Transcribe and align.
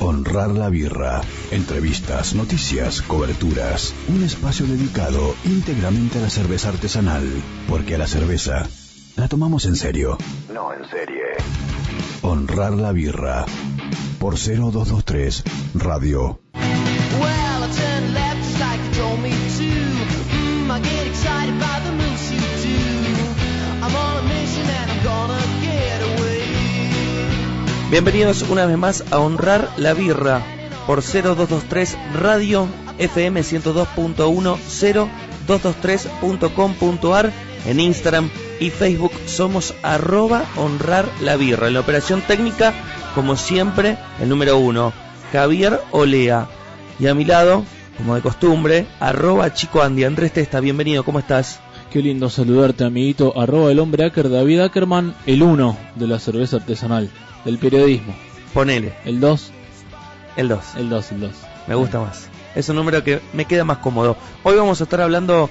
Honrar 0.00 0.48
la 0.48 0.70
birra. 0.70 1.20
Entrevistas, 1.50 2.34
noticias, 2.34 3.02
coberturas. 3.02 3.94
Un 4.08 4.22
espacio 4.24 4.66
dedicado 4.66 5.34
íntegramente 5.44 6.18
a 6.18 6.22
la 6.22 6.30
cerveza 6.30 6.70
artesanal. 6.70 7.24
Porque 7.68 7.96
a 7.96 7.98
la 7.98 8.06
cerveza 8.06 8.66
la 9.16 9.28
tomamos 9.28 9.66
en 9.66 9.76
serio. 9.76 10.16
No 10.54 10.72
en 10.72 10.88
serie. 10.88 11.22
Honrar 12.22 12.72
la 12.72 12.92
birra. 12.92 13.44
Por 14.18 14.36
0223 14.36 15.44
Radio. 15.74 16.40
Bienvenidos 27.90 28.42
una 28.48 28.66
vez 28.66 28.78
más 28.78 29.04
a 29.10 29.18
Honrar 29.18 29.68
la 29.76 29.94
birra 29.94 30.42
por 30.86 31.02
0223 31.02 31.98
Radio 32.14 32.68
FM 32.98 33.40
102.1 33.40 34.58
0223.com.ar 35.48 37.32
en 37.66 37.80
Instagram 37.80 38.30
y 38.60 38.70
Facebook 38.70 39.10
somos 39.26 39.74
arroba 39.82 40.44
honrar 40.56 41.08
la 41.20 41.34
birra. 41.34 41.66
En 41.66 41.74
la 41.74 41.80
operación 41.80 42.22
técnica, 42.22 42.72
como 43.16 43.34
siempre, 43.34 43.98
el 44.20 44.28
número 44.28 44.56
uno, 44.58 44.92
Javier 45.32 45.80
Olea. 45.90 46.46
Y 47.00 47.08
a 47.08 47.14
mi 47.14 47.24
lado, 47.24 47.64
como 47.96 48.14
de 48.14 48.20
costumbre, 48.20 48.86
arroba 49.00 49.52
chico 49.52 49.82
Andy. 49.82 50.04
Andrés 50.04 50.32
Testa, 50.32 50.60
bienvenido, 50.60 51.02
¿cómo 51.02 51.18
estás? 51.18 51.58
Qué 51.90 52.00
lindo 52.00 52.30
saludarte, 52.30 52.84
amiguito. 52.84 53.36
Arroba 53.36 53.72
el 53.72 53.80
hombre 53.80 54.04
Acker, 54.04 54.30
David 54.30 54.60
Ackerman, 54.60 55.16
el 55.26 55.42
uno 55.42 55.76
de 55.96 56.06
la 56.06 56.20
cerveza 56.20 56.58
artesanal, 56.58 57.10
del 57.44 57.58
periodismo. 57.58 58.14
Ponele. 58.52 58.94
El 59.04 59.20
2. 59.20 59.52
El 60.36 60.48
2. 60.48 60.76
El 60.76 60.88
2, 60.88 61.12
el 61.12 61.20
2. 61.20 61.32
Me 61.66 61.74
gusta 61.74 62.00
más. 62.00 62.28
Es 62.54 62.68
un 62.68 62.76
número 62.76 63.04
que 63.04 63.20
me 63.32 63.44
queda 63.44 63.64
más 63.64 63.78
cómodo. 63.78 64.16
Hoy 64.42 64.56
vamos 64.56 64.80
a 64.80 64.84
estar 64.84 65.00
hablando 65.00 65.48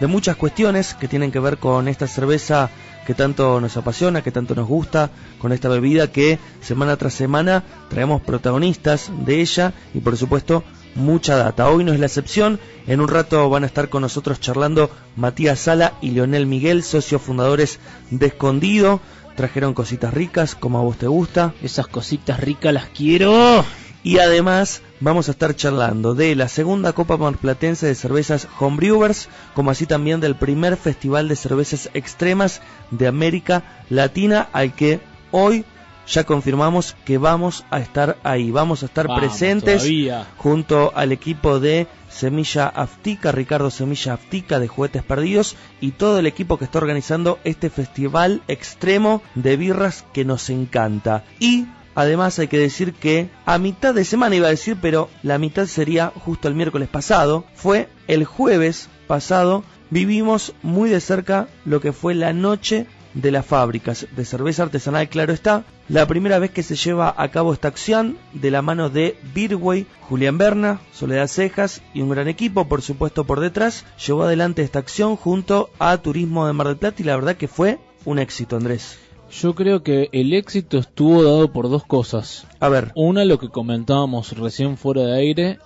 de 0.00 0.06
muchas 0.06 0.36
cuestiones 0.36 0.94
que 0.94 1.08
tienen 1.08 1.32
que 1.32 1.38
ver 1.38 1.58
con 1.58 1.88
esta 1.88 2.06
cerveza 2.06 2.70
que 3.06 3.14
tanto 3.14 3.60
nos 3.60 3.76
apasiona, 3.76 4.22
que 4.22 4.30
tanto 4.30 4.54
nos 4.54 4.68
gusta, 4.68 5.10
con 5.38 5.52
esta 5.52 5.68
bebida 5.68 6.12
que 6.12 6.38
semana 6.60 6.96
tras 6.96 7.14
semana 7.14 7.62
traemos 7.88 8.22
protagonistas 8.22 9.10
de 9.24 9.40
ella 9.40 9.72
y 9.94 10.00
por 10.00 10.16
supuesto 10.16 10.62
mucha 10.94 11.36
data. 11.36 11.68
Hoy 11.68 11.84
no 11.84 11.92
es 11.92 12.00
la 12.00 12.06
excepción, 12.06 12.60
en 12.86 13.00
un 13.00 13.08
rato 13.08 13.48
van 13.48 13.64
a 13.64 13.66
estar 13.66 13.88
con 13.88 14.02
nosotros 14.02 14.40
charlando 14.40 14.90
Matías 15.16 15.60
Sala 15.60 15.94
y 16.00 16.10
Leonel 16.10 16.46
Miguel, 16.46 16.82
socios 16.82 17.22
fundadores 17.22 17.78
de 18.10 18.26
Escondido. 18.26 19.00
Trajeron 19.36 19.74
cositas 19.74 20.12
ricas, 20.12 20.54
como 20.54 20.78
a 20.78 20.82
vos 20.82 20.96
te 20.98 21.06
gusta. 21.06 21.54
Esas 21.62 21.86
cositas 21.86 22.40
ricas 22.40 22.72
las 22.72 22.86
quiero. 22.86 23.64
Y 24.04 24.18
además 24.18 24.82
vamos 24.98 25.28
a 25.28 25.30
estar 25.30 25.54
charlando 25.54 26.14
de 26.14 26.34
la 26.34 26.48
segunda 26.48 26.92
Copa 26.92 27.16
Marplatense 27.16 27.86
de 27.86 27.94
Cervezas 27.94 28.48
Homebrewers, 28.58 29.28
como 29.54 29.70
así 29.70 29.86
también 29.86 30.20
del 30.20 30.34
primer 30.34 30.76
Festival 30.76 31.28
de 31.28 31.36
Cervezas 31.36 31.88
Extremas 31.94 32.60
de 32.90 33.06
América 33.06 33.62
Latina, 33.88 34.48
al 34.52 34.74
que 34.74 35.00
hoy 35.30 35.64
ya 36.06 36.24
confirmamos 36.24 36.96
que 37.04 37.18
vamos 37.18 37.64
a 37.70 37.80
estar 37.80 38.18
ahí, 38.22 38.50
vamos 38.50 38.82
a 38.82 38.86
estar 38.86 39.06
presentes 39.14 39.88
junto 40.36 40.92
al 40.94 41.12
equipo 41.12 41.60
de 41.60 41.86
Semilla 42.08 42.68
Aftica, 42.68 43.32
Ricardo 43.32 43.70
Semilla 43.70 44.14
Aftica 44.14 44.58
de 44.58 44.68
Juguetes 44.68 45.02
Perdidos 45.02 45.56
y 45.80 45.92
todo 45.92 46.18
el 46.18 46.26
equipo 46.26 46.58
que 46.58 46.64
está 46.64 46.78
organizando 46.78 47.38
este 47.44 47.70
festival 47.70 48.42
extremo 48.48 49.22
de 49.34 49.56
birras 49.56 50.04
que 50.12 50.24
nos 50.24 50.50
encanta. 50.50 51.24
Y 51.38 51.66
Además 51.94 52.38
hay 52.38 52.48
que 52.48 52.58
decir 52.58 52.94
que 52.94 53.28
a 53.44 53.58
mitad 53.58 53.92
de 53.92 54.04
semana 54.04 54.34
iba 54.34 54.46
a 54.46 54.50
decir, 54.50 54.78
pero 54.80 55.10
la 55.22 55.38
mitad 55.38 55.66
sería 55.66 56.10
justo 56.24 56.48
el 56.48 56.54
miércoles 56.54 56.88
pasado, 56.88 57.44
fue 57.54 57.88
el 58.08 58.24
jueves 58.24 58.88
pasado, 59.06 59.62
vivimos 59.90 60.54
muy 60.62 60.88
de 60.88 61.00
cerca 61.00 61.48
lo 61.66 61.80
que 61.80 61.92
fue 61.92 62.14
la 62.14 62.32
noche 62.32 62.86
de 63.14 63.30
las 63.30 63.46
fábricas 63.46 64.06
de 64.14 64.24
cerveza 64.24 64.64
artesanal, 64.64 65.08
claro 65.08 65.32
está, 65.32 65.64
la 65.88 66.06
primera 66.06 66.38
vez 66.38 66.50
que 66.50 66.62
se 66.62 66.76
lleva 66.76 67.14
a 67.16 67.28
cabo 67.28 67.52
esta 67.52 67.68
acción 67.68 68.16
de 68.32 68.50
la 68.50 68.62
mano 68.62 68.88
de 68.90 69.16
Birway, 69.34 69.86
Julián 70.00 70.38
Berna, 70.38 70.80
Soledad 70.92 71.28
Cejas 71.28 71.82
y 71.94 72.00
un 72.00 72.10
gran 72.10 72.28
equipo, 72.28 72.66
por 72.66 72.82
supuesto, 72.82 73.24
por 73.24 73.40
detrás, 73.40 73.84
llevó 74.04 74.24
adelante 74.24 74.62
esta 74.62 74.78
acción 74.78 75.16
junto 75.16 75.70
a 75.78 75.96
Turismo 75.98 76.46
de 76.46 76.52
Mar 76.52 76.68
del 76.68 76.76
Plata 76.76 77.02
y 77.02 77.04
la 77.04 77.16
verdad 77.16 77.36
que 77.36 77.48
fue 77.48 77.78
un 78.04 78.18
éxito, 78.18 78.56
Andrés. 78.56 78.98
Yo 79.30 79.54
creo 79.54 79.82
que 79.82 80.10
el 80.12 80.34
éxito 80.34 80.78
estuvo 80.78 81.24
dado 81.24 81.52
por 81.52 81.70
dos 81.70 81.84
cosas. 81.84 82.46
A 82.60 82.68
ver. 82.68 82.92
Una, 82.94 83.24
lo 83.24 83.38
que 83.38 83.48
comentábamos 83.48 84.36
recién 84.36 84.76
fuera 84.76 85.02
de 85.02 85.16
aire, 85.18 85.58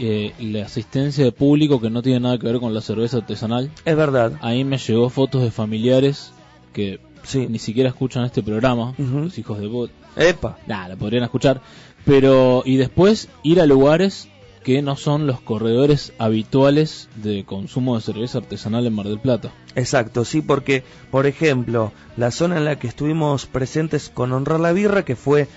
eh, 0.00 0.32
la 0.40 0.64
asistencia 0.64 1.24
de 1.24 1.30
público 1.30 1.80
que 1.80 1.90
no 1.90 2.02
tiene 2.02 2.20
nada 2.20 2.38
que 2.38 2.46
ver 2.46 2.58
con 2.58 2.74
la 2.74 2.80
cerveza 2.80 3.18
artesanal. 3.18 3.70
Es 3.84 3.96
verdad. 3.96 4.32
Ahí 4.40 4.64
me 4.64 4.78
llegó 4.78 5.10
fotos 5.10 5.42
de 5.42 5.52
familiares 5.52 6.32
que 6.74 7.00
ni 7.48 7.58
siquiera 7.58 7.88
escuchan 7.88 8.24
este 8.24 8.42
programa, 8.42 8.94
los 8.98 9.38
hijos 9.38 9.58
de 9.58 9.66
bot. 9.66 9.90
Epa. 10.16 10.58
Nada, 10.66 10.90
lo 10.90 10.98
podrían 10.98 11.24
escuchar. 11.24 11.62
Pero, 12.04 12.62
y 12.66 12.76
después 12.76 13.30
ir 13.42 13.62
a 13.62 13.66
lugares 13.66 14.28
que 14.62 14.82
no 14.82 14.96
son 14.96 15.26
los 15.26 15.40
corredores 15.40 16.12
habituales 16.18 17.08
de 17.16 17.44
consumo 17.44 17.96
de 17.96 18.02
cerveza 18.02 18.38
artesanal 18.38 18.86
en 18.86 18.94
Mar 18.94 19.06
del 19.06 19.20
Plata. 19.20 19.52
Exacto, 19.74 20.24
sí, 20.24 20.42
porque, 20.42 20.82
por 21.10 21.26
ejemplo, 21.26 21.92
la 22.16 22.30
zona 22.30 22.56
en 22.58 22.64
la 22.64 22.78
que 22.78 22.88
estuvimos 22.88 23.46
presentes 23.46 24.10
con 24.12 24.32
Honrar 24.32 24.60
la 24.60 24.72
Birra, 24.72 25.04
que 25.04 25.16
fue 25.16 25.48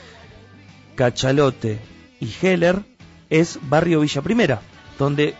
Cachalote 0.96 1.80
y 2.20 2.30
Heller, 2.42 2.84
es 3.30 3.60
Barrio 3.70 4.02
Villa 4.02 4.22
Primera, 4.22 4.62
donde 5.00 5.36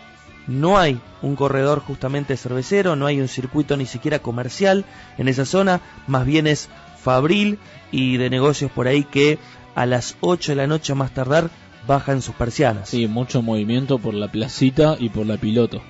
no 0.48 0.78
hay 0.78 1.00
un 1.22 1.36
corredor 1.36 1.80
justamente 1.80 2.36
cervecero, 2.36 2.96
no 2.96 3.06
hay 3.06 3.20
un 3.20 3.28
circuito 3.28 3.76
ni 3.76 3.86
siquiera 3.86 4.18
comercial 4.18 4.84
en 5.18 5.28
esa 5.28 5.44
zona, 5.44 5.80
más 6.06 6.26
bien 6.26 6.46
es 6.46 6.68
fabril 7.00 7.58
y 7.92 8.16
de 8.16 8.30
negocios 8.30 8.70
por 8.70 8.88
ahí 8.88 9.04
que 9.04 9.38
a 9.74 9.86
las 9.86 10.16
8 10.20 10.52
de 10.52 10.56
la 10.56 10.66
noche 10.66 10.94
más 10.94 11.12
tardar 11.12 11.50
bajan 11.86 12.22
sus 12.22 12.34
persianas. 12.34 12.88
Sí, 12.88 13.06
mucho 13.06 13.42
movimiento 13.42 13.98
por 13.98 14.14
la 14.14 14.30
placita 14.30 14.96
y 14.98 15.10
por 15.10 15.26
la 15.26 15.36
piloto. 15.36 15.82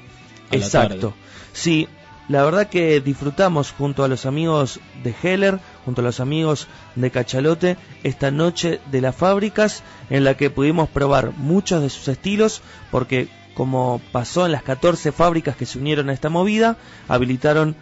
Exacto. 0.50 1.14
Sí, 1.52 1.88
la 2.28 2.44
verdad 2.44 2.68
que 2.68 3.00
disfrutamos 3.00 3.72
junto 3.72 4.04
a 4.04 4.08
los 4.08 4.26
amigos 4.26 4.80
de 5.02 5.14
Heller, 5.22 5.60
junto 5.84 6.02
a 6.02 6.04
los 6.04 6.20
amigos 6.20 6.68
de 6.94 7.10
Cachalote, 7.10 7.76
esta 8.02 8.30
noche 8.30 8.80
de 8.90 9.00
las 9.00 9.16
fábricas 9.16 9.82
en 10.10 10.24
la 10.24 10.36
que 10.36 10.50
pudimos 10.50 10.88
probar 10.90 11.32
muchos 11.36 11.82
de 11.82 11.88
sus 11.88 12.06
estilos, 12.08 12.60
porque 12.90 13.28
como 13.58 14.00
pasó 14.12 14.46
en 14.46 14.52
las 14.52 14.62
14 14.62 15.10
fábricas 15.10 15.56
que 15.56 15.66
se 15.66 15.80
unieron 15.80 16.10
a 16.10 16.12
esta 16.12 16.28
movida, 16.28 16.76
habilitaron 17.08 17.74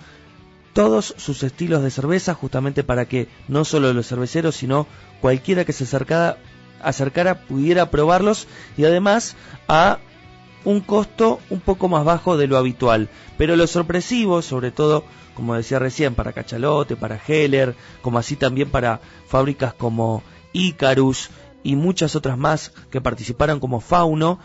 todos 0.72 1.14
sus 1.18 1.42
estilos 1.42 1.82
de 1.82 1.90
cerveza 1.90 2.32
justamente 2.32 2.82
para 2.82 3.04
que 3.04 3.28
no 3.46 3.66
solo 3.66 3.92
los 3.92 4.08
cerveceros, 4.08 4.56
sino 4.56 4.86
cualquiera 5.20 5.66
que 5.66 5.74
se 5.74 5.84
acercara 5.84 6.38
acercara 6.80 7.42
pudiera 7.42 7.90
probarlos 7.90 8.48
y 8.78 8.86
además 8.86 9.36
a 9.68 9.98
un 10.64 10.80
costo 10.80 11.40
un 11.50 11.60
poco 11.60 11.90
más 11.90 12.06
bajo 12.06 12.38
de 12.38 12.46
lo 12.46 12.56
habitual. 12.56 13.10
Pero 13.36 13.54
lo 13.54 13.66
sorpresivo, 13.66 14.40
sobre 14.40 14.70
todo, 14.70 15.04
como 15.34 15.56
decía 15.56 15.78
recién, 15.78 16.14
para 16.14 16.32
Cachalote, 16.32 16.96
para 16.96 17.20
Heller, 17.28 17.76
como 18.00 18.16
así 18.18 18.36
también 18.36 18.70
para 18.70 19.02
fábricas 19.28 19.74
como 19.74 20.22
Icarus 20.54 21.28
y 21.62 21.76
muchas 21.76 22.16
otras 22.16 22.38
más 22.38 22.72
que 22.90 23.02
participaron 23.02 23.60
como 23.60 23.80
Fauno, 23.80 24.38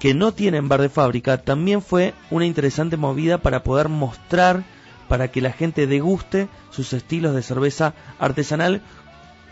que 0.00 0.14
no 0.14 0.32
tienen 0.32 0.68
bar 0.68 0.80
de 0.80 0.88
fábrica, 0.88 1.38
también 1.38 1.82
fue 1.82 2.14
una 2.30 2.46
interesante 2.46 2.96
movida 2.96 3.38
para 3.38 3.62
poder 3.62 3.88
mostrar, 3.88 4.64
para 5.08 5.28
que 5.28 5.42
la 5.42 5.52
gente 5.52 5.86
deguste 5.86 6.48
sus 6.70 6.92
estilos 6.94 7.34
de 7.34 7.42
cerveza 7.42 7.94
artesanal, 8.18 8.80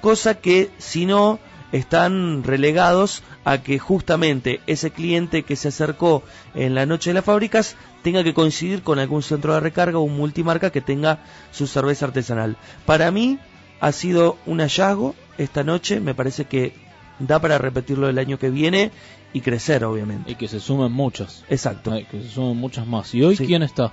cosa 0.00 0.34
que 0.34 0.70
si 0.78 1.04
no 1.04 1.38
están 1.70 2.44
relegados 2.44 3.22
a 3.44 3.59
que 3.59 3.78
justamente 3.78 4.60
ese 4.66 4.91
cliente 4.91 5.42
que 5.42 5.54
se 5.54 5.68
acercó 5.68 6.22
en 6.54 6.74
la 6.74 6.86
noche 6.86 7.10
de 7.10 7.15
las 7.15 7.27
fábricas 7.27 7.77
tenga 8.03 8.24
que 8.24 8.33
coincidir 8.33 8.83
con 8.83 8.98
algún 8.98 9.22
centro 9.22 9.53
de 9.53 9.60
recarga 9.60 9.98
o 9.98 10.03
un 10.03 10.16
multimarca 10.16 10.71
que 10.71 10.80
tenga 10.80 11.18
su 11.50 11.66
cerveza 11.66 12.06
artesanal. 12.06 12.56
Para 12.86 13.10
mí 13.10 13.39
ha 13.80 13.92
sido 13.92 14.39
un 14.47 14.60
hallazgo 14.60 15.15
esta 15.36 15.62
noche, 15.62 16.00
me 16.00 16.15
parece 16.15 16.47
que 16.47 16.87
da 17.18 17.41
para 17.41 17.59
repetirlo 17.59 18.09
el 18.09 18.18
año 18.18 18.38
que 18.38 18.50
viene 18.50 18.91
y 19.32 19.41
crecer, 19.41 19.84
obviamente. 19.84 20.32
Y 20.32 20.34
que 20.36 20.48
se 20.48 20.60
sumen 20.60 20.92
muchas. 20.92 21.44
Exacto. 21.48 21.92
que 22.10 22.22
se 22.22 22.28
sumen 22.28 22.56
muchas 22.56 22.86
más. 22.86 23.15
¿Y 23.15 23.22
hoy 23.22 23.36
quién 23.36 23.62
está? 23.62 23.92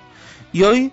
Y 0.53 0.63
hoy 0.63 0.91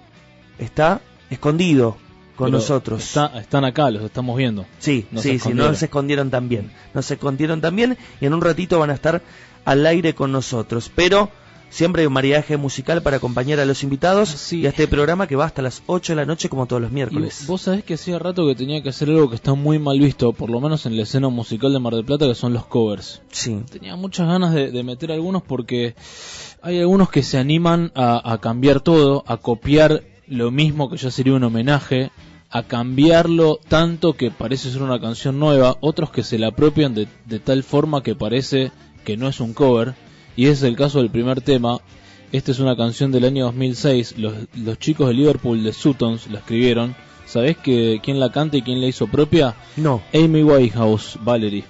está 0.59 1.01
escondido 1.31 1.97
con 2.37 2.51
nosotros. 2.51 3.17
están 3.37 3.65
acá, 3.65 3.91
los 3.91 4.03
estamos 4.03 4.37
viendo. 4.37 4.67
Sí, 4.79 5.07
sí, 5.17 5.39
sí, 5.39 5.55
no 5.55 5.75
se 5.75 5.87
escondieron 5.87 6.31
también. 6.31 6.73
No 6.95 7.03
se 7.03 7.15
escondieron 7.15 7.61
también 7.61 7.97
y 8.21 8.27
en 8.27 8.35
un 8.35 8.41
ratito 8.41 8.79
van 8.79 8.91
a 8.91 8.95
estar 8.95 9.23
al 9.65 9.87
aire 9.87 10.15
con 10.15 10.33
nosotros. 10.33 10.91
Pero 10.95 11.31
siempre 11.73 12.03
hay 12.03 12.07
un 12.07 12.13
mariaje 12.13 12.59
musical 12.59 13.03
para 13.03 13.17
acompañar 13.17 13.59
a 13.59 13.65
los 13.65 13.83
invitados 13.83 14.53
y 14.53 14.67
a 14.67 14.69
este 14.69 14.87
programa 14.87 15.27
que 15.27 15.37
va 15.37 15.47
hasta 15.47 15.63
las 15.63 15.83
8 15.87 16.13
de 16.13 16.17
la 16.17 16.27
noche 16.27 16.51
como 16.51 16.67
todos 16.67 16.83
los 16.83 16.93
miércoles. 16.93 17.45
vos 17.47 17.63
sabés 17.63 17.83
que 17.83 17.95
hacía 17.95 18.19
rato 18.19 18.47
que 18.47 18.55
tenía 18.55 18.83
que 18.83 18.91
hacer 18.91 19.09
algo 19.09 19.31
que 19.31 19.37
está 19.37 19.55
muy 19.55 19.79
mal 19.79 19.99
visto, 19.99 20.35
por 20.35 20.51
lo 20.51 20.61
menos 20.61 20.85
en 20.85 20.97
la 20.97 21.03
escena 21.05 21.31
musical 21.31 21.73
de 21.73 21.79
Mar 21.79 21.95
del 21.95 22.05
Plata, 22.05 22.27
que 22.27 22.35
son 22.35 22.53
los 22.53 22.67
covers. 22.67 23.23
Sí. 23.31 23.63
Tenía 23.71 23.97
muchas 23.97 24.29
ganas 24.29 24.53
de, 24.53 24.83
meter 24.83 25.13
algunos 25.13 25.43
porque 25.43 25.95
hay 26.61 26.79
algunos 26.79 27.09
que 27.09 27.23
se 27.23 27.39
animan 27.39 27.91
a, 27.95 28.39
cambiar 28.43 28.81
todo, 28.81 29.25
a 29.27 29.39
copiar 29.39 30.03
lo 30.27 30.51
mismo 30.51 30.91
que 30.91 30.99
ya 30.99 31.11
sería 31.11 31.33
un 31.33 31.45
homenaje, 31.45 32.11
a 32.51 32.65
cambiarlo 32.65 33.59
tanto 33.69 34.13
que 34.13 34.31
parece 34.31 34.71
ser 34.71 34.83
una 34.83 35.01
canción 35.01 35.39
nueva, 35.39 35.79
otros 35.81 36.11
que 36.11 36.23
se 36.23 36.39
la 36.39 36.49
apropian 36.49 36.95
de, 36.95 37.09
de 37.25 37.39
tal 37.39 37.63
forma 37.63 38.03
que 38.03 38.15
parece 38.15 38.73
que 39.05 39.17
no 39.17 39.29
es 39.29 39.41
un 39.41 39.55
cover 39.55 39.95
y 40.37 40.45
ese 40.45 40.53
es 40.53 40.63
el 40.63 40.77
caso 40.77 40.99
del 40.99 41.11
primer 41.11 41.41
tema. 41.41 41.79
Esta 42.33 42.51
es 42.51 42.61
una 42.61 42.77
canción 42.77 43.13
del 43.13 43.25
año 43.25 43.45
2006. 43.47 44.19
Los, 44.19 44.35
los 44.57 44.79
chicos 44.79 45.09
de 45.09 45.15
Liverpool 45.15 45.63
de 45.63 45.73
Sutons 45.73 46.31
la 46.31 46.39
escribieron. 46.39 46.95
¿Sabés 47.27 47.57
que, 47.57 48.01
quién 48.03 48.21
la 48.21 48.31
canta 48.31 48.57
y 48.57 48.63
quién 48.63 48.81
la 48.81 48.87
hizo 48.87 49.07
propia? 49.07 49.55
No. 49.77 50.03
Amy 50.15 50.43
Whitehouse, 50.43 51.19
Valerie. 51.23 51.65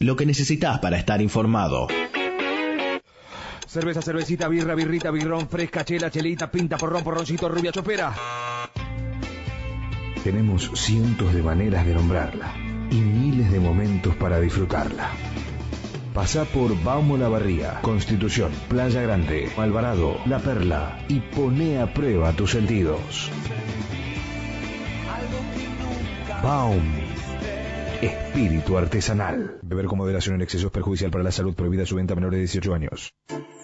Lo 0.00 0.16
que 0.16 0.26
necesitas 0.26 0.78
para 0.80 0.98
estar 0.98 1.20
informado. 1.20 1.88
Cerveza, 3.66 4.00
cervecita, 4.00 4.48
birra, 4.48 4.74
birrita, 4.74 5.10
birrón, 5.10 5.48
fresca, 5.48 5.84
chela, 5.84 6.10
chelita, 6.10 6.50
pinta, 6.50 6.78
porrón, 6.78 7.04
porroncito, 7.04 7.48
rubia, 7.48 7.70
chopera. 7.70 8.14
Tenemos 10.24 10.70
cientos 10.74 11.34
de 11.34 11.42
maneras 11.42 11.86
de 11.86 11.94
nombrarla 11.94 12.54
y 12.90 12.96
miles 12.96 13.52
de 13.52 13.60
momentos 13.60 14.16
para 14.16 14.40
disfrutarla. 14.40 15.10
Pasa 16.14 16.46
por 16.46 16.82
Baumo 16.82 17.18
La 17.18 17.28
Barría, 17.28 17.80
Constitución, 17.82 18.50
Playa 18.68 19.02
Grande, 19.02 19.52
Alvarado, 19.58 20.18
La 20.24 20.38
Perla 20.38 21.04
y 21.08 21.20
pone 21.20 21.78
a 21.78 21.92
prueba 21.92 22.32
tus 22.32 22.52
sentidos. 22.52 23.30
Baum 26.42 27.05
Espíritu 28.06 28.78
artesanal. 28.78 29.58
Beber 29.62 29.86
con 29.86 29.98
moderación 29.98 30.36
en 30.36 30.42
exceso 30.42 30.66
es 30.68 30.72
perjudicial 30.72 31.10
para 31.10 31.24
la 31.24 31.32
salud. 31.32 31.54
Prohibida 31.54 31.84
su 31.86 31.96
venta 31.96 32.12
a 32.12 32.16
menores 32.16 32.36
de 32.38 32.42
18 32.42 32.74
años. 32.74 33.12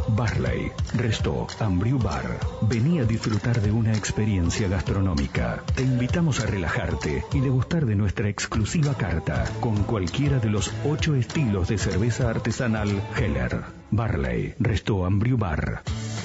Barley, 0.08 0.72
Resto, 0.94 1.46
Ambriu 1.58 1.98
Bar. 1.98 2.38
Vení 2.62 3.00
a 3.00 3.04
disfrutar 3.04 3.60
de 3.60 3.72
una 3.72 3.92
experiencia 3.92 4.68
gastronómica. 4.68 5.62
Te 5.74 5.82
invitamos 5.82 6.40
a 6.40 6.46
relajarte 6.46 7.24
y 7.32 7.40
degustar 7.40 7.84
de 7.86 7.96
nuestra 7.96 8.28
exclusiva 8.28 8.94
carta 8.94 9.44
con 9.60 9.82
cualquiera 9.84 10.38
de 10.38 10.50
los 10.50 10.70
ocho 10.84 11.14
estilos 11.14 11.68
de 11.68 11.78
cerveza 11.78 12.28
artesanal 12.30 13.02
Heller. 13.16 13.62
Barley, 13.90 14.54
Resto, 14.58 15.04
Ambriu 15.04 15.36
Bar. 15.36 15.82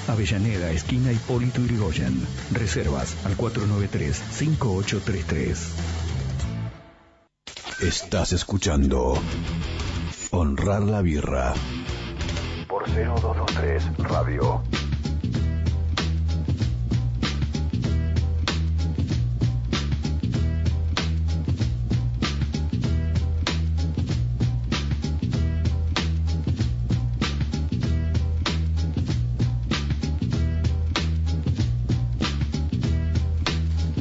Avellaneda, 0.08 0.70
esquina 0.70 1.12
Hipólito 1.12 1.60
Yrigoyen. 1.60 2.26
Reservas 2.52 3.14
al 3.24 3.36
493-5833. 3.36 5.56
Estás 7.80 8.32
escuchando 8.32 9.14
Honrar 10.30 10.82
la 10.82 11.02
Birra 11.02 11.52
por 12.82 12.90
0223 12.90 13.96
Radio. 13.98 14.62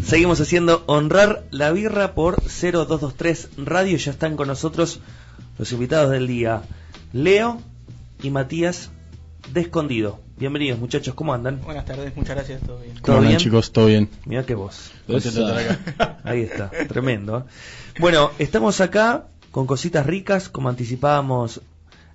Seguimos 0.03 0.41
haciendo 0.41 0.83
honrar 0.87 1.43
la 1.51 1.71
birra 1.71 2.15
por 2.15 2.41
0223 2.41 3.49
Radio. 3.57 3.97
Ya 3.97 4.11
están 4.11 4.35
con 4.35 4.47
nosotros 4.47 4.99
los 5.57 5.71
invitados 5.71 6.09
del 6.09 6.27
día. 6.27 6.63
Leo, 7.13 7.61
y 8.21 8.29
Matías 8.29 8.91
de 9.53 9.61
Escondido. 9.61 10.19
Bienvenidos 10.37 10.79
muchachos, 10.79 11.13
¿cómo 11.13 11.33
andan? 11.33 11.61
Buenas 11.61 11.85
tardes, 11.85 12.15
muchas 12.15 12.35
gracias, 12.35 12.61
todo 12.61 12.79
bien. 12.79 12.95
¿Todo 13.01 13.19
bien? 13.21 13.37
chicos? 13.37 13.71
¿Todo 13.71 13.87
bien? 13.87 14.09
Mira 14.25 14.45
qué 14.45 14.55
voz. 14.55 14.91
Ahí 16.23 16.41
está, 16.41 16.69
tremendo. 16.87 17.39
¿eh? 17.39 17.43
Bueno, 17.99 18.31
estamos 18.39 18.81
acá 18.81 19.25
con 19.51 19.67
cositas 19.67 20.05
ricas, 20.05 20.49
como 20.49 20.69
anticipábamos 20.69 21.61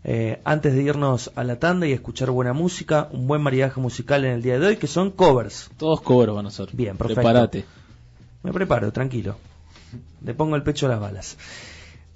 eh, 0.05 0.41
antes 0.45 0.75
de 0.75 0.83
irnos 0.83 1.33
a 1.35 1.45
la 1.45 1.59
tanda 1.59 1.87
y 1.87 1.93
escuchar 1.93 2.31
buena 2.31 2.53
música, 2.53 3.09
un 3.11 3.27
buen 3.27 3.43
maridaje 3.43 3.81
musical 3.81 4.25
en 4.25 4.33
el 4.33 4.43
día 4.43 4.59
de 4.59 4.67
hoy, 4.67 4.77
que 4.77 4.87
son 4.87 5.11
covers. 5.11 5.71
Todos 5.77 6.01
covers 6.01 6.33
van 6.33 6.47
a 6.47 6.51
ser. 6.51 6.69
Bien, 6.73 6.97
perfecto. 6.97 7.23
Prepárate. 7.23 7.65
Me 8.43 8.53
preparo, 8.53 8.93
tranquilo. 8.93 9.37
Le 10.25 10.35
pongo 10.35 10.57
el 10.57 10.63
pecho 10.63 10.87
a 10.87 10.91
las 10.91 11.01
balas. 11.01 11.37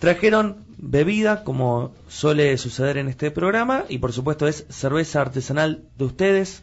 Trajeron 0.00 0.64
bebida, 0.78 1.44
como 1.44 1.92
suele 2.08 2.56
suceder 2.56 2.96
en 2.96 3.08
este 3.08 3.30
programa, 3.30 3.84
y 3.90 3.98
por 3.98 4.14
supuesto 4.14 4.48
es 4.48 4.64
cerveza 4.70 5.20
artesanal 5.20 5.84
de 5.98 6.04
ustedes, 6.04 6.62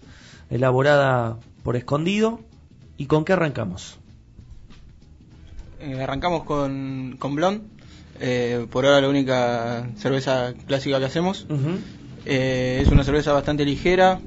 elaborada 0.50 1.38
por 1.62 1.75
escondido. 1.75 2.41
¿Y 2.98 3.06
con 3.06 3.25
qué 3.25 3.34
arrancamos? 3.34 4.00
Eh, 5.79 6.01
arrancamos 6.01 6.46
con, 6.46 7.17
con 7.20 7.36
Blond, 7.36 7.62
eh, 8.20 8.65
por 8.72 8.88
ahora 8.88 9.01
la 9.01 9.10
única 9.10 9.88
cerveza 9.98 10.56
clásica 10.65 10.98
que 10.98 11.06
hacemos. 11.06 11.46
Eh, 12.25 12.79
es 12.82 12.89
una 12.89 13.03
cerveza 13.03 13.34
bastante 13.34 13.65
ligera, 13.65 14.20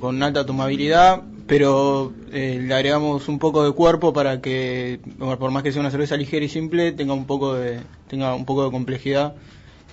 con 0.00 0.20
alta 0.24 0.44
tomabilidad, 0.44 1.22
pero 1.48 2.12
eh, 2.30 2.60
le 2.62 2.74
agregamos 2.74 3.26
un 3.26 3.38
poco 3.38 3.64
de 3.64 3.72
cuerpo 3.72 4.12
para 4.12 4.40
que, 4.42 5.00
por 5.18 5.50
más 5.50 5.62
que 5.62 5.72
sea 5.72 5.80
una 5.80 5.90
cerveza 5.90 6.16
ligera 6.16 6.44
y 6.44 6.48
simple, 6.48 6.92
tenga 6.92 7.14
un 7.14 7.26
poco 7.26 7.54
de, 7.54 7.80
tenga 8.06 8.34
un 8.34 8.44
poco 8.44 8.66
de 8.66 8.70
complejidad, 8.70 9.34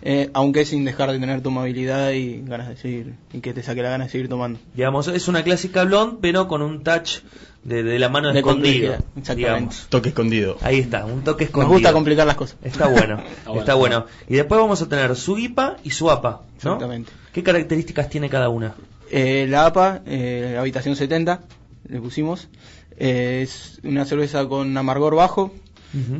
eh, 0.02 0.30
aunque 0.34 0.66
sin 0.66 0.84
dejar 0.84 1.14
de 1.14 1.18
tener 1.18 1.42
tomabilidad 1.42 2.12
y 2.12 2.42
ganas 2.42 2.68
de 2.68 2.76
seguir, 2.76 3.14
y 3.32 3.40
que 3.40 3.54
te 3.54 3.64
saque 3.64 3.82
la 3.82 3.90
ganas 3.90 4.08
de 4.08 4.12
seguir 4.12 4.28
tomando. 4.28 4.60
Digamos, 4.76 5.08
es 5.08 5.30
una 5.30 5.44
clásica 5.44 5.86
blonde, 5.86 6.18
pero 6.20 6.50
con 6.50 6.62
un 6.62 6.84
touch 6.84 7.20
de, 7.64 8.00
la 8.00 8.10
mano 8.10 8.34
de 8.34 8.40
escondida. 8.40 9.00
Exactamente. 9.16 9.78
Toque 9.88 10.10
escondido. 10.10 10.58
Ahí 10.60 10.80
está, 10.80 11.06
un 11.06 11.24
toque 11.24 11.46
escondido. 11.46 11.70
Nos 11.70 11.80
gusta 11.80 11.94
complicar 11.94 12.28
las 12.28 12.36
cosas. 12.36 12.58
Está 12.64 12.88
bueno, 12.88 13.24
está, 13.56 13.76
bueno. 13.76 14.08
Y 14.28 14.36
después 14.36 14.60
vamos 14.60 14.82
a 14.82 14.90
tener 14.90 15.16
su 15.16 15.38
IPA 15.38 15.78
y 15.86 15.92
su 15.92 16.12
APA. 16.12 16.42
Exactamente. 16.58 17.14
¿Qué 17.32 17.44
características 17.44 18.10
tiene 18.10 18.30
cada 18.30 18.50
una? 18.50 18.76
Eh, 19.18 19.48
la 19.48 19.68
APA, 19.68 20.02
eh, 20.06 20.58
habitación 20.60 20.98
70, 20.98 21.40
le 21.88 22.02
pusimos. 22.02 22.50
Eh, 22.98 23.40
es 23.44 23.80
una 23.86 24.04
cerveza 24.04 24.46
con 24.46 24.78
amargor 24.78 25.16
bajo, 25.16 25.54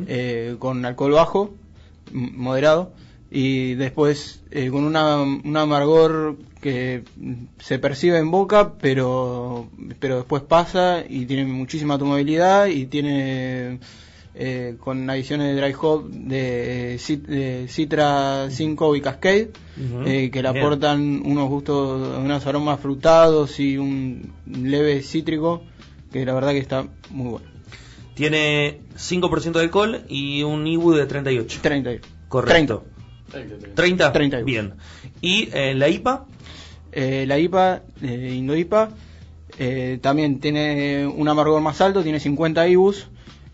eh, 0.08 0.56
con 0.58 0.82
alcohol 0.86 1.12
bajo, 1.12 1.54
moderado, 2.10 2.94
y 3.30 3.74
después 3.74 4.40
con 4.70 4.84
una, 4.84 5.20
un 5.20 5.54
amargor 5.58 6.38
que 6.62 7.02
se 7.58 7.78
percibe 7.78 8.16
en 8.16 8.30
boca, 8.30 8.72
pero, 8.80 9.68
pero 10.00 10.16
después 10.16 10.42
pasa 10.42 11.04
y 11.06 11.26
tiene 11.26 11.44
muchísima 11.44 11.98
tomabilidad 11.98 12.68
y 12.68 12.86
tiene 12.86 13.78
eh, 14.38 14.76
con 14.78 15.08
adiciones 15.08 15.54
de 15.54 15.60
dry 15.60 15.74
hop 15.80 16.08
de, 16.10 16.96
Cit- 16.98 17.26
de 17.26 17.66
Citra 17.68 18.48
5 18.50 18.94
y 18.96 19.00
Cascade, 19.00 19.50
Ujú. 19.76 20.02
eh, 20.06 20.30
que 20.30 20.42
le 20.42 20.52
Bien. 20.52 20.64
aportan 20.64 21.22
unos 21.24 21.48
gustos, 21.48 22.18
unos 22.18 22.46
aromas 22.46 22.78
frutados 22.80 23.58
y 23.60 23.78
un 23.78 24.32
leve 24.46 25.02
cítrico, 25.02 25.62
que 26.12 26.24
la 26.24 26.34
verdad 26.34 26.50
que 26.52 26.58
está 26.58 26.86
muy 27.10 27.30
bueno. 27.30 27.46
Tiene 28.14 28.80
5% 28.96 29.52
de 29.58 29.64
alcohol 29.64 30.02
y 30.08 30.42
un 30.42 30.66
IBU 30.66 30.92
de 30.92 31.06
38. 31.06 31.58
30. 31.62 31.90
Correcto. 32.28 32.84
30. 33.74 34.12
30. 34.12 34.42
Bien. 34.42 34.74
¿Y 35.20 35.48
eh, 35.52 35.74
la 35.74 35.88
IPA? 35.88 36.24
Eh, 36.92 37.24
la 37.26 37.38
IPA, 37.38 37.82
eh, 38.02 38.34
Indo-IPA, 38.36 38.90
eh, 39.58 39.98
también 40.00 40.40
tiene 40.40 41.06
un 41.06 41.28
amargor 41.28 41.60
más 41.60 41.80
alto, 41.82 42.02
tiene 42.02 42.20
50 42.20 42.66
IBUs, 42.68 43.08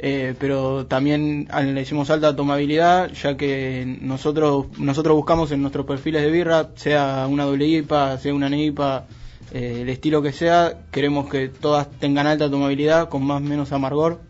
eh, 0.04 0.34
pero 0.36 0.84
también 0.86 1.46
le 1.48 1.80
hicimos 1.80 2.10
alta 2.10 2.34
tomabilidad, 2.34 3.12
ya 3.12 3.36
que 3.36 3.98
nosotros 4.00 4.66
nosotros 4.76 5.14
buscamos 5.14 5.52
en 5.52 5.62
nuestros 5.62 5.86
perfiles 5.86 6.22
de 6.22 6.30
birra, 6.32 6.70
sea 6.74 7.28
una 7.30 7.44
doble 7.44 7.68
IPA, 7.68 8.18
sea 8.18 8.34
una 8.34 8.48
NIPA, 8.48 9.06
eh, 9.52 9.78
el 9.82 9.88
estilo 9.88 10.20
que 10.20 10.32
sea, 10.32 10.86
queremos 10.90 11.30
que 11.30 11.48
todas 11.48 11.88
tengan 12.00 12.26
alta 12.26 12.50
tomabilidad, 12.50 13.08
con 13.08 13.24
más 13.24 13.40
o 13.40 13.44
menos 13.44 13.70
amargor. 13.70 14.20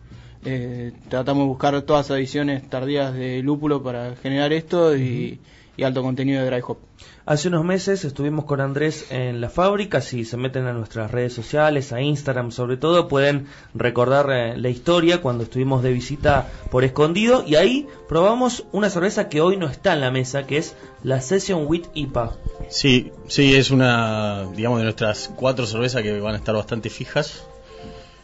Eh, 0.45 0.91
tratamos 1.09 1.45
de 1.45 1.47
buscar 1.47 1.81
todas 1.81 2.11
adiciones 2.11 2.69
tardías 2.69 3.15
de 3.15 3.41
lúpulo 3.41 3.81
para 3.81 4.15
generar 4.17 4.53
esto 4.53 4.95
y, 4.95 5.39
y 5.75 5.83
alto 5.83 6.03
contenido 6.03 6.43
de 6.43 6.49
dry 6.49 6.61
hop. 6.65 6.77
Hace 7.25 7.47
unos 7.47 7.63
meses 7.63 8.03
estuvimos 8.03 8.45
con 8.45 8.59
Andrés 8.59 9.07
en 9.09 9.39
la 9.39 9.49
fábrica. 9.49 10.01
Si 10.01 10.25
se 10.25 10.37
meten 10.37 10.65
a 10.65 10.73
nuestras 10.73 11.09
redes 11.09 11.33
sociales, 11.33 11.93
a 11.93 12.01
Instagram 12.01 12.51
sobre 12.51 12.77
todo, 12.77 13.07
pueden 13.07 13.47
recordar 13.73 14.29
eh, 14.29 14.57
la 14.57 14.69
historia 14.69 15.21
cuando 15.21 15.45
estuvimos 15.45 15.83
de 15.83 15.93
visita 15.93 16.47
por 16.69 16.83
escondido. 16.83 17.43
Y 17.47 17.55
ahí 17.55 17.87
probamos 18.07 18.65
una 18.71 18.89
cerveza 18.89 19.29
que 19.29 19.41
hoy 19.41 19.57
no 19.57 19.67
está 19.67 19.93
en 19.93 20.01
la 20.01 20.11
mesa, 20.11 20.45
que 20.45 20.57
es 20.57 20.75
la 21.01 21.21
Session 21.21 21.65
Wheat 21.65 21.87
IPA. 21.93 22.33
Sí, 22.69 23.11
sí, 23.27 23.55
es 23.55 23.71
una, 23.71 24.45
digamos, 24.55 24.79
de 24.79 24.83
nuestras 24.83 25.31
cuatro 25.35 25.65
cervezas 25.65 26.03
que 26.03 26.19
van 26.19 26.35
a 26.35 26.37
estar 26.37 26.55
bastante 26.55 26.89
fijas. 26.89 27.45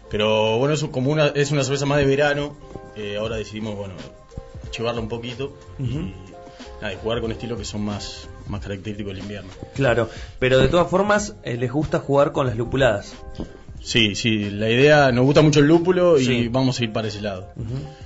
Pero 0.09 0.57
bueno, 0.57 0.73
es 0.73 0.83
como 0.85 1.11
una, 1.11 1.27
es 1.27 1.51
una 1.51 1.63
cerveza 1.63 1.85
más 1.85 1.99
de 1.99 2.05
verano. 2.05 2.55
Eh, 2.95 3.17
ahora 3.17 3.37
decidimos, 3.37 3.77
bueno, 3.77 3.93
chivarla 4.71 5.01
un 5.01 5.07
poquito 5.07 5.53
y, 5.79 6.13
nada, 6.81 6.93
y 6.93 6.97
jugar 6.97 7.21
con 7.21 7.31
estilos 7.31 7.57
que 7.57 7.65
son 7.65 7.81
más, 7.81 8.27
más 8.47 8.61
característicos 8.61 9.13
del 9.13 9.21
invierno. 9.23 9.49
Claro, 9.75 10.09
pero 10.39 10.57
de 10.59 10.67
todas 10.67 10.89
formas 10.89 11.35
eh, 11.43 11.57
les 11.57 11.71
gusta 11.71 11.99
jugar 11.99 12.31
con 12.31 12.47
las 12.47 12.55
lupuladas. 12.57 13.13
Sí, 13.81 14.13
sí, 14.15 14.49
la 14.49 14.69
idea, 14.69 15.11
nos 15.13 15.23
gusta 15.25 15.41
mucho 15.41 15.61
el 15.61 15.67
lúpulo 15.67 16.19
y 16.19 16.25
Sí. 16.25 16.47
vamos 16.49 16.79
a 16.79 16.83
ir 16.83 16.91
para 16.91 17.07
ese 17.07 17.21
lado. 17.21 17.53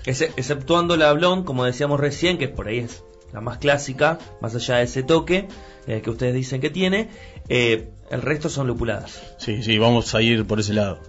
Exceptuando 0.05 0.97
la 0.97 1.11
Blonde, 1.13 1.45
como 1.45 1.65
decíamos 1.65 1.99
recién, 1.99 2.37
que 2.37 2.47
por 2.47 2.67
ahí 2.67 2.79
es 2.79 3.03
la 3.33 3.41
más 3.41 3.57
clásica, 3.57 4.19
más 4.41 4.53
allá 4.55 4.75
de 4.77 4.83
ese 4.83 5.01
toque 5.03 5.47
eh, 5.87 6.01
que 6.03 6.09
ustedes 6.11 6.33
dicen 6.35 6.61
que 6.61 6.69
tiene, 6.69 7.09
eh, 7.49 7.89
el 8.11 8.21
resto 8.21 8.49
son 8.49 8.67
lupuladas. 8.67 9.21
Sí, 9.39 9.63
sí, 9.63 9.77
vamos 9.79 10.13
a 10.13 10.21
ir 10.21 10.45
por 10.45 10.59
ese 10.59 10.73
lado. 10.73 10.99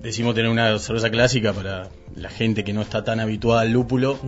Decimos 0.00 0.34
tener 0.34 0.50
una 0.50 0.78
cerveza 0.78 1.10
clásica 1.10 1.52
para 1.52 1.90
la 2.16 2.30
gente 2.30 2.64
que 2.64 2.72
no 2.72 2.80
está 2.82 3.04
tan 3.04 3.20
habituada 3.20 3.60
al 3.60 3.70
lúpulo, 3.72 4.18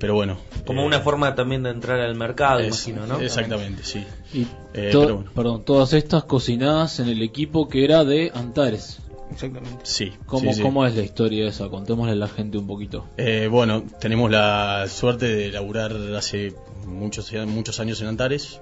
pero 0.00 0.14
bueno. 0.14 0.38
Como 0.66 0.82
eh, 0.82 0.86
una 0.86 0.98
forma 1.00 1.34
también 1.36 1.62
de 1.62 1.70
entrar 1.70 2.00
al 2.00 2.16
mercado, 2.16 2.58
es- 2.58 2.66
imagino, 2.88 3.06
¿no? 3.06 3.20
Exactamente, 3.20 3.84
sí. 3.84 4.04
Y 4.34 4.46
Eh, 4.74 4.88
to- 4.90 5.02
pero 5.02 5.14
bueno. 5.16 5.30
perdón, 5.34 5.64
todas 5.64 5.92
estas 5.92 6.24
cocinadas 6.24 6.98
en 6.98 7.08
el 7.08 7.22
equipo 7.22 7.68
que 7.68 7.84
era 7.84 8.04
de 8.04 8.32
Antares. 8.34 8.98
Exactamente. 9.30 9.78
Sí. 9.84 10.12
¿Cómo, 10.26 10.50
sí, 10.50 10.56
sí. 10.56 10.62
¿Cómo 10.62 10.84
es 10.84 10.96
la 10.96 11.02
historia 11.02 11.46
esa? 11.46 11.68
Contémosle 11.68 12.12
a 12.14 12.16
la 12.16 12.26
gente 12.26 12.58
un 12.58 12.66
poquito. 12.66 13.06
Eh, 13.16 13.46
bueno, 13.48 13.84
tenemos 14.00 14.28
la 14.28 14.86
suerte 14.88 15.26
de 15.26 15.52
laburar 15.52 15.92
hace 16.16 16.52
muchos, 16.84 17.32
muchos 17.46 17.78
años 17.78 18.00
en 18.00 18.08
Antares. 18.08 18.60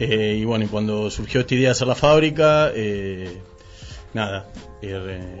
Eh, 0.00 0.38
y 0.40 0.44
bueno, 0.44 0.64
y 0.64 0.68
cuando 0.68 1.08
surgió 1.10 1.40
esta 1.40 1.54
idea 1.54 1.68
de 1.68 1.72
hacer 1.72 1.86
la 1.86 1.94
fábrica, 1.94 2.70
eh, 2.74 3.40
nada, 4.12 4.46
eh, 4.82 5.40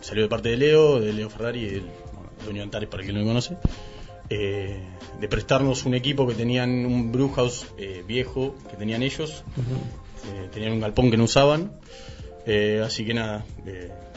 salió 0.00 0.24
de 0.24 0.28
parte 0.28 0.48
de 0.48 0.56
Leo, 0.56 0.98
de 1.00 1.12
Leo 1.12 1.30
Ferrari, 1.30 1.64
el 1.66 1.82
bueno, 2.12 2.30
dueño 2.44 2.56
de 2.58 2.62
Antares 2.64 2.88
para 2.88 3.02
quien 3.04 3.14
no 3.14 3.20
lo 3.22 3.28
conoce, 3.28 3.56
eh, 4.30 4.80
de 5.20 5.28
prestarnos 5.28 5.84
un 5.86 5.94
equipo 5.94 6.26
que 6.26 6.34
tenían 6.34 6.86
un 6.86 7.10
brewhouse 7.12 7.66
eh, 7.78 8.04
viejo 8.06 8.54
que 8.70 8.76
tenían 8.76 9.02
ellos, 9.02 9.42
eh, 9.58 10.48
tenían 10.52 10.72
un 10.72 10.80
galpón 10.80 11.10
que 11.10 11.16
no 11.16 11.24
usaban. 11.24 11.72
Eh, 12.46 12.82
así 12.84 13.04
que 13.04 13.12
nada, 13.12 13.44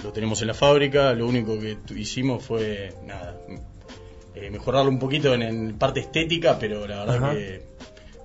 lo 0.03 0.11
tenemos 0.13 0.41
en 0.41 0.47
la 0.47 0.53
fábrica. 0.53 1.13
Lo 1.13 1.27
único 1.27 1.59
que 1.59 1.77
hicimos 1.97 2.43
fue 2.43 2.93
nada, 3.05 3.37
mejorarlo 4.51 4.89
un 4.89 4.99
poquito 4.99 5.33
en, 5.33 5.41
en 5.41 5.77
parte 5.77 5.99
estética, 5.99 6.57
pero 6.57 6.87
la 6.87 7.03
verdad 7.05 7.33
que 7.33 7.61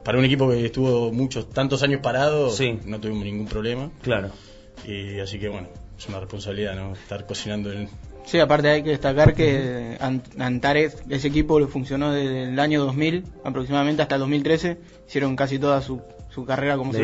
para 0.05 0.19
un 0.19 0.25
equipo 0.25 0.49
que 0.49 0.65
estuvo 0.67 1.11
muchos 1.13 1.51
tantos 1.51 1.83
años 1.83 2.01
parado, 2.01 2.51
Sí. 2.51 2.79
no 2.85 3.01
tuvimos 3.01 3.25
ningún 3.25 3.47
problema. 3.49 3.91
Claro. 4.03 4.31
Y 4.87 5.19
así 5.19 5.41
que 5.41 5.49
bueno, 5.49 5.69
es 5.99 6.07
una 6.09 6.21
responsabilidad, 6.21 6.77
¿no? 6.77 6.93
Estar 6.93 7.27
cocinando 7.27 7.73
en. 7.73 7.89
Sí, 8.27 8.39
aparte 8.41 8.69
hay 8.69 8.83
que 8.83 8.91
destacar 8.91 9.35
que 9.35 9.97
An- 10.01 10.23
Antares, 10.39 10.97
ese 11.09 11.29
equipo 11.29 11.59
le 11.61 11.69
funcionó 11.69 12.13
desde 12.13 12.45
el 12.51 12.59
año 12.59 12.85
2000 12.85 13.25
aproximadamente 13.45 14.03
hasta 14.03 14.17
el 14.17 14.21
2013. 14.23 14.79
Hicieron 15.09 15.37
casi 15.37 15.59
toda 15.61 15.81
su, 15.81 16.01
su 16.29 16.45
carrera 16.45 16.77
como 16.77 16.93
se 16.93 16.99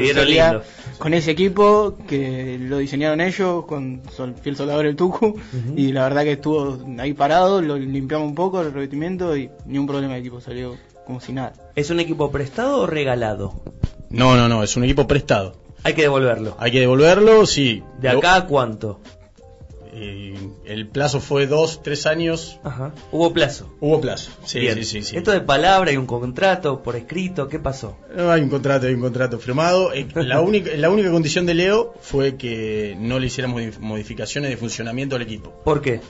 con 0.99 1.15
ese 1.15 1.31
equipo 1.31 1.97
que 2.09 2.59
lo 2.61 2.79
diseñaron 2.79 3.21
ellos, 3.21 3.65
con 3.67 4.03
sol, 4.15 4.35
fiel 4.43 4.57
soldador 4.57 4.85
el 4.87 4.97
Tucu. 4.97 5.39
Y 5.77 5.93
la 5.93 6.03
verdad 6.03 6.25
que 6.25 6.33
estuvo 6.33 6.79
ahí 6.99 7.13
parado, 7.15 7.63
lo 7.63 7.79
limpiamos 7.79 8.27
un 8.27 8.35
poco 8.35 8.61
el 8.61 8.73
revestimiento 8.73 9.37
y 9.37 9.49
ni 9.65 9.79
un 9.79 9.87
problema 9.87 10.15
de 10.15 10.21
equipo, 10.21 10.41
salió 10.41 10.77
como 11.07 11.21
si 11.21 11.33
nada. 11.33 11.53
¿Es 11.77 11.91
un 11.91 12.01
equipo 12.01 12.33
prestado 12.33 12.81
o 12.81 12.87
regalado? 12.89 13.63
No, 14.11 14.37
no, 14.37 14.49
no, 14.49 14.63
es 14.65 14.77
un 14.77 14.83
equipo 14.85 15.07
prestado. 15.07 15.55
Hay 15.85 15.95
que 15.95 16.03
devolverlo. 16.03 16.57
Hay 16.59 16.71
que 16.73 16.81
devolverlo, 16.81 17.47
sí. 17.47 17.83
¿De 18.01 18.13
Lo- 18.13 18.19
acá 18.19 18.35
a 18.37 18.47
cuánto? 18.47 19.01
Eh, 19.93 20.35
el 20.65 20.89
plazo 20.89 21.21
fue 21.21 21.47
dos, 21.47 21.83
tres 21.83 22.07
años. 22.07 22.59
Ajá. 22.65 22.93
Hubo 23.11 23.33
plazo. 23.33 23.69
Hubo 23.81 24.01
plazo. 24.01 24.31
Sí, 24.45 24.61
Bien. 24.61 24.75
sí, 24.77 24.85
sí, 24.85 25.03
sí. 25.03 25.17
Esto 25.17 25.31
de 25.33 25.41
palabra 25.41 25.93
y 25.93 25.97
un 25.97 26.07
contrato 26.07 26.83
por 26.83 26.97
escrito, 26.97 27.49
¿qué 27.49 27.59
pasó? 27.59 27.97
No, 28.17 28.31
hay 28.31 28.41
un 28.43 28.49
contrato, 28.49 28.87
hay 28.87 28.95
un 28.95 29.01
contrato 29.03 29.39
firmado. 29.39 29.93
Eh, 29.93 30.07
La 30.15 30.41
única, 30.49 30.71
la 30.77 30.91
única 30.91 31.11
condición 31.11 31.47
de 31.47 31.55
Leo 31.55 31.95
fue 32.01 32.37
que 32.37 32.97
no 32.99 33.19
le 33.19 33.27
hiciéramos 33.27 33.61
modif- 33.61 33.79
modificaciones 33.81 34.51
de 34.51 34.57
funcionamiento 34.57 35.17
al 35.17 35.23
equipo. 35.23 35.53
¿Por 35.65 35.83
qué? 35.83 36.01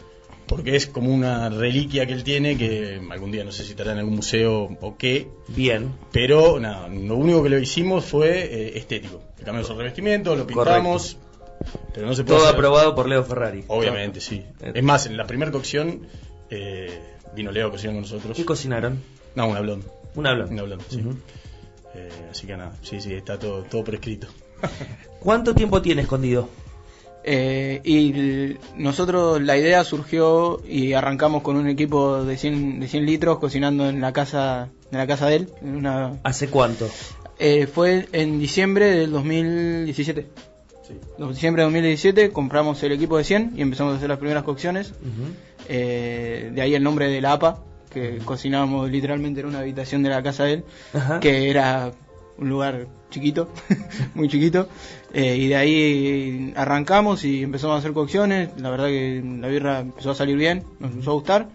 Porque 0.47 0.77
es 0.77 0.87
como 0.87 1.15
una 1.15 1.49
reliquia 1.49 2.05
que 2.05 2.13
él 2.13 2.25
tiene 2.25 2.59
que 2.59 3.01
algún 3.11 3.31
día 3.31 3.43
no 3.43 3.53
sé 3.53 3.65
si 3.65 3.71
estará 3.71 3.93
en 3.93 3.99
algún 3.99 4.17
museo 4.17 4.77
o 4.81 4.97
qué. 4.99 5.29
Bien. 5.49 5.93
Pero 6.13 6.61
nada, 6.61 6.89
lo 6.89 7.17
único 7.17 7.43
que 7.43 7.49
lo 7.49 7.59
hicimos 7.59 8.05
fue 8.05 8.41
eh, 8.45 8.73
estético. 8.79 9.23
Le 9.39 9.45
cambiamos 9.45 9.71
el 9.71 9.77
revestimiento, 9.79 10.37
lo 10.37 10.47
pintamos. 10.47 11.17
Pero 11.95 12.07
no 12.07 12.15
se 12.15 12.25
puede 12.25 12.39
Todo 12.39 12.47
hacer- 12.49 12.57
aprobado 12.59 12.95
por 12.95 13.09
Leo 13.09 13.23
Ferrari. 13.25 13.65
Obviamente, 13.69 14.21
sí. 14.21 14.43
Eh. 14.61 14.73
Es 14.75 14.83
más, 14.85 15.07
en 15.07 15.17
la 15.17 15.27
primera 15.27 15.51
cocción 15.53 16.07
eh, 16.51 17.01
vino 17.35 17.51
Leo 17.53 17.69
a 17.69 17.71
cocinar 17.71 17.95
con 17.95 18.03
nosotros. 18.03 18.37
¿Qué 18.37 18.45
cocinaron? 18.45 19.03
No, 19.35 19.47
una 19.49 19.61
blonde. 19.61 19.87
Una 20.15 20.35
blonde. 20.35 20.53
Una 20.55 20.63
blonde, 20.63 20.85
sí. 20.89 21.01
Ujú. 21.01 21.17
Eh, 21.95 22.09
así 22.31 22.47
que 22.47 22.57
nada, 22.57 22.73
sí, 22.83 23.01
sí, 23.01 23.13
está 23.15 23.39
todo, 23.39 23.63
todo 23.65 23.85
prescrito. 23.85 24.27
¿Cuánto 25.21 25.55
tiempo 25.55 25.83
tiene 25.83 26.03
escondido? 26.03 26.49
Eh, 27.25 27.81
y 27.85 28.57
nosotros 28.77 29.41
la 29.41 29.57
idea 29.57 29.85
surgió 29.85 30.61
y 30.67 30.93
arrancamos 30.95 31.43
con 31.43 31.57
un 31.57 31.69
equipo 31.69 32.25
de 32.25 32.37
100, 32.37 32.81
de 32.81 32.89
100 32.89 33.07
litros 33.07 33.39
cocinando 33.39 33.89
en 33.89 34.01
la 34.01 34.13
casa 34.13 34.71
en 34.91 34.99
la 34.99 35.07
casa 35.07 35.29
de 35.29 35.37
él. 35.37 35.49
En 35.61 35.77
una, 35.77 36.19
¿Hace 36.25 36.49
cuánto? 36.49 36.89
eh, 37.39 37.67
fue 37.69 38.09
en 38.13 38.39
diciembre 38.41 38.87
del 38.87 39.13
2017. 39.13 40.27
Sí. 40.87 40.95
Diciembre 41.29 41.63
de 41.63 41.67
2017 41.67 42.31
compramos 42.31 42.83
el 42.83 42.93
equipo 42.93 43.17
de 43.19 43.25
100 43.25 43.53
y 43.57 43.63
empezamos 43.63 43.95
a 43.95 43.97
hacer 43.97 44.09
las 44.09 44.19
primeras 44.19 44.43
cocciones. 44.43 44.93
Eh, 45.69 46.51
de 46.53 46.61
ahí 46.63 46.75
el 46.75 46.83
nombre 46.83 47.09
de 47.09 47.21
la 47.21 47.33
APA, 47.33 47.63
que 47.91 48.19
cocinábamos 48.25 48.91
literalmente 48.91 49.41
en 49.41 49.47
una 49.47 49.61
habitación 49.61 50.03
de 50.03 50.11
la 50.11 50.23
casa 50.23 50.45
de 50.45 50.53
él, 50.55 50.65
Ajá. 50.95 51.21
que 51.21 51.51
era 51.51 51.93
un 52.39 52.49
lugar 52.49 52.89
chiquito, 53.11 53.49
muy 54.15 54.29
chiquito. 54.29 54.69
Eh, 55.13 55.37
y 55.37 55.49
de 55.49 55.57
ahí 55.57 56.53
arrancamos 56.57 57.25
y 57.25 57.43
empezamos 57.43 57.77
a 57.77 57.79
hacer 57.79 57.93
cocciones. 57.93 58.51
La 58.59 58.71
verdad 58.71 58.87
que 58.87 59.23
la 59.41 59.49
birra 59.49 59.81
empezó 59.81 60.11
a 60.11 60.15
salir 60.15 60.37
bien, 60.37 60.65
nos 60.81 60.91
empezó 60.93 61.11
a 61.13 61.15
gustar. 61.15 61.49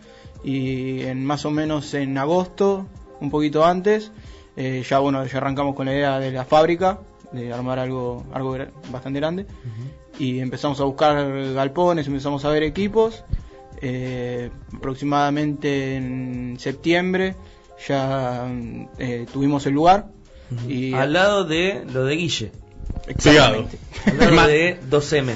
Y 0.43 1.01
en 1.01 1.25
más 1.25 1.45
o 1.45 1.51
menos 1.51 1.93
en 1.95 2.17
agosto, 2.17 2.85
un 3.19 3.29
poquito 3.31 3.65
antes, 3.65 4.11
eh, 4.55 4.83
ya 4.87 4.99
bueno, 4.99 5.25
ya 5.25 5.37
arrancamos 5.39 5.75
con 5.75 5.87
la 5.87 5.93
idea 5.93 6.19
de 6.19 6.31
la 6.31 6.45
fábrica, 6.45 6.99
de 7.31 7.53
armar 7.53 7.79
algo, 7.79 8.25
algo 8.33 8.57
bastante 8.89 9.19
grande. 9.19 9.45
Y 10.19 10.39
empezamos 10.39 10.79
a 10.79 10.83
buscar 10.83 11.53
galpones, 11.53 12.07
empezamos 12.07 12.43
a 12.45 12.49
ver 12.49 12.63
equipos. 12.63 13.23
Eh, 13.79 14.49
aproximadamente 14.75 15.95
en 15.95 16.57
septiembre 16.59 17.35
ya 17.87 18.49
eh, 18.97 19.25
tuvimos 19.31 19.65
el 19.65 19.73
lugar. 19.73 20.07
Y 20.67 20.93
Al 20.93 21.13
lado 21.13 21.43
de 21.43 21.85
lo 21.91 22.05
de 22.05 22.15
Guille. 22.15 22.51
Exactamente. 23.07 23.77
Al 24.05 24.35
lado 24.35 24.47
de 24.47 24.79
2M. 24.89 25.35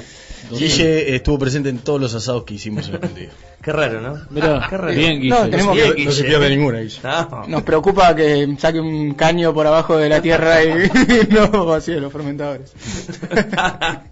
Guille 0.58 1.14
estuvo 1.14 1.38
presente 1.38 1.68
en 1.68 1.78
todos 1.78 2.00
los 2.00 2.14
asados 2.14 2.44
que 2.44 2.54
hicimos 2.54 2.88
en 2.88 2.94
Argentina. 2.96 3.30
Qué 3.62 3.72
raro, 3.72 4.00
¿no? 4.00 4.20
Mira, 4.30 4.66
Qué 4.68 4.76
raro. 4.76 4.92
bien, 4.94 5.20
Guille. 5.20 5.30
No, 5.30 5.48
tenemos 5.48 5.74
Bien, 5.76 5.94
que- 5.94 6.04
No 6.04 6.10
se 6.12 6.22
Guille. 6.22 6.28
pierde 6.38 6.50
ninguna, 6.56 6.80
Guille. 6.80 6.98
No. 7.02 7.44
Nos 7.48 7.62
preocupa 7.62 8.14
que 8.16 8.56
saque 8.58 8.80
un 8.80 9.14
caño 9.14 9.54
por 9.54 9.66
abajo 9.66 9.96
de 9.96 10.08
la 10.08 10.20
tierra 10.20 10.64
y 10.64 10.68
no 11.30 11.64
vacíe 11.66 12.00
los 12.00 12.12
fermentadores. 12.12 12.72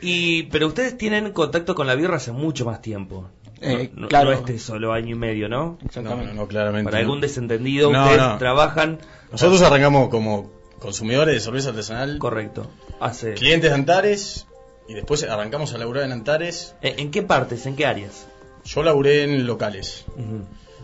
y 0.00 0.44
pero 0.44 0.66
ustedes 0.68 0.96
tienen 0.98 1.32
contacto 1.32 1.74
con 1.74 1.86
la 1.86 1.94
birra 1.94 2.16
hace 2.16 2.32
mucho 2.32 2.64
más 2.64 2.82
tiempo. 2.82 3.28
Eh, 3.60 3.90
no, 3.94 4.02
no- 4.02 4.08
claro. 4.08 4.30
no 4.32 4.36
este 4.36 4.58
solo 4.58 4.92
año 4.92 5.14
y 5.14 5.18
medio, 5.18 5.48
¿no? 5.48 5.78
No, 5.80 5.86
Exactamente. 5.86 6.32
no, 6.34 6.42
no, 6.42 6.48
claramente. 6.48 6.84
Para 6.90 6.98
no. 6.98 7.02
algún 7.02 7.20
desentendido, 7.20 7.92
No, 7.92 8.02
ustedes 8.02 8.20
no. 8.20 8.38
trabajan. 8.38 8.98
Nosotros 9.30 9.62
arrancamos 9.62 10.08
como 10.08 10.50
consumidores 10.80 11.34
de 11.34 11.40
cerveza 11.40 11.68
artesanal, 11.68 12.18
Correcto. 12.18 12.68
Hace. 12.98 13.34
clientes 13.34 13.70
de 13.70 13.74
Antares, 13.76 14.46
y 14.92 14.94
después 14.94 15.22
arrancamos 15.24 15.72
a 15.72 15.78
laburar 15.78 16.04
en 16.04 16.12
Antares. 16.12 16.74
¿En, 16.82 16.98
en 17.00 17.10
qué 17.10 17.22
partes? 17.22 17.64
¿En 17.64 17.76
qué 17.76 17.86
áreas? 17.86 18.26
Yo 18.64 18.82
laburé 18.82 19.24
en 19.24 19.46
locales. 19.46 20.04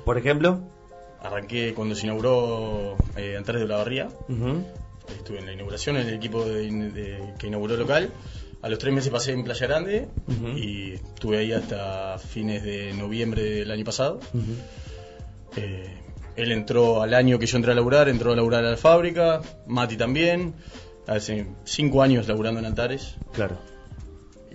Por 0.07 0.17
ejemplo. 0.17 0.61
Arranqué 1.21 1.75
cuando 1.75 1.95
se 1.95 2.07
inauguró 2.07 2.97
eh, 3.17 3.37
Antares 3.37 3.61
de 3.61 3.69
la 3.69 3.77
Barría. 3.77 4.09
Estuve 5.19 5.41
en 5.41 5.47
la 5.47 5.53
inauguración 5.53 5.97
en 5.99 6.09
el 6.09 6.15
equipo 6.15 6.43
de- 6.45 6.71
de- 6.91 7.35
que 7.39 7.49
inauguró 7.49 7.75
el 7.75 7.81
local. 7.81 8.11
A 8.63 8.69
los 8.69 8.79
tres 8.79 8.95
meses 8.95 9.11
pasé 9.11 9.33
en 9.33 9.45
Playa 9.45 9.67
Grande 9.67 10.09
y 10.57 10.95
estuve 10.95 11.39
ahí 11.39 11.53
hasta 11.53 12.19
fines 12.19 12.63
de 12.63 12.93
noviembre 12.95 13.43
del 13.43 13.71
año 13.71 13.85
pasado. 13.85 14.21
Eh, 15.57 15.95
él 16.37 16.53
entró 16.53 17.03
al 17.03 17.15
año 17.15 17.39
que 17.39 17.47
yo 17.47 17.57
entré 17.57 17.73
a 17.73 17.75
laburar, 17.75 18.09
entró 18.09 18.33
a 18.33 18.37
laburar 18.37 18.65
a 18.65 18.71
la 18.71 18.77
fábrica, 18.77 19.41
Mati 19.67 19.97
también. 19.97 20.55
Hace 21.07 21.47
cinco 21.65 22.03
años 22.03 22.29
laburando 22.29 22.61
en 22.61 22.67
Antares. 22.67 23.17
Claro. 23.33 23.59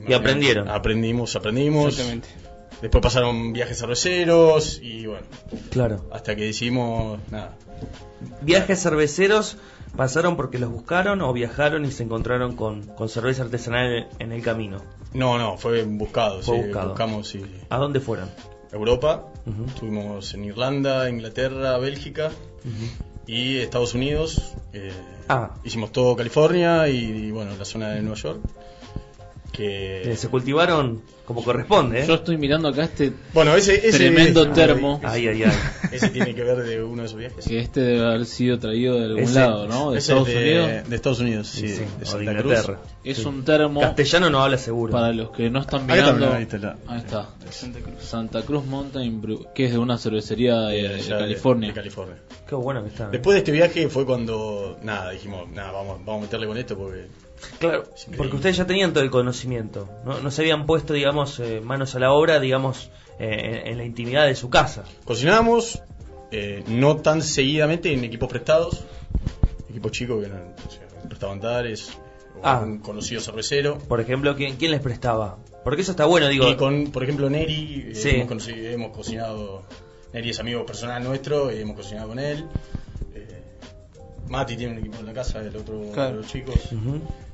Y 0.07 0.13
aprendieron. 0.13 0.67
Aprendimos, 0.69 1.35
aprendimos. 1.35 1.89
Exactamente. 1.89 2.29
Después 2.81 3.01
pasaron 3.01 3.53
viajes 3.53 3.77
cerveceros 3.79 4.79
y 4.81 5.05
bueno, 5.05 5.25
Claro. 5.69 6.05
hasta 6.11 6.35
que 6.35 6.43
decidimos, 6.45 7.19
nada, 7.31 7.55
¿Viajes 8.41 8.81
cerveceros 8.81 9.57
pasaron 9.95 10.35
porque 10.35 10.57
los 10.57 10.69
buscaron 10.69 11.21
o 11.21 11.31
viajaron 11.33 11.85
y 11.85 11.91
se 11.91 12.03
encontraron 12.03 12.55
con, 12.55 12.83
con 12.87 13.07
cerveza 13.09 13.43
artesanal 13.43 14.07
en 14.19 14.31
el 14.33 14.41
camino? 14.41 14.81
No, 15.13 15.37
no, 15.37 15.57
fue 15.57 15.83
buscado. 15.83 16.41
Fue 16.41 16.57
sí, 16.57 16.63
buscado. 16.65 16.89
Buscamos 16.89 17.27
sí, 17.27 17.45
¿A 17.69 17.77
dónde 17.77 17.99
fueron? 17.99 18.29
Europa. 18.71 19.25
Ujú. 19.45 19.65
Estuvimos 19.65 20.33
en 20.33 20.45
Irlanda, 20.45 21.09
Inglaterra, 21.09 21.77
Bélgica 21.77 22.31
y 23.27 23.57
Estados 23.59 23.93
Unidos. 23.93 24.53
eh, 24.73 24.91
Ah. 25.29 25.51
Hicimos 25.63 25.91
todo 25.93 26.15
California 26.17 26.87
y, 26.89 26.97
y, 27.27 27.31
bueno, 27.31 27.51
la 27.57 27.63
zona 27.65 27.91
de 27.91 28.01
Nueva 28.01 28.17
York. 28.17 28.39
Eh, 29.59 30.01
Que 30.03 30.15
se 30.17 30.29
cultivaron 30.29 31.01
como 31.25 31.43
corresponde, 31.43 32.01
¿eh? 32.01 32.05
Yo 32.07 32.15
estoy 32.15 32.37
mirando 32.37 32.67
acá 32.69 32.83
este 32.85 33.13
bueno, 33.33 33.55
ese, 33.55 33.75
ese 33.87 33.97
tremendo 33.97 34.43
ese- 34.43 34.51
termo. 34.53 34.99
Ay, 35.03 35.27
ay, 35.27 35.43
ay. 35.43 35.51
Ese 35.93 36.09
tiene 36.09 36.33
que 36.33 36.43
ver 36.43 36.57
de 36.63 36.81
uno 36.83 37.03
de 37.03 37.07
esos 37.07 37.19
viajes. 37.19 37.45
que 37.45 37.59
este 37.59 37.79
debe 37.81 38.03
haber 38.03 38.25
sido 38.25 38.57
traído 38.57 38.97
de 38.97 39.05
algún 39.05 39.23
Ese- 39.23 39.39
lado, 39.39 39.67
¿no? 39.67 39.91
De 39.91 39.99
Estados 39.99 40.27
de, 40.27 40.35
Unidos. 40.37 40.89
de 40.89 40.95
Estados 40.95 41.19
Unidos, 41.19 41.47
sí, 41.47 41.67
de 41.67 41.85
Santa 42.03 42.23
Inglaterra. 42.31 42.63
Cruz. 42.63 42.77
Es 43.03 43.17
Sí. 43.19 43.25
un 43.27 43.45
termo 43.45 43.79
Castellano 43.79 44.29
no 44.31 44.43
habla 44.43 44.57
seguro. 44.57 44.91
para 44.91 45.13
los 45.13 45.29
que 45.29 45.51
no 45.51 45.59
están 45.61 45.89
Ahí 45.91 45.99
está, 45.99 46.13
mirando. 46.13 46.35
ahí 46.35 46.41
está 46.43 46.57
la- 46.57 46.77
Ahí 46.87 46.97
está. 46.97 47.29
Santa 47.51 47.79
Cruz. 47.79 48.03
Santa 48.03 48.41
Cruz 48.41 48.65
Mountain 48.65 49.21
Brew, 49.21 49.45
que 49.53 49.65
es 49.65 49.71
de 49.71 49.77
una 49.77 49.99
cervecería 49.99 50.59
de, 50.61 50.99
California. 51.07 51.67
de 51.69 51.73
California. 51.75 52.15
Qué 52.49 52.55
bueno 52.55 52.81
que 52.83 52.89
está. 52.89 53.03
¿eh? 53.05 53.09
Después 53.11 53.35
de 53.35 53.39
este 53.39 53.51
viaje 53.51 53.87
fue 53.87 54.03
cuando, 54.05 54.79
nada, 54.81 55.11
dijimos, 55.11 55.47
nada, 55.51 55.71
vamos, 55.71 55.99
vamos 56.03 56.21
a 56.21 56.21
meterle 56.23 56.47
con 56.47 56.57
esto 56.57 56.75
porque 56.75 57.05
Claro, 57.59 57.83
porque 58.17 58.35
ustedes 58.35 58.57
ya 58.57 58.65
tenían 58.65 58.93
todo 58.93 59.03
el 59.03 59.09
conocimiento, 59.11 59.89
¿no? 60.05 60.19
No 60.19 60.31
se 60.31 60.41
habían 60.41 60.65
puesto, 60.65 60.93
digamos, 60.93 61.39
eh, 61.39 61.61
manos 61.61 61.95
a 61.95 61.99
la 61.99 62.11
obra, 62.11 62.39
digamos, 62.39 62.89
eh, 63.19 63.61
en, 63.65 63.67
en 63.73 63.77
la 63.77 63.85
intimidad 63.85 64.25
de 64.25 64.35
su 64.35 64.49
casa. 64.49 64.83
Cocinábamos, 65.05 65.81
eh, 66.31 66.63
no 66.67 66.97
tan 66.97 67.21
seguidamente 67.21 67.93
en 67.93 68.03
equipos 68.03 68.29
prestados, 68.29 68.83
equipos 69.69 69.91
chicos 69.91 70.19
que 70.21 70.25
eran, 70.27 70.53
o 70.67 70.71
sea, 70.71 70.81
o 72.35 72.41
Ah. 72.43 72.59
un 72.63 72.79
conocido 72.79 73.21
cervecero. 73.21 73.77
Por 73.77 74.01
ejemplo, 74.01 74.35
¿quién, 74.35 74.55
quién 74.57 74.71
les 74.71 74.81
prestaba? 74.81 75.37
Porque 75.63 75.81
eso 75.83 75.91
está 75.91 76.05
bueno, 76.05 76.27
digo. 76.27 76.49
Y 76.49 76.55
con, 76.57 76.91
por 76.91 77.03
ejemplo, 77.03 77.29
Neri, 77.29 77.89
eh, 77.91 77.95
Sí. 77.95 78.09
hemos, 78.09 78.27
conocido- 78.27 78.69
hemos 78.69 78.91
cocinado, 78.91 79.63
Neri 80.13 80.31
es 80.31 80.39
amigo 80.39 80.65
personal 80.65 81.03
nuestro, 81.03 81.51
y 81.55 81.61
hemos 81.61 81.75
cocinado 81.77 82.09
con 82.09 82.19
él. 82.19 82.45
Mati 84.29 84.55
tiene 84.55 84.73
un 84.73 84.79
equipo 84.79 84.97
en 84.99 85.05
la 85.05 85.13
casa, 85.13 85.39
el 85.41 85.55
otro 85.55 85.81
Claro. 85.93 86.11
de 86.11 86.15
los 86.17 86.27
chicos. 86.27 86.55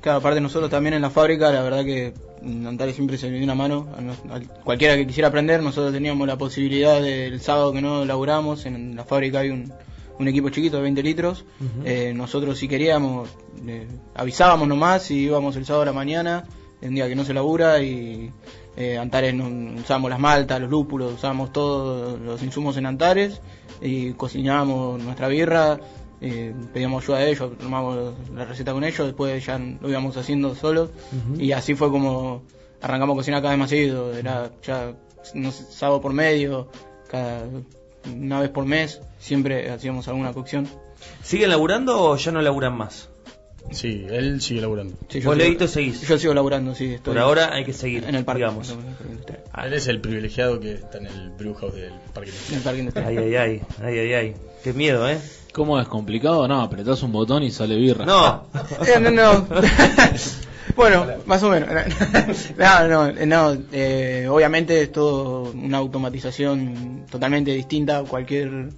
Claro, 0.02 0.20
aparte 0.20 0.42
nosotros 0.42 0.70
también 0.70 0.94
en 0.96 1.02
la 1.02 1.10
fábrica, 1.10 1.52
la 1.52 1.62
verdad 1.62 1.84
que 1.84 2.14
Antares 2.42 2.96
siempre 2.96 3.18
se 3.18 3.30
dio 3.30 3.44
una 3.44 3.56
mano. 3.56 3.88
A 3.98 4.02
nos- 4.02 4.18
a 4.30 4.40
cualquiera 4.64 4.96
que 4.96 5.06
quisiera 5.06 5.28
aprender, 5.28 5.62
nosotros 5.62 5.92
teníamos 5.94 6.26
la 6.28 6.38
posibilidad 6.38 7.02
del 7.02 7.40
sábado 7.42 7.74
que 7.74 7.82
no 7.82 8.06
laburamos, 8.06 8.66
en 8.66 8.96
la 8.96 9.04
fábrica 9.04 9.40
hay 9.40 9.50
un, 9.50 9.72
un 10.18 10.28
equipo 10.28 10.50
chiquito 10.50 10.78
de 10.78 10.84
20 10.84 11.04
litros. 11.04 11.46
Eh, 11.84 12.14
nosotros 12.16 12.58
si 12.58 12.68
queríamos, 12.68 13.30
eh, 13.68 13.88
avisábamos 14.16 14.68
nomás 14.68 15.12
y 15.12 15.20
íbamos 15.26 15.56
el 15.58 15.66
sábado 15.66 15.84
a 15.84 15.86
la 15.88 15.94
mañana, 15.94 16.46
el 16.82 16.94
día 16.96 17.08
que 17.10 17.16
no 17.16 17.26
se 17.26 17.34
labura 17.34 17.82
y 17.82 18.32
eh, 18.78 18.98
Antares 18.98 19.34
no- 19.34 19.82
usábamos 19.82 20.10
las 20.10 20.20
maltas, 20.20 20.62
los 20.62 20.70
lúpulos, 20.70 21.14
usábamos 21.16 21.52
todos 21.52 22.20
los 22.22 22.42
insumos 22.42 22.78
en 22.78 22.86
Antares 22.86 23.42
y 23.82 24.12
cocinábamos 24.14 25.02
nuestra 25.04 25.28
birra, 25.28 25.80
eh, 26.22 26.54
pedíamos 26.74 27.04
ayuda 27.04 27.20
de 27.20 27.32
ellos, 27.32 27.58
tomábamos 27.58 28.14
la 28.36 28.46
receta 28.46 28.74
con 28.74 28.84
ellos, 28.84 29.08
después 29.08 29.46
ya 29.46 29.58
lo 29.58 29.90
íbamos 29.90 30.18
haciendo 30.18 30.56
solos 30.56 30.90
y 31.38 31.52
así 31.52 31.76
fue 31.76 31.90
como 31.90 32.44
arrancamos 32.82 33.16
a 33.16 33.18
cocinar 33.18 33.42
cada 33.42 33.54
vez 33.54 33.60
más 33.60 33.70
seguido, 33.70 34.14
era 34.14 34.52
ya 34.64 34.94
no 35.34 35.52
sé, 35.52 35.66
sábado 35.72 36.02
por 36.02 36.14
medio, 36.14 36.68
cada 37.10 37.46
una 38.06 38.40
vez 38.42 38.50
por 38.50 38.66
mes, 38.66 39.02
siempre 39.20 39.70
hacíamos 39.70 40.08
alguna 40.08 40.34
cocción. 40.34 40.68
¿Siguen 41.24 41.50
laburando 41.50 42.02
o 42.02 42.16
ya 42.18 42.32
no 42.32 42.42
laburan 42.42 42.78
más? 42.78 43.09
Sí, 43.72 44.06
él 44.10 44.42
sigue 44.42 44.62
laburando. 44.62 44.96
Sí, 45.10 45.20
Vos, 45.22 45.38
sigo- 45.38 45.68
seguís. 45.68 46.02
Yo 46.08 46.18
sigo 46.18 46.34
laburando, 46.34 46.74
sí. 46.76 46.94
Estoy 46.94 47.14
Por 47.14 47.22
ahora 47.22 47.54
hay 47.54 47.64
que 47.66 47.74
seguir, 47.74 48.04
en 48.06 48.16
el 48.16 48.26
parque, 48.26 48.40
digamos. 48.44 48.70
industrial. 49.08 49.42
Él 49.66 49.74
es 49.74 49.88
el 49.88 50.02
privilegiado 50.02 50.60
que 50.60 50.74
está 50.74 50.98
en 50.98 51.08
el 51.08 51.30
brew 51.32 51.54
house 51.56 51.76
del 51.76 51.94
parque. 52.14 52.32
En 52.50 52.56
el 52.56 52.62
parque 52.62 52.80
industrial. 52.80 53.08
Ay, 53.10 53.18
ay, 53.18 53.36
ay, 53.36 53.62
ay, 53.84 54.00
ay, 54.00 54.14
ay. 54.14 54.36
Qué 54.64 54.74
miedo, 54.74 55.08
¿eh? 55.10 55.18
¿Cómo 55.54 55.80
es 55.80 55.88
complicado? 55.88 56.48
No, 56.48 56.62
apretás 56.62 57.02
un 57.04 57.12
botón 57.12 57.44
y 57.44 57.52
sale 57.52 57.76
birra. 57.76 58.06
No. 58.06 58.46
Eh, 58.86 59.00
no, 59.00 59.10
no. 59.12 59.48
bueno, 60.76 61.06
más 61.26 61.42
o 61.44 61.50
menos. 61.50 61.70
no, 62.58 62.88
no, 62.88 63.26
no. 63.26 63.58
eh, 63.72 64.28
obviamente 64.30 64.82
es 64.84 64.92
todo 64.92 65.52
una 65.52 65.78
automatización 65.80 67.06
totalmente 67.10 67.52
distinta 67.52 68.00
a 68.00 68.04
cualquier 68.04 68.70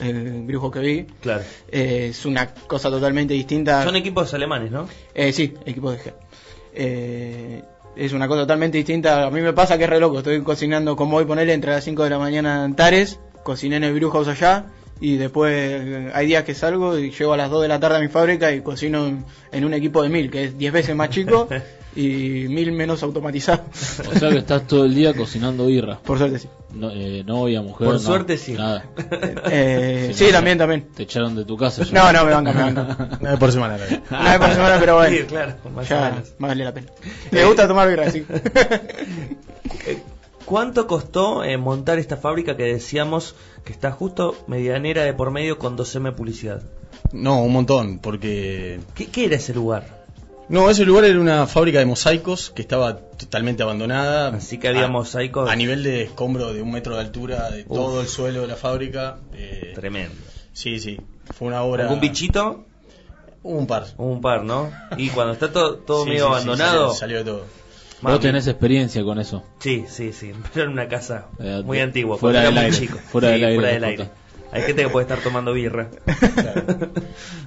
eh, 0.00 0.42
brujo 0.44 0.70
que 0.70 0.80
vi. 0.80 1.06
Claro. 1.20 1.42
Eh, 1.70 2.08
es 2.10 2.24
una 2.26 2.52
cosa 2.54 2.90
totalmente 2.90 3.34
distinta. 3.34 3.84
Son 3.84 3.96
equipos 3.96 4.32
alemanes, 4.34 4.70
¿no? 4.70 4.88
Eh, 5.14 5.32
sí, 5.32 5.54
equipo 5.64 5.90
de 5.90 5.98
G. 5.98 6.12
Eh, 6.74 7.62
es 7.96 8.12
una 8.12 8.28
cosa 8.28 8.42
totalmente 8.42 8.78
distinta. 8.78 9.26
A 9.26 9.30
mí 9.30 9.40
me 9.40 9.52
pasa 9.52 9.76
que 9.76 9.84
es 9.84 9.90
re 9.90 10.00
loco. 10.00 10.18
Estoy 10.18 10.40
cocinando 10.42 10.96
como 10.96 11.16
hoy, 11.16 11.24
ponerle 11.24 11.52
entre 11.52 11.72
las 11.72 11.84
5 11.84 12.04
de 12.04 12.10
la 12.10 12.18
mañana 12.18 12.56
en 12.56 12.60
Antares. 12.60 13.18
Cociné 13.42 13.76
en 13.76 13.84
el 13.84 13.94
Brew 13.94 14.10
House 14.10 14.28
allá. 14.28 14.66
Y 15.00 15.16
después 15.16 15.52
eh, 15.54 16.10
hay 16.12 16.26
días 16.26 16.44
que 16.44 16.54
salgo 16.54 16.98
y 16.98 17.10
llego 17.10 17.32
a 17.32 17.36
las 17.36 17.50
2 17.50 17.62
de 17.62 17.68
la 17.68 17.78
tarde 17.78 17.96
a 17.96 18.00
mi 18.00 18.08
fábrica 18.08 18.52
y 18.52 18.62
cocino 18.62 19.24
en, 19.52 19.64
un 19.64 19.74
equipo 19.74 20.02
de 20.02 20.08
1000, 20.08 20.30
que 20.30 20.44
es 20.44 20.58
10 20.58 20.72
veces 20.72 20.96
más 20.96 21.10
chico 21.10 21.48
y 21.96 22.46
1000 22.48 22.72
menos 22.72 23.02
automatizado. 23.02 23.64
O 24.14 24.18
sea 24.18 24.30
que 24.30 24.38
estás 24.38 24.66
todo 24.66 24.84
el 24.84 24.94
día 24.94 25.14
cocinando 25.14 25.66
birra. 25.66 25.98
Por 25.98 26.18
suerte 26.18 26.38
sí. 26.38 26.48
No, 26.74 26.90
eh, 26.90 27.24
novia, 27.24 27.62
mujer. 27.62 27.86
Por 27.86 27.94
no, 27.94 28.00
suerte, 28.00 28.36
sí. 28.36 28.52
Nada. 28.52 28.84
Eh, 29.50 30.10
Sí, 30.12 30.24
sí, 30.24 30.24
no, 30.26 30.32
también, 30.32 30.58
también. 30.58 30.86
Te 30.94 31.04
echaron 31.04 31.34
de 31.34 31.44
tu 31.44 31.56
casa. 31.56 31.82
ya. 31.84 31.92
No, 31.92 32.12
no, 32.12 32.24
me 32.26 32.32
banca, 32.32 32.52
me 32.52 32.62
banca. 32.62 33.08
Una 33.20 33.30
vez 33.30 33.38
por 33.38 33.52
semana. 33.52 33.76
verdad. 33.76 34.02
Una 34.10 34.30
vez 34.30 34.38
por 34.38 34.50
semana, 34.54 34.76
pero 34.78 34.94
bueno. 34.96 35.16
Sí, 35.16 35.22
claro, 35.24 35.54
más 35.74 35.88
ya 35.88 36.10
menos. 36.10 36.34
vale 36.38 36.64
la 36.64 36.74
pena. 36.74 36.86
Me 37.30 37.44
gusta 37.44 37.66
tomar 37.66 37.88
birra, 37.88 38.10
sí. 38.10 38.24
Eh, 39.86 39.98
¿Cuánto 40.46 40.86
costó 40.86 41.44
eh, 41.44 41.58
montar 41.58 41.98
esta 41.98 42.16
fábrica 42.16 42.56
que 42.56 42.62
decíamos 42.64 43.34
que 43.64 43.72
está 43.72 43.92
justo 43.92 44.34
medianera 44.46 45.02
de 45.04 45.12
por 45.12 45.30
medio 45.30 45.58
con 45.58 45.76
2M 45.76 46.14
publicidad? 46.14 46.62
No, 47.12 47.42
un 47.42 47.52
montón, 47.52 47.98
porque... 47.98 48.80
¿Qué, 48.94 49.06
qué 49.08 49.26
era 49.26 49.36
ese 49.36 49.52
lugar? 49.52 49.97
No, 50.48 50.70
ese 50.70 50.84
lugar 50.86 51.04
era 51.04 51.20
una 51.20 51.46
fábrica 51.46 51.78
de 51.78 51.84
mosaicos 51.86 52.50
que 52.50 52.62
estaba 52.62 52.96
totalmente 52.96 53.62
abandonada. 53.62 54.28
Así 54.28 54.58
que 54.58 54.68
había 54.68 54.84
a, 54.86 54.88
mosaicos. 54.88 55.48
A 55.50 55.54
nivel 55.56 55.82
de 55.82 56.04
escombro 56.04 56.52
de 56.54 56.62
un 56.62 56.70
metro 56.72 56.94
de 56.94 57.00
altura 57.02 57.50
de 57.50 57.62
Uf. 57.62 57.68
todo 57.68 58.00
el 58.00 58.08
suelo 58.08 58.40
de 58.42 58.46
la 58.48 58.56
fábrica. 58.56 59.18
eh, 59.34 59.72
Tremendo. 59.74 60.14
sí, 60.52 60.80
sí. 60.80 60.98
Fue 61.36 61.48
una 61.48 61.62
obra... 61.62 61.84
¿Algún 61.84 62.00
bichito? 62.00 62.64
Un 63.42 63.66
par. 63.66 63.86
Un 63.98 64.20
par, 64.22 64.42
¿no? 64.44 64.70
Y 64.96 65.10
cuando 65.10 65.34
está 65.34 65.52
todo, 65.52 65.76
todo 65.76 66.04
Sí, 66.04 66.10
medio 66.10 66.24
sí, 66.24 66.28
sí, 66.28 66.34
abandonado. 66.34 66.92
salió, 66.94 66.94
salió 66.94 67.18
de 67.18 67.24
todo. 67.24 67.44
mami. 68.00 68.14
Vos 68.14 68.20
tenés 68.22 68.46
experiencia 68.46 69.02
con 69.04 69.18
eso. 69.20 69.44
Sí, 69.58 69.84
sí, 69.88 70.12
sí. 70.14 70.32
Pero 70.54 70.66
en 70.66 70.72
una 70.72 70.88
casa 70.88 71.26
Eh, 71.38 71.62
muy 71.64 71.78
antigua. 71.80 72.16
fuera 72.16 72.40
cuando 72.44 72.48
del 72.48 72.58
era 72.58 72.68
muy 72.68 72.74
aire, 72.74 72.86
chico. 72.86 72.98
fuera 73.10 73.28
del 73.28 73.44
aire, 73.44 73.54
fuera 73.56 73.70
del 73.72 73.80
me 73.82 73.86
aire. 73.88 74.10
Hay 74.50 74.62
gente 74.62 74.82
que 74.82 74.88
puede 74.88 75.04
estar 75.04 75.18
tomando 75.22 75.52
birra. 75.52 75.90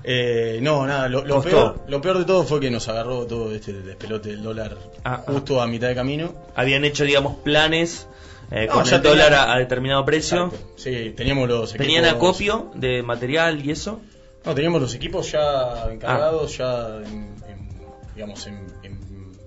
Eh, 0.03 0.59
no, 0.61 0.85
nada, 0.85 1.07
lo, 1.09 1.41
peor, 1.41 1.81
lo 1.87 2.01
peor 2.01 2.17
de 2.19 2.25
todo 2.25 2.43
fue 2.43 2.59
que 2.59 2.69
nos 2.71 2.87
agarró 2.89 3.25
todo 3.25 3.53
este 3.53 3.73
despelote 3.73 4.29
del 4.29 4.43
dólar 4.43 4.77
Ah, 5.03 5.23
justo 5.25 5.61
a 5.61 5.67
mitad 5.67 5.87
de 5.87 5.95
camino. 5.95 6.33
Habían 6.55 6.85
hecho, 6.85 7.03
digamos, 7.03 7.37
planes 7.37 8.07
eh, 8.51 8.65
No, 8.67 8.73
con 8.73 8.83
ya 8.85 8.97
el 8.97 9.01
dólar 9.03 9.29
tenían- 9.29 9.49
a, 9.49 9.53
a 9.53 9.57
determinado 9.59 10.05
precio. 10.05 10.45
Exacto. 10.45 10.67
Sí, 10.75 11.13
teníamos 11.15 11.47
los 11.47 11.73
¿Tenían 11.73 12.03
equipos- 12.05 12.15
acopio 12.31 12.71
de 12.75 13.01
material 13.03 13.65
y 13.65 13.71
eso? 13.71 13.99
No, 14.45 14.53
teníamos 14.55 14.81
los 14.81 14.93
equipos 14.95 15.31
ya 15.31 15.39
Ah. 15.41 15.89
encargados, 15.91 16.57
ya 16.57 16.97
en, 17.05 17.33
en, 17.47 17.69
digamos 18.15 18.45
en, 18.47 18.65
en 18.83 18.99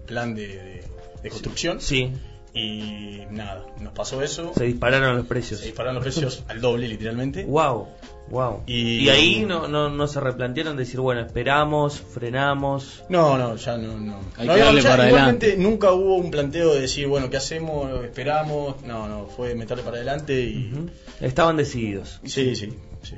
plan 0.07 0.35
de, 0.35 0.47
de- 0.49 0.85
de 1.23 1.29
construcción. 1.31 1.81
Sí, 1.81 2.13
Y 2.57 3.23
nada, 3.31 3.67
nos 3.81 3.93
pasó 3.95 4.23
eso. 4.23 4.53
se 4.57 4.65
dispararon 4.65 5.17
los 5.17 5.27
precios. 5.27 5.59
Se 5.59 5.67
dispararon 5.67 5.97
los 5.97 6.05
precios 6.05 6.45
al 6.47 6.61
doble, 6.61 6.87
literalmente. 6.87 7.45
Wow, 7.45 7.89
wow. 8.29 8.63
Y- 8.67 9.01
Y, 9.01 9.09
ahí 9.09 9.45
no, 9.45 9.67
no, 9.67 9.91
no 9.91 10.07
se 10.07 10.21
replantearon 10.21 10.77
decir, 10.77 11.01
bueno, 11.01 11.23
esperamos, 11.23 12.01
frenamos. 12.01 13.03
No, 13.09 13.37
no, 13.37 13.57
ya 13.57 13.77
no. 13.77 13.99
no. 13.99 14.21
Hay 14.37 14.47
No, 14.47 14.55
que 14.55 14.61
darle 14.61 14.83
ya 14.83 14.91
para 14.91 15.09
igualmente 15.09 15.47
adelante. 15.47 15.69
nunca 15.69 15.91
hubo 15.93 16.15
un 16.17 16.31
planteo 16.31 16.73
de 16.75 16.81
decir, 16.83 17.09
bueno, 17.09 17.29
¿qué 17.29 17.39
hacemos? 17.39 17.91
¿Esperamos? 18.05 18.83
No, 18.85 19.09
no, 19.09 19.27
fue 19.27 19.57
meterle 19.57 19.83
para 19.83 19.97
adelante 19.97 20.41
y. 20.41 20.73
Estaban 21.21 21.57
decididos. 21.57 22.21
Sí, 22.25 22.55
sí, 22.55 22.73
sí. 23.03 23.17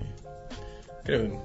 Creo 1.04 1.22
que 1.24 1.38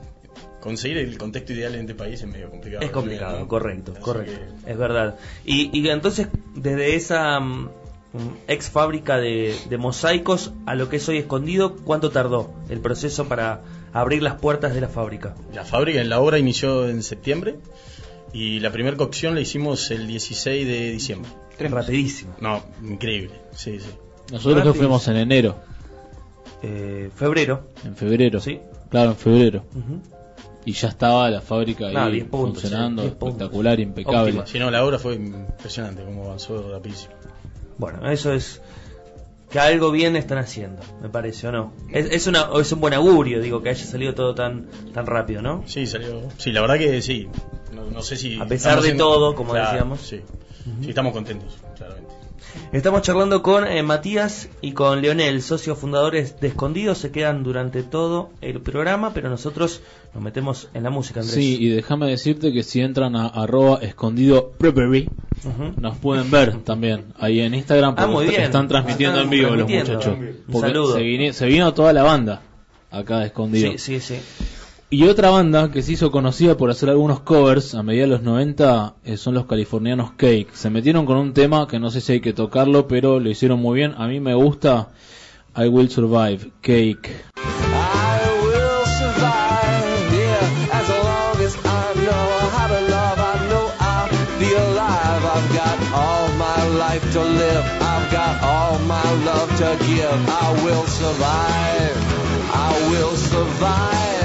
conseguir 0.61 0.97
el 0.97 1.17
contexto 1.17 1.53
ideal 1.53 1.75
en 1.75 1.81
este 1.81 1.95
país 1.95 2.21
es 2.21 2.27
medio 2.27 2.49
complicado. 2.49 2.83
Es 2.85 2.91
complicado, 2.91 3.39
¿no? 3.39 3.47
correcto, 3.47 3.91
Así 3.93 4.01
correcto. 4.01 4.39
que- 4.63 4.71
Es 4.71 4.77
verdad. 4.77 5.17
Y, 5.45 5.77
y 5.77 5.89
entonces, 5.89 6.27
desde 6.55 6.95
esa 6.95 7.39
mm, 7.39 7.69
ex 8.47 8.69
fábrica 8.69 9.17
de, 9.17 9.55
de 9.69 9.77
mosaicos 9.77 10.53
a 10.65 10.75
lo 10.75 10.89
que 10.89 10.97
es 10.97 11.07
hoy 11.09 11.17
escondido, 11.17 11.75
¿cuánto 11.77 12.09
tardó 12.11 12.53
el 12.69 12.79
proceso 12.81 13.27
para 13.27 13.61
abrir 13.93 14.21
las 14.21 14.35
puertas 14.35 14.73
de 14.73 14.81
la 14.81 14.89
fábrica? 14.89 15.35
La 15.53 15.63
fábrica, 15.65 16.03
la 16.03 16.19
obra 16.19 16.37
inició 16.37 16.89
en 16.89 17.03
septiembre 17.03 17.55
y 18.33 18.59
la 18.59 18.71
primera 18.71 18.97
cocción 18.97 19.35
la 19.35 19.41
hicimos 19.41 19.91
el 19.91 20.07
16 20.07 20.67
de 20.67 20.91
diciembre. 20.91 21.29
Rapidísimo. 21.59 22.33
No, 22.41 22.63
increíble, 22.83 23.35
sí, 23.53 23.79
sí. 23.79 23.89
Nosotros 24.31 24.65
nos 24.65 24.75
fuimos 24.77 25.07
en 25.07 25.17
enero, 25.17 25.55
Eh, 26.63 27.09
febrero. 27.15 27.67
en 27.85 27.95
febrero. 27.95 28.39
Sí. 28.39 28.59
Claro, 28.89 29.11
en 29.11 29.17
febrero. 29.17 29.63
Y 30.63 30.73
ya 30.73 30.89
estaba 30.89 31.29
la 31.29 31.41
fábrica 31.41 31.87
ahí 31.87 32.11
10 32.13 32.25
puntos, 32.27 32.61
funcionando, 32.61 33.01
sí, 33.01 33.07
10 33.07 33.17
puntos. 33.17 33.37
espectacular, 33.41 33.79
impecable. 33.79 34.19
Óptima. 34.31 34.45
Si 34.47 34.59
no, 34.59 34.69
la 34.69 34.85
obra 34.85 34.99
fue 34.99 35.15
impresionante, 35.15 36.03
como 36.03 36.25
avanzó 36.25 36.71
rapidísimo. 36.71 37.13
Bueno, 37.77 38.09
eso 38.09 38.33
es 38.33 38.61
que 39.49 39.59
algo 39.59 39.91
bien 39.91 40.15
están 40.15 40.37
haciendo, 40.37 40.81
me 41.01 41.09
parece, 41.09 41.47
¿o 41.47 41.51
no? 41.51 41.73
Es, 41.91 42.05
es, 42.09 42.27
una, 42.27 42.49
es 42.59 42.71
un 42.71 42.79
buen 42.79 42.93
augurio, 42.93 43.41
digo, 43.41 43.61
que 43.61 43.69
haya 43.69 43.85
salido 43.85 44.15
todo 44.15 44.33
tan, 44.33 44.67
tan 44.93 45.05
rápido, 45.05 45.41
¿no? 45.41 45.63
Sí, 45.65 45.85
salió. 45.85 46.29
Sí, 46.37 46.51
la 46.51 46.61
verdad 46.61 46.77
que 46.77 47.01
sí. 47.01 47.27
No, 47.73 47.85
no 47.85 48.01
sé 48.01 48.15
si. 48.15 48.39
A 48.39 48.45
pesar 48.45 48.81
de 48.81 48.93
todo, 48.93 49.35
como 49.35 49.53
decíamos. 49.53 50.01
Sí. 50.01 50.21
sí, 50.81 50.89
estamos 50.89 51.11
contentos, 51.13 51.57
claramente. 51.77 52.20
Estamos 52.71 53.01
charlando 53.01 53.41
con 53.41 53.67
eh, 53.67 53.83
Matías 53.83 54.49
y 54.61 54.71
con 54.73 55.01
Leonel, 55.01 55.41
socios 55.41 55.77
fundadores 55.77 56.39
de 56.39 56.47
Escondido. 56.49 56.95
Se 56.95 57.11
quedan 57.11 57.43
durante 57.43 57.83
todo 57.83 58.29
el 58.41 58.61
programa, 58.61 59.13
pero 59.13 59.29
nosotros 59.29 59.81
nos 60.13 60.23
metemos 60.23 60.69
en 60.73 60.83
la 60.83 60.89
música, 60.89 61.19
Andrés. 61.21 61.35
Sí, 61.35 61.57
y 61.59 61.69
déjame 61.69 62.07
decirte 62.07 62.51
que 62.53 62.63
si 62.63 62.81
entran 62.81 63.15
a 63.15 63.27
arroba 63.27 63.79
escondido 63.81 64.51
nos 65.77 65.97
pueden 65.97 66.29
ver 66.29 66.57
también 66.63 67.05
ahí 67.19 67.39
en 67.41 67.55
Instagram 67.55 67.93
Ah, 67.97 68.01
porque 68.05 68.13
muy 68.13 68.27
bien. 68.27 68.41
están 68.43 68.67
transmitiendo 68.67 69.21
en 69.21 69.29
vivo 69.29 69.55
los 69.55 69.69
muchachos. 69.69 70.07
Un 70.17 70.35
Porque 70.51 70.67
saludo. 70.67 70.93
Se, 70.95 71.01
vine- 71.01 71.33
se 71.33 71.45
vino 71.47 71.73
toda 71.73 71.93
la 71.93 72.03
banda 72.03 72.41
acá 72.91 73.19
de 73.19 73.27
escondido. 73.27 73.71
Sí, 73.71 73.77
sí, 73.77 73.99
sí. 73.99 74.15
Y 74.93 75.05
otra 75.05 75.29
banda 75.29 75.71
que 75.71 75.83
se 75.83 75.93
hizo 75.93 76.11
conocida 76.11 76.57
por 76.57 76.69
hacer 76.69 76.89
algunos 76.89 77.21
covers 77.21 77.75
a 77.75 77.81
mediados 77.81 78.09
de 78.09 78.15
los 78.17 78.23
90 78.23 78.95
eh, 79.05 79.15
son 79.15 79.33
los 79.35 79.45
californianos 79.45 80.11
Cake. 80.17 80.49
Se 80.51 80.69
metieron 80.69 81.05
con 81.05 81.15
un 81.15 81.31
tema 81.31 81.65
que 81.65 81.79
no 81.79 81.89
sé 81.89 82.01
si 82.01 82.11
hay 82.11 82.19
que 82.19 82.33
tocarlo, 82.33 82.89
pero 82.89 83.21
lo 83.21 83.29
hicieron 83.29 83.61
muy 83.61 83.77
bien. 83.77 83.93
A 83.97 84.07
mí 84.07 84.19
me 84.19 84.33
gusta 84.33 84.89
I 85.55 85.69
Will 85.69 85.89
Survive, 85.89 86.51
Cake. 86.59 87.09
To 97.13 97.19
live. 97.19 97.65
I've 97.81 98.11
got 98.11 98.41
all 98.41 98.79
my 98.79 99.03
love 99.25 99.49
to 99.57 99.85
give. 99.85 100.29
I 100.29 100.61
will 100.63 100.85
survive. 100.85 101.97
I 102.53 102.89
will 102.89 103.15
survive. 103.17 104.20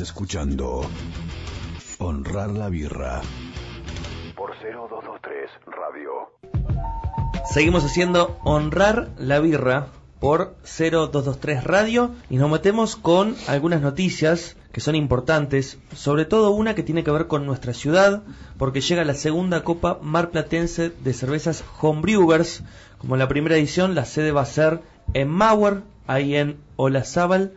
Estás 0.00 0.16
escuchando 0.16 0.80
Honrar 1.98 2.48
la 2.48 2.70
Birra 2.70 3.20
por 4.34 4.52
0223 4.52 5.50
Radio. 5.66 6.10
Seguimos 7.52 7.84
haciendo 7.84 8.38
Honrar 8.42 9.10
la 9.18 9.40
Birra 9.40 9.88
por 10.18 10.56
0223 10.62 11.64
Radio 11.64 12.12
y 12.30 12.36
nos 12.36 12.50
metemos 12.50 12.96
con 12.96 13.36
algunas 13.46 13.82
noticias 13.82 14.56
que 14.72 14.80
son 14.80 14.94
importantes, 14.94 15.78
sobre 15.94 16.24
todo 16.24 16.52
una 16.52 16.74
que 16.74 16.82
tiene 16.82 17.04
que 17.04 17.10
ver 17.10 17.26
con 17.26 17.44
nuestra 17.44 17.74
ciudad, 17.74 18.22
porque 18.56 18.80
llega 18.80 19.04
la 19.04 19.12
segunda 19.12 19.64
Copa 19.64 19.98
Marplatense 20.00 20.88
de 20.88 21.12
Cervezas 21.12 21.62
Homebrewers. 21.82 22.62
Como 22.96 23.16
en 23.16 23.18
la 23.18 23.28
primera 23.28 23.56
edición, 23.56 23.94
la 23.94 24.06
sede 24.06 24.32
va 24.32 24.40
a 24.40 24.46
ser 24.46 24.80
en 25.12 25.28
Mauer, 25.28 25.82
ahí 26.06 26.36
en 26.36 26.56
Olazábal 26.76 27.52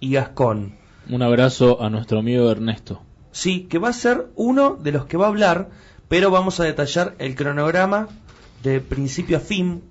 y 0.00 0.12
Gascón. 0.12 0.80
Un 1.12 1.20
abrazo 1.20 1.82
a 1.82 1.90
nuestro 1.90 2.20
amigo 2.20 2.50
Ernesto. 2.50 3.02
Sí, 3.32 3.64
que 3.64 3.78
va 3.78 3.90
a 3.90 3.92
ser 3.92 4.28
uno 4.34 4.76
de 4.76 4.92
los 4.92 5.04
que 5.04 5.18
va 5.18 5.26
a 5.26 5.28
hablar, 5.28 5.68
pero 6.08 6.30
vamos 6.30 6.58
a 6.58 6.64
detallar 6.64 7.14
el 7.18 7.34
cronograma 7.34 8.08
de 8.62 8.80
principio 8.80 9.36
a 9.36 9.40
fin. 9.40 9.82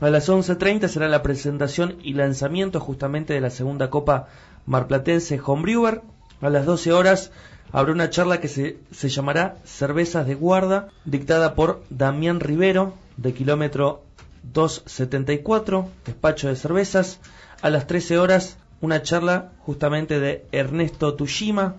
A 0.00 0.08
las 0.08 0.28
11.30 0.28 0.86
será 0.86 1.08
la 1.08 1.24
presentación 1.24 1.96
y 2.00 2.12
lanzamiento 2.12 2.78
justamente 2.78 3.34
de 3.34 3.40
la 3.40 3.50
segunda 3.50 3.90
Copa 3.90 4.28
Marplatense 4.66 5.40
Homebrewer. 5.44 6.02
A 6.40 6.48
las 6.48 6.64
12 6.64 6.92
horas 6.92 7.32
habrá 7.72 7.90
una 7.90 8.10
charla 8.10 8.38
que 8.38 8.46
se, 8.46 8.78
se 8.92 9.08
llamará 9.08 9.56
Cervezas 9.64 10.28
de 10.28 10.36
Guarda, 10.36 10.90
dictada 11.04 11.56
por 11.56 11.82
Damián 11.90 12.38
Rivero, 12.38 12.94
de 13.16 13.34
kilómetro 13.34 14.04
274, 14.44 15.88
despacho 16.04 16.46
de 16.46 16.54
cervezas. 16.54 17.18
A 17.62 17.70
las 17.70 17.88
13 17.88 18.18
horas 18.18 18.58
una 18.80 19.02
charla 19.02 19.52
justamente 19.60 20.20
de 20.20 20.44
Ernesto 20.52 21.14
Tushima, 21.14 21.76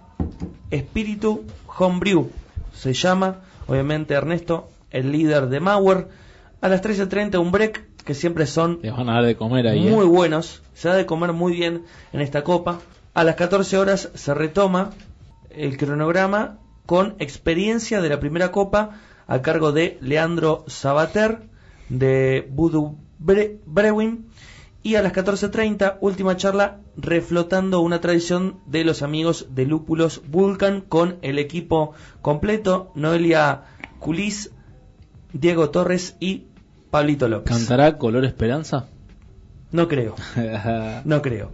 Espíritu 0.71 1.43
Homebrew. 1.77 2.29
Se 2.73 2.93
llama, 2.93 3.41
obviamente, 3.67 4.13
Ernesto, 4.13 4.69
el 4.91 5.11
líder 5.11 5.47
de 5.49 5.59
Mauer. 5.59 6.07
A 6.61 6.69
las 6.69 6.81
13.30 6.81 7.37
un 7.39 7.51
break, 7.51 7.85
que 8.03 8.13
siempre 8.13 8.45
son 8.47 8.79
Les 8.81 8.95
van 8.95 9.09
a 9.09 9.15
dar 9.15 9.25
de 9.25 9.35
comer 9.35 9.67
ahí. 9.67 9.87
¿eh? 9.87 9.91
muy 9.91 10.05
buenos. 10.05 10.61
Se 10.73 10.87
da 10.89 10.95
de 10.95 11.05
comer 11.05 11.33
muy 11.33 11.53
bien 11.53 11.83
en 12.13 12.21
esta 12.21 12.43
copa. 12.43 12.79
A 13.13 13.23
las 13.23 13.35
14 13.35 13.77
horas 13.77 14.09
se 14.13 14.33
retoma 14.33 14.91
el 15.49 15.77
cronograma 15.77 16.57
con 16.85 17.15
experiencia 17.19 18.01
de 18.01 18.09
la 18.09 18.19
primera 18.19 18.51
copa 18.51 18.91
a 19.27 19.41
cargo 19.41 19.71
de 19.71 19.97
Leandro 20.01 20.63
Sabater 20.67 21.39
de 21.89 22.47
Voodoo 22.51 22.95
Bre- 23.19 23.57
Brewing. 23.65 24.26
Y 24.83 24.95
a 24.95 25.01
las 25.01 25.11
14.30, 25.11 25.97
última 26.01 26.37
charla 26.37 26.79
reflotando 26.95 27.81
una 27.81 27.99
tradición 27.99 28.59
de 28.65 28.83
los 28.83 29.01
amigos 29.01 29.47
de 29.49 29.65
Lúpulos 29.65 30.21
Vulcan 30.27 30.81
con 30.81 31.17
el 31.21 31.39
equipo 31.39 31.93
completo, 32.21 32.91
Noelia 32.95 33.63
Culis, 33.99 34.51
Diego 35.33 35.69
Torres 35.71 36.15
y 36.19 36.45
Pablito 36.89 37.27
López. 37.27 37.55
¿Cantará 37.57 37.97
Color 37.97 38.25
Esperanza? 38.25 38.87
No 39.71 39.87
creo. 39.87 40.15
No 41.05 41.21
creo. 41.21 41.51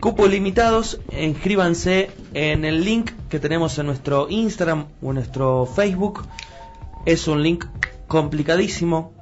Cupos 0.00 0.28
limitados, 0.28 1.00
inscríbanse 1.16 2.10
en 2.34 2.64
el 2.64 2.84
link 2.84 3.12
que 3.28 3.38
tenemos 3.38 3.78
en 3.78 3.86
nuestro 3.86 4.28
Instagram 4.28 4.86
o 5.00 5.10
en 5.10 5.14
nuestro 5.14 5.64
Facebook. 5.64 6.24
Es 7.06 7.28
un 7.28 7.42
link 7.42 7.66
complicadísimo. 8.08 9.12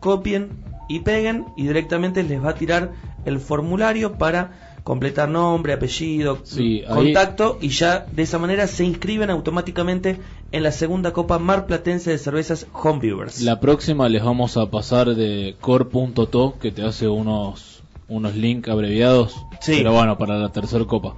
Copien 0.00 0.69
y 0.90 1.00
peguen 1.00 1.46
y 1.56 1.62
directamente 1.66 2.22
les 2.22 2.44
va 2.44 2.50
a 2.50 2.54
tirar 2.54 2.92
el 3.24 3.38
formulario 3.40 4.18
para 4.18 4.52
completar 4.84 5.28
nombre, 5.28 5.72
apellido, 5.74 6.38
Sí, 6.42 6.82
ahí- 6.88 6.94
contacto 6.94 7.58
y 7.60 7.68
ya 7.68 8.06
de 8.10 8.22
esa 8.22 8.38
manera 8.38 8.66
se 8.66 8.84
inscriben 8.84 9.30
automáticamente 9.30 10.18
en 10.52 10.62
la 10.62 10.72
segunda 10.72 11.12
Copa 11.12 11.38
Mar 11.38 11.66
Platense 11.66 12.10
de 12.10 12.18
Cervezas 12.18 12.66
Homebrewers. 12.72 13.40
La 13.42 13.60
próxima 13.60 14.08
les 14.08 14.24
vamos 14.24 14.56
a 14.56 14.70
pasar 14.70 15.14
de 15.14 15.54
core.to 15.60 16.54
que 16.60 16.72
te 16.72 16.82
hace 16.82 17.08
unos 17.08 17.82
unos 18.08 18.34
links 18.34 18.68
abreviados. 18.68 19.36
Sí. 19.60 19.74
Pero 19.76 19.92
bueno, 19.92 20.18
para 20.18 20.36
la 20.38 20.50
tercera 20.50 20.84
copa. 20.84 21.14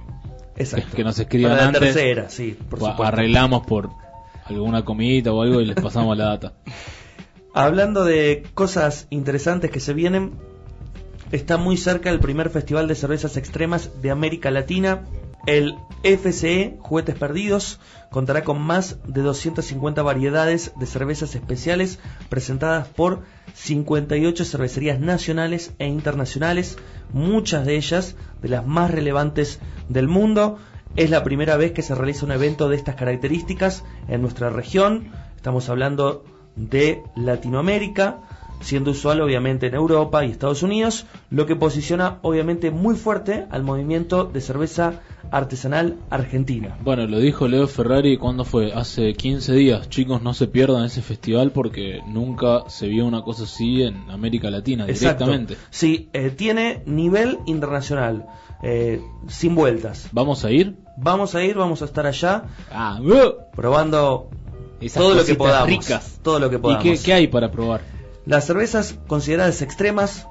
Exacto. 0.55 0.95
que 0.95 1.03
nos 1.03 1.17
escriban 1.17 1.53
Para 1.53 1.61
la 1.63 1.67
antes. 1.69 1.81
tercera, 1.81 2.29
sí, 2.29 2.55
por 2.69 2.77
O 2.77 2.81
supuesto. 2.85 3.03
arreglamos 3.05 3.65
por 3.65 3.89
alguna 4.45 4.85
comidita 4.85 5.33
o 5.33 5.41
algo 5.41 5.59
y 5.61 5.65
les 5.65 5.75
pasamos 5.81 6.15
la 6.17 6.25
data. 6.25 6.53
Hablando 7.55 8.03
de 8.03 8.47
cosas 8.55 9.05
interesantes 9.11 9.69
que 9.69 9.79
se 9.79 9.93
vienen, 9.93 10.31
está 11.31 11.57
muy 11.57 11.77
cerca 11.77 12.09
el 12.09 12.19
primer 12.19 12.49
festival 12.49 12.87
de 12.87 12.95
cervezas 12.95 13.37
extremas 13.37 14.01
de 14.01 14.09
América 14.09 14.49
Latina. 14.49 15.03
El 15.45 15.75
FCE 16.01 16.77
Juguetes 16.79 17.13
Perdidos 17.15 17.79
contará 18.09 18.43
con 18.43 18.59
más 18.59 18.97
de 19.05 19.21
250 19.21 20.01
variedades 20.01 20.71
de 20.79 20.87
cervezas 20.87 21.35
especiales 21.35 21.99
presentadas 22.27 22.87
por 22.87 23.21
58 23.53 24.45
cervecerías 24.45 24.99
nacionales 24.99 25.75
e 25.77 25.85
internacionales, 25.85 26.79
muchas 27.11 27.67
de 27.67 27.75
ellas 27.75 28.15
de 28.41 28.49
las 28.49 28.65
más 28.65 28.89
relevantes 28.89 29.59
del 29.89 30.07
mundo. 30.07 30.57
Es 30.95 31.11
la 31.11 31.23
primera 31.23 31.55
vez 31.55 31.71
que 31.71 31.83
se 31.83 31.93
realiza 31.93 32.25
un 32.25 32.31
evento 32.31 32.67
de 32.67 32.77
estas 32.77 32.95
características 32.95 33.83
en 34.07 34.23
nuestra 34.23 34.49
región. 34.49 35.11
Estamos 35.35 35.69
hablando 35.69 36.23
de 36.55 37.01
Latinoamérica, 37.15 38.19
siendo 38.61 38.91
usual 38.91 39.19
obviamente 39.21 39.67
en 39.67 39.73
Europa 39.75 40.23
y 40.23 40.31
Estados 40.31 40.63
Unidos, 40.63 41.05
lo 41.29 41.45
que 41.45 41.55
posiciona 41.55 42.19
obviamente 42.21 42.71
muy 42.71 42.95
fuerte 42.95 43.45
al 43.49 43.63
movimiento 43.63 44.23
de 44.23 44.39
cerveza 44.39 45.01
artesanal 45.31 45.97
argentina. 46.09 46.77
Bueno, 46.81 47.05
lo 47.07 47.19
dijo 47.19 47.47
Leo 47.47 47.67
Ferrari 47.67 48.17
cuando 48.17 48.45
fue, 48.45 48.71
hace 48.71 49.13
15 49.15 49.53
días. 49.53 49.89
Chicos, 49.89 50.21
no 50.21 50.33
se 50.33 50.47
pierdan 50.47 50.85
ese 50.85 51.01
festival 51.01 51.51
porque 51.51 51.99
nunca 52.07 52.63
se 52.69 52.87
vio 52.87 53.05
una 53.05 53.21
cosa 53.23 53.43
así 53.43 53.83
en 53.83 54.09
América 54.09 54.49
Latina 54.49 54.85
Exacto. 54.87 55.25
directamente. 55.25 55.57
Sí, 55.69 56.09
eh, 56.13 56.29
tiene 56.29 56.83
nivel 56.85 57.39
internacional, 57.45 58.27
eh, 58.61 59.01
sin 59.27 59.55
vueltas. 59.55 60.07
¿Vamos 60.13 60.45
a 60.45 60.51
ir? 60.51 60.77
Vamos 60.95 61.35
a 61.35 61.43
ir, 61.43 61.55
vamos 61.57 61.81
a 61.81 61.85
estar 61.85 62.05
allá 62.05 62.43
Ah, 62.71 62.99
¡uh! 63.01 63.51
probando 63.55 64.29
Esas 64.81 65.01
todo 65.01 65.13
lo 65.15 65.25
que 65.25 65.35
podamos. 65.35 65.67
ricas. 65.67 66.19
Todo 66.21 66.39
lo 66.39 66.49
que 66.49 66.55
¿Y 66.57 66.59
podamos. 66.59 66.83
qué, 66.83 66.97
qué 66.99 67.13
hay 67.13 67.27
para 67.27 67.51
probar? 67.51 67.81
Las 68.25 68.45
cervezas 68.45 68.95
consideradas 69.07 69.61
extremas, 69.61 70.27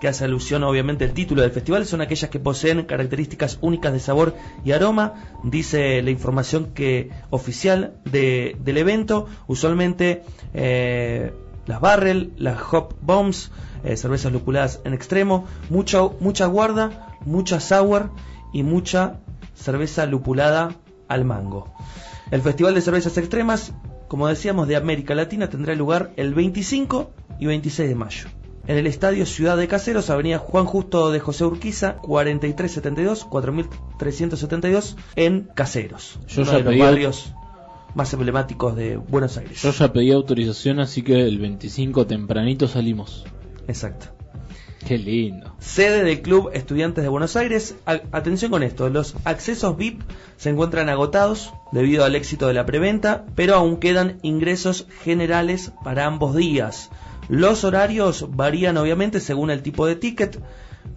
que 0.00 0.08
hace 0.08 0.24
alusión 0.24 0.62
obviamente 0.64 1.04
al 1.04 1.12
título 1.12 1.42
del 1.42 1.50
festival, 1.50 1.84
son 1.86 2.00
aquellas 2.00 2.30
que 2.30 2.38
poseen 2.40 2.84
características 2.84 3.58
únicas 3.60 3.92
de 3.92 4.00
sabor 4.00 4.34
y 4.64 4.72
aroma, 4.72 5.14
dice 5.44 6.00
la 6.02 6.10
información 6.10 6.70
que 6.74 7.10
oficial 7.30 7.94
de- 8.04 8.56
del 8.64 8.78
evento. 8.78 9.26
Usualmente 9.46 10.22
eh, 10.54 11.32
las 11.66 11.80
barrel, 11.80 12.32
las 12.38 12.58
hop 12.72 12.94
bombs, 13.02 13.50
eh, 13.84 13.96
cervezas 13.96 14.32
lupuladas 14.32 14.80
en 14.84 14.94
extremo, 14.94 15.46
mucha, 15.68 16.00
mucha 16.20 16.46
guarda, 16.46 17.16
mucha 17.26 17.60
sour 17.60 18.10
y 18.52 18.62
mucha 18.62 19.20
cerveza 19.54 20.06
lupulada 20.06 20.74
al 21.08 21.24
mango. 21.26 21.72
El 22.30 22.42
Festival 22.42 22.74
de 22.74 22.80
Cervezas 22.80 23.16
Extremas, 23.18 23.72
como 24.08 24.28
decíamos, 24.28 24.68
de 24.68 24.76
América 24.76 25.14
Latina 25.14 25.48
tendrá 25.50 25.74
lugar 25.74 26.12
el 26.16 26.34
25 26.34 27.10
y 27.38 27.46
26 27.46 27.88
de 27.88 27.94
mayo. 27.94 28.28
En 28.66 28.76
el 28.76 28.86
Estadio 28.86 29.26
Ciudad 29.26 29.56
de 29.56 29.66
Caseros, 29.66 30.10
Avenida 30.10 30.38
Juan 30.38 30.64
Justo 30.66 31.10
de 31.10 31.18
José 31.18 31.44
Urquiza, 31.44 31.94
4372, 31.96 33.24
4372, 33.24 34.96
en 35.16 35.48
Caseros, 35.54 36.18
Yo 36.28 36.42
uno 36.42 36.52
ya 36.52 36.58
de 36.58 36.64
los 36.64 36.74
pedí- 36.74 36.80
barrios 36.80 37.34
más 37.94 38.12
emblemáticos 38.12 38.76
de 38.76 38.96
Buenos 38.96 39.36
Aires. 39.36 39.60
Yo 39.62 39.72
ya 39.72 39.92
pedí 39.92 40.12
autorización, 40.12 40.78
así 40.78 41.02
que 41.02 41.20
el 41.26 41.38
25 41.40 42.06
tempranito 42.06 42.68
salimos. 42.68 43.24
Exacto. 43.66 44.06
Qué 44.86 44.98
lindo. 44.98 45.54
Sede 45.58 46.02
del 46.04 46.22
Club 46.22 46.50
Estudiantes 46.52 47.04
de 47.04 47.10
Buenos 47.10 47.36
Aires. 47.36 47.76
Atención 47.84 48.50
con 48.50 48.62
esto, 48.62 48.88
los 48.88 49.14
accesos 49.24 49.76
VIP 49.76 50.00
se 50.36 50.50
encuentran 50.50 50.88
agotados 50.88 51.52
debido 51.70 52.04
al 52.04 52.16
éxito 52.16 52.48
de 52.48 52.54
la 52.54 52.66
preventa, 52.66 53.24
pero 53.34 53.54
aún 53.54 53.76
quedan 53.76 54.18
ingresos 54.22 54.86
generales 55.02 55.72
para 55.84 56.06
ambos 56.06 56.34
días. 56.34 56.90
Los 57.28 57.62
horarios 57.62 58.34
varían 58.34 58.78
obviamente 58.78 59.20
según 59.20 59.50
el 59.50 59.62
tipo 59.62 59.86
de 59.86 59.96
ticket. 59.96 60.42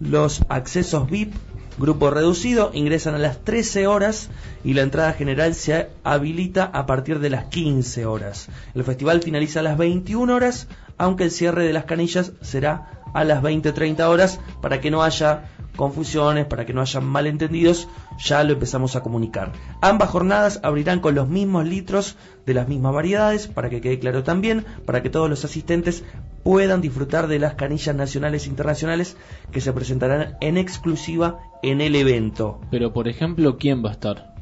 Los 0.00 0.42
accesos 0.48 1.08
VIP, 1.08 1.34
grupo 1.78 2.10
reducido, 2.10 2.70
ingresan 2.72 3.14
a 3.14 3.18
las 3.18 3.44
13 3.44 3.86
horas 3.86 4.30
y 4.64 4.72
la 4.72 4.82
entrada 4.82 5.12
general 5.12 5.54
se 5.54 5.88
habilita 6.02 6.64
a 6.64 6.86
partir 6.86 7.20
de 7.20 7.30
las 7.30 7.44
15 7.44 8.06
horas. 8.06 8.48
El 8.74 8.82
festival 8.82 9.22
finaliza 9.22 9.60
a 9.60 9.62
las 9.62 9.76
21 9.78 10.34
horas, 10.34 10.68
aunque 10.96 11.24
el 11.24 11.30
cierre 11.30 11.64
de 11.64 11.72
las 11.72 11.84
canillas 11.84 12.32
será 12.40 13.03
a 13.14 13.24
las 13.24 13.42
20-30 13.42 14.00
horas 14.08 14.38
para 14.60 14.80
que 14.82 14.90
no 14.90 15.02
haya 15.02 15.44
confusiones, 15.76 16.44
para 16.46 16.66
que 16.66 16.72
no 16.72 16.82
haya 16.82 17.00
malentendidos, 17.00 17.88
ya 18.18 18.44
lo 18.44 18.52
empezamos 18.52 18.94
a 18.94 19.00
comunicar. 19.02 19.50
Ambas 19.80 20.10
jornadas 20.10 20.60
abrirán 20.62 21.00
con 21.00 21.14
los 21.16 21.28
mismos 21.28 21.66
litros 21.66 22.16
de 22.46 22.54
las 22.54 22.68
mismas 22.68 22.92
variedades, 22.94 23.48
para 23.48 23.70
que 23.70 23.80
quede 23.80 23.98
claro 23.98 24.22
también, 24.22 24.64
para 24.86 25.02
que 25.02 25.10
todos 25.10 25.28
los 25.28 25.44
asistentes 25.44 26.04
puedan 26.44 26.80
disfrutar 26.80 27.26
de 27.26 27.38
las 27.40 27.54
canillas 27.54 27.96
nacionales 27.96 28.46
e 28.46 28.50
internacionales 28.50 29.16
que 29.50 29.60
se 29.60 29.72
presentarán 29.72 30.36
en 30.40 30.58
exclusiva 30.58 31.38
en 31.62 31.80
el 31.80 31.96
evento. 31.96 32.60
Pero, 32.70 32.92
por 32.92 33.08
ejemplo, 33.08 33.56
¿quién 33.58 33.84
va 33.84 33.88
a 33.88 33.92
estar? 33.94 34.34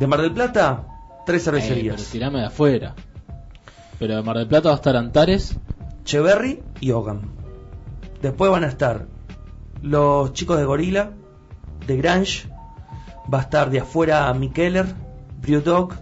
De 0.00 0.06
Mar 0.08 0.22
del 0.22 0.32
Plata, 0.32 0.86
tres 1.24 1.46
Eh, 1.46 1.50
pero 1.50 1.60
cervecerías. 1.60 2.04
tirame 2.10 2.40
de 2.40 2.46
afuera. 2.46 2.94
Pero 4.00 4.16
de 4.16 4.22
Mar 4.22 4.38
del 4.38 4.48
Plata 4.48 4.70
va 4.70 4.74
a 4.74 4.78
estar 4.78 4.96
Antares. 4.96 5.56
Cheverry 6.04 6.62
y 6.80 6.90
Hogan. 6.90 7.45
Después 8.26 8.50
van 8.50 8.64
a 8.64 8.66
estar 8.66 9.06
los 9.82 10.32
chicos 10.32 10.58
de 10.58 10.64
Gorila, 10.64 11.12
de 11.86 11.96
Grange, 11.96 12.48
va 13.32 13.38
a 13.38 13.42
estar 13.42 13.70
de 13.70 13.78
afuera 13.78 14.34
Mikeller, 14.34 14.86
Brewdog, 15.40 15.94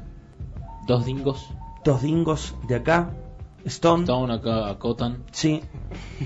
Dos 0.87 1.05
dingos. 1.05 1.51
dos 1.85 2.01
dingos 2.01 2.55
de 2.67 2.77
acá, 2.77 3.11
Stone, 3.67 4.05
Estaban 4.05 4.31
acá, 4.31 4.71
acotan. 4.71 5.25
sí, 5.33 5.61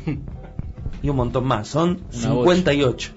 y 1.02 1.08
un 1.08 1.16
montón 1.16 1.44
más, 1.46 1.66
son 1.66 2.00
Una 2.12 2.44
58. 2.44 3.12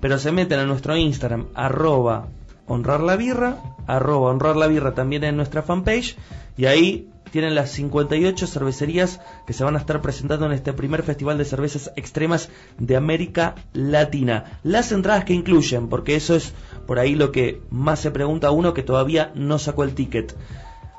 Pero 0.00 0.18
se 0.18 0.32
meten 0.32 0.60
a 0.60 0.64
nuestro 0.64 0.96
Instagram, 0.96 1.48
arroba 1.54 2.28
honrar 2.66 3.00
la 3.02 3.16
birra, 3.16 3.58
arroba 3.86 4.30
honrar 4.30 4.56
la 4.56 4.66
birra 4.66 4.94
también 4.94 5.24
en 5.24 5.36
nuestra 5.36 5.62
fanpage, 5.62 6.16
y 6.56 6.64
ahí 6.64 7.10
tienen 7.32 7.56
las 7.56 7.70
58 7.72 8.46
cervecerías 8.46 9.20
que 9.46 9.52
se 9.54 9.64
van 9.64 9.74
a 9.74 9.78
estar 9.80 10.00
presentando 10.02 10.46
en 10.46 10.52
este 10.52 10.72
primer 10.72 11.02
festival 11.02 11.38
de 11.38 11.44
cervezas 11.46 11.90
extremas 11.96 12.50
de 12.78 12.94
América 12.94 13.56
Latina. 13.72 14.60
Las 14.62 14.92
entradas 14.92 15.24
que 15.24 15.32
incluyen, 15.32 15.88
porque 15.88 16.14
eso 16.14 16.36
es 16.36 16.52
por 16.86 16.98
ahí 17.00 17.14
lo 17.16 17.32
que 17.32 17.60
más 17.70 17.98
se 18.00 18.10
pregunta 18.12 18.50
uno 18.52 18.74
que 18.74 18.82
todavía 18.84 19.32
no 19.34 19.58
sacó 19.58 19.82
el 19.82 19.94
ticket. 19.94 20.36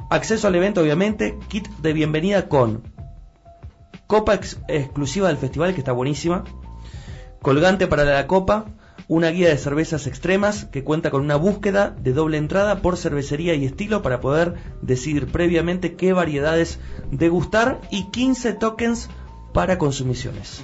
Acceso 0.09 0.47
al 0.47 0.55
evento, 0.55 0.81
obviamente, 0.81 1.37
kit 1.47 1.67
de 1.81 1.93
bienvenida 1.93 2.49
con 2.49 2.81
copa 4.07 4.33
ex- 4.33 4.59
exclusiva 4.67 5.27
del 5.27 5.37
festival, 5.37 5.73
que 5.73 5.79
está 5.81 5.91
buenísima, 5.91 6.43
colgante 7.41 7.87
para 7.87 8.03
la 8.05 8.27
copa, 8.27 8.65
una 9.13 9.29
guía 9.29 9.49
de 9.49 9.57
cervezas 9.59 10.07
extremas 10.07 10.65
que 10.65 10.83
cuenta 10.83 11.11
con 11.11 11.21
una 11.21 11.35
búsqueda 11.35 11.95
de 12.01 12.13
doble 12.13 12.37
entrada 12.37 12.79
por 12.79 12.97
cervecería 12.97 13.53
y 13.53 13.63
estilo 13.63 14.01
para 14.01 14.19
poder 14.19 14.55
decidir 14.81 15.27
previamente 15.27 15.93
qué 15.93 16.13
variedades 16.13 16.79
degustar 17.11 17.79
y 17.91 18.09
15 18.09 18.53
tokens 18.53 19.09
para 19.53 19.77
consumiciones. 19.77 20.63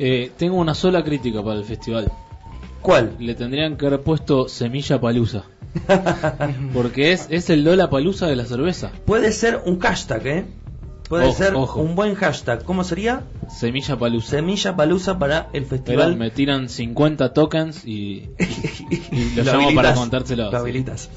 Eh, 0.00 0.32
tengo 0.36 0.56
una 0.56 0.74
sola 0.74 1.04
crítica 1.04 1.40
para 1.40 1.60
el 1.60 1.64
festival. 1.64 2.10
¿Cuál? 2.80 3.14
Le 3.20 3.36
tendrían 3.36 3.76
que 3.76 3.86
haber 3.86 4.00
puesto 4.00 4.48
semilla 4.48 5.00
palusa. 5.00 5.44
Porque 6.74 7.12
es, 7.12 7.28
es 7.30 7.48
el 7.48 7.62
Lola 7.62 7.90
palusa 7.90 8.26
de 8.26 8.34
la 8.34 8.44
cerveza. 8.44 8.90
Puede 9.06 9.30
ser 9.30 9.62
un 9.66 9.78
hashtag, 9.78 10.26
¿eh? 10.26 10.44
Puede 11.12 11.26
Ojo, 11.26 11.36
ser 11.36 11.54
ojo. 11.54 11.80
un 11.82 11.94
buen 11.94 12.14
hashtag. 12.14 12.64
¿Cómo 12.64 12.84
sería? 12.84 13.24
Semilla 13.50 13.98
palusa. 13.98 14.30
Semilla 14.30 14.74
palusa 14.74 15.18
para 15.18 15.40
el 15.52 15.64
Pero 15.64 15.66
festival. 15.66 16.16
me 16.16 16.30
tiran 16.30 16.70
50 16.70 17.34
tokens 17.34 17.84
y, 17.86 18.30
y 19.10 19.34
lo 19.36 19.44
Lo 19.44 19.52
llamo 19.52 19.74
para 19.74 19.92
contárselo. 19.92 20.50
lo 20.50 20.64
sí. 20.96 21.08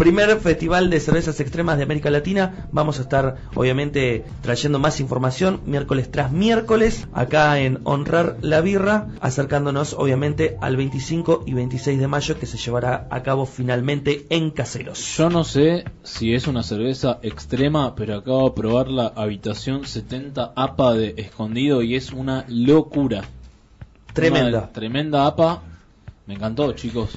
Primer 0.00 0.40
festival 0.40 0.88
de 0.88 0.98
cervezas 0.98 1.40
extremas 1.40 1.76
de 1.76 1.82
América 1.82 2.08
Latina. 2.08 2.70
Vamos 2.72 2.98
a 2.98 3.02
estar, 3.02 3.36
obviamente, 3.54 4.24
trayendo 4.40 4.78
más 4.78 4.98
información 4.98 5.60
miércoles 5.66 6.10
tras 6.10 6.32
miércoles 6.32 7.06
acá 7.12 7.60
en 7.60 7.80
Honrar 7.84 8.38
la 8.40 8.62
Birra, 8.62 9.08
acercándonos, 9.20 9.92
obviamente, 9.92 10.56
al 10.62 10.78
25 10.78 11.44
y 11.46 11.52
26 11.52 12.00
de 12.00 12.08
mayo 12.08 12.38
que 12.38 12.46
se 12.46 12.56
llevará 12.56 13.08
a 13.10 13.22
cabo 13.22 13.44
finalmente 13.44 14.24
en 14.30 14.52
Caseros. 14.52 15.18
Yo 15.18 15.28
no 15.28 15.44
sé 15.44 15.84
si 16.02 16.32
es 16.32 16.46
una 16.46 16.62
cerveza 16.62 17.18
extrema, 17.20 17.94
pero 17.94 18.16
acabo 18.16 18.48
de 18.48 18.54
probar 18.56 18.88
la 18.88 19.08
habitación 19.08 19.86
70 19.86 20.54
APA 20.56 20.94
de 20.94 21.12
escondido 21.18 21.82
y 21.82 21.96
es 21.96 22.10
una 22.10 22.46
locura. 22.48 23.24
Tremenda. 24.14 24.60
Una 24.60 24.72
tremenda 24.72 25.26
APA. 25.26 25.62
Me 26.26 26.36
encantó, 26.36 26.72
chicos. 26.72 27.10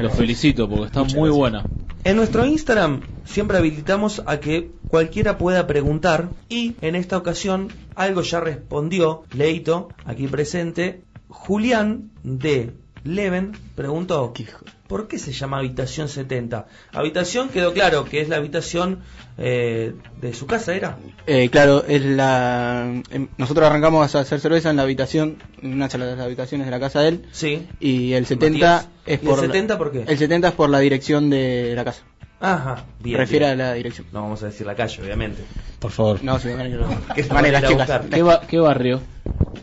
Los 0.00 0.14
felicito 0.14 0.66
porque 0.66 0.86
está 0.86 1.04
muy 1.04 1.28
buena. 1.28 1.62
En 2.06 2.14
nuestro 2.14 2.46
Instagram 2.46 3.00
siempre 3.24 3.58
habilitamos 3.58 4.22
a 4.26 4.38
que 4.38 4.70
cualquiera 4.86 5.38
pueda 5.38 5.66
preguntar 5.66 6.28
y 6.48 6.76
en 6.80 6.94
esta 6.94 7.16
ocasión 7.16 7.66
algo 7.96 8.22
ya 8.22 8.38
respondió 8.38 9.24
Leito, 9.32 9.88
aquí 10.04 10.28
presente, 10.28 11.02
Julián 11.28 12.12
de 12.22 12.74
Leven 13.02 13.58
preguntó, 13.74 14.32
¿por 14.88 15.08
qué 15.08 15.18
se 15.18 15.32
llama 15.32 15.58
habitación 15.58 16.08
70? 16.08 16.66
Habitación 16.92 17.48
quedó 17.48 17.72
claro 17.72 18.04
que 18.04 18.20
es 18.20 18.28
la 18.28 18.36
habitación 18.36 19.00
eh, 19.38 19.94
de 20.20 20.32
su 20.34 20.46
casa, 20.46 20.74
¿era? 20.74 20.98
Eh, 21.26 21.48
claro, 21.50 21.84
es 21.86 22.02
la. 22.04 23.02
em, 23.10 23.28
Nosotros 23.38 23.66
arrancamos 23.66 24.14
a 24.14 24.20
hacer 24.20 24.40
cerveza 24.40 24.70
en 24.70 24.76
la 24.76 24.82
habitación, 24.82 25.36
en 25.62 25.74
una 25.74 25.88
de 25.88 25.98
las 25.98 26.20
habitaciones 26.20 26.66
de 26.66 26.70
la 26.70 26.80
casa 26.80 27.00
de 27.00 27.08
él. 27.08 27.26
Sí. 27.32 27.66
Y 27.80 28.12
el 28.14 28.26
70 28.26 28.52
Matías. 28.58 28.88
es 29.06 29.18
¿Y 29.22 29.24
el 29.24 29.28
por. 29.28 29.38
la- 29.38 29.46
70 29.46 29.78
por 29.78 29.92
qué? 29.92 30.04
El 30.06 30.18
70 30.18 30.48
es 30.48 30.54
por 30.54 30.70
la 30.70 30.78
dirección 30.78 31.30
de 31.30 31.72
la 31.74 31.84
casa. 31.84 32.02
Ajá, 32.38 32.84
bien. 33.00 33.16
Refiere 33.16 33.46
bien. 33.46 33.60
a 33.60 33.64
la 33.68 33.72
dirección. 33.72 34.06
No 34.12 34.22
vamos 34.22 34.42
a 34.42 34.46
decir 34.46 34.66
la 34.66 34.74
calle, 34.74 35.02
obviamente. 35.02 35.42
Por 35.78 35.90
favor. 35.90 36.22
No, 36.22 36.38
sí, 36.38 36.48
a 37.64 37.68
chicas. 37.68 37.76
buscar. 37.76 38.04
¿Qué, 38.10 38.46
qué 38.48 38.58
barrio? 38.58 39.00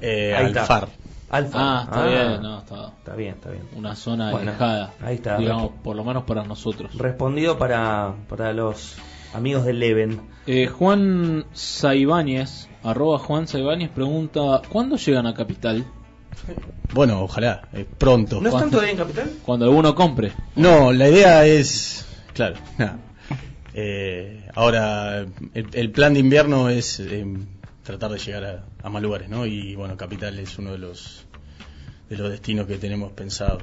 Eh. 0.02 0.34
Alfar. 0.36 0.88
Alfa. 1.34 1.58
Ah, 1.60 1.82
está 1.86 2.06
bien, 2.06 2.42
no, 2.44 2.60
está 2.60 2.88
Está 3.00 3.16
bien, 3.16 3.34
está 3.34 3.50
bien. 3.50 3.64
una 3.76 3.96
zona 3.96 4.32
Bueno, 4.32 4.52
alejada. 4.52 4.94
ahí 5.02 5.16
está. 5.16 5.38
Digamos, 5.38 5.72
por 5.84 5.96
lo 5.96 6.04
menos 6.04 6.24
para 6.24 6.44
nosotros. 6.44 6.96
Respondido 6.98 7.58
para, 7.58 8.14
para 8.30 8.54
los 8.54 8.96
amigos 9.34 9.66
de 9.66 9.74
Leven. 9.74 10.22
Eh, 10.46 10.68
Juan 10.68 11.46
Saibáñez, 11.54 12.70
arroba 12.84 13.18
Juan 13.18 13.48
Saibáñez, 13.48 13.90
pregunta, 13.90 14.62
¿cuándo 14.70 14.96
llegan 14.98 15.26
a 15.28 15.34
Capital? 15.34 15.84
Bueno, 16.94 17.24
ojalá, 17.24 17.68
eh, 17.74 17.88
pronto. 17.98 18.40
¿No 18.40 18.50
están 18.50 18.70
todavía 18.70 18.92
en 18.92 18.98
Capital? 18.98 19.32
Cuando 19.44 19.66
alguno 19.66 19.96
compre. 19.96 20.32
No, 20.56 20.94
la 20.94 21.10
idea 21.10 21.44
es, 21.48 22.06
claro, 22.34 22.56
nada. 22.78 22.98
Eh, 23.76 24.46
ahora 24.54 25.22
el, 25.56 25.68
el 25.74 25.90
plan 25.90 26.14
de 26.14 26.20
invierno 26.20 26.70
es 26.70 27.00
eh, 27.00 27.26
tratar 27.84 28.12
de 28.12 28.18
llegar 28.20 28.44
a, 28.46 28.66
a 28.82 28.90
más 28.90 29.02
lugares, 29.04 29.30
¿no? 29.30 29.46
Y 29.46 29.76
bueno, 29.76 29.96
Capital 29.98 30.40
es 30.40 30.58
uno 30.58 30.72
de 30.72 30.78
los 30.80 31.26
de 32.10 32.18
los 32.18 32.30
destinos 32.32 32.68
que 32.68 32.78
tenemos 32.78 33.12
pensado. 33.12 33.60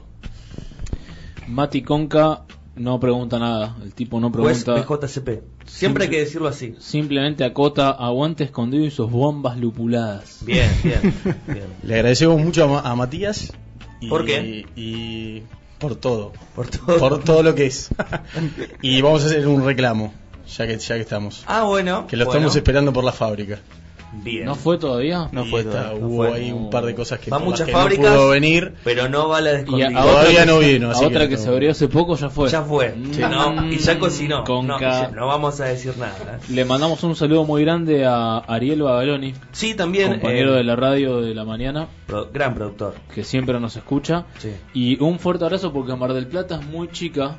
Mati 1.48 1.82
Conca 1.82 2.42
no 2.76 2.98
pregunta 3.00 3.38
nada. 3.38 3.76
El 3.82 3.92
tipo 3.94 4.20
no 4.20 4.28
¿O 4.28 4.48
es 4.48 4.64
pregunta. 4.64 4.94
BJCP? 5.06 5.42
Siempre 5.66 6.04
hay 6.04 6.10
que 6.10 6.18
decirlo 6.20 6.48
así. 6.48 6.74
Simplemente 6.78 7.44
acota 7.44 7.90
aguante 7.90 8.44
escondido 8.44 8.84
y 8.84 8.90
sus 8.90 9.10
bombas 9.10 9.58
lupuladas. 9.58 10.38
Bien, 10.44 10.70
bien, 10.82 11.00
bien. 11.46 11.64
Le 11.82 11.94
agradecemos 11.94 12.40
mucho 12.40 12.64
a, 12.64 12.68
Ma- 12.68 12.80
a 12.90 12.94
Matías. 12.96 13.52
Y, 14.00 14.08
¿Por 14.08 14.24
qué? 14.24 14.66
Y 14.76 15.42
por 15.78 15.96
todo, 15.96 16.32
Por 16.54 16.68
todo. 16.68 16.98
por 16.98 17.22
todo 17.22 17.42
lo 17.42 17.54
que 17.54 17.66
es. 17.66 17.90
y 18.82 19.00
vamos 19.02 19.22
a 19.22 19.26
hacer 19.26 19.46
un 19.46 19.64
reclamo, 19.64 20.12
ya 20.56 20.66
que 20.66 20.78
ya 20.78 20.94
que 20.94 21.02
estamos, 21.02 21.44
Ah, 21.46 21.64
bueno. 21.64 22.06
que 22.06 22.16
lo 22.16 22.24
bueno. 22.24 22.38
estamos 22.38 22.56
esperando 22.56 22.92
por 22.92 23.04
la 23.04 23.12
fábrica. 23.12 23.58
Bien. 24.12 24.44
¿No 24.44 24.56
fue 24.56 24.76
todavía? 24.76 25.28
No 25.30 25.44
Y 25.46 25.50
fue 25.50 25.60
está- 25.60 25.70
todavía, 25.90 26.00
no 26.00 26.06
hubo 26.08 26.16
fue. 26.26 26.34
ahí 26.34 26.50
un 26.52 26.68
par 26.68 26.84
de 26.84 26.94
cosas 26.96 27.20
que, 27.20 27.30
Va 27.30 27.38
muchas 27.38 27.66
que 27.66 27.72
fábricas. 27.72 28.06
no 28.06 28.16
pudo 28.16 28.28
venir. 28.30 28.74
Pero 28.82 29.08
no 29.08 29.28
va 29.28 29.40
la 29.40 29.50
de 29.52 29.56
Y 29.56 29.58
a, 29.58 29.62
escondida. 29.62 29.86
a 29.88 30.04
otra 30.04 30.12
Todavía 30.20 30.40
que 30.40 30.46
no 30.46 30.60
se- 30.60 30.72
vino, 30.72 30.88
a 30.88 30.90
así 30.92 31.04
otra 31.04 31.28
que 31.28 31.36
se 31.36 31.48
abrió 31.48 31.70
hace 31.70 31.88
poco 31.88 32.16
ya 32.16 32.28
fue. 32.28 32.48
Ya 32.50 32.62
fue. 32.62 32.94
Sí. 33.12 33.20
No, 33.20 33.66
y 33.70 33.78
ya 33.78 33.98
cocinó. 34.00 34.42
Con 34.44 34.66
no, 34.66 34.78
no 34.80 35.26
vamos 35.28 35.60
a 35.60 35.66
decir 35.66 35.96
nada. 35.96 36.14
¿eh? 36.40 36.52
Le 36.52 36.64
mandamos 36.64 37.02
un 37.04 37.14
saludo 37.14 37.44
muy 37.44 37.62
grande 37.64 38.04
a 38.04 38.38
Ariel 38.38 38.82
Bagaloni, 38.82 39.34
Sí, 39.52 39.74
también. 39.74 40.08
compañero 40.10 40.54
eh, 40.54 40.58
de 40.58 40.64
la 40.64 40.74
radio 40.76 41.20
de 41.20 41.34
la 41.34 41.44
mañana, 41.44 41.86
pro- 42.06 42.28
gran 42.32 42.54
productor. 42.54 42.94
que 43.14 43.22
siempre 43.22 43.60
nos 43.60 43.76
escucha. 43.76 44.26
Sí. 44.38 44.50
Y 44.74 45.00
un 45.02 45.18
fuerte 45.20 45.44
abrazo 45.44 45.72
porque 45.72 45.94
Mar 45.94 46.12
del 46.14 46.26
Plata 46.26 46.58
es 46.60 46.66
muy 46.66 46.88
chica 46.88 47.38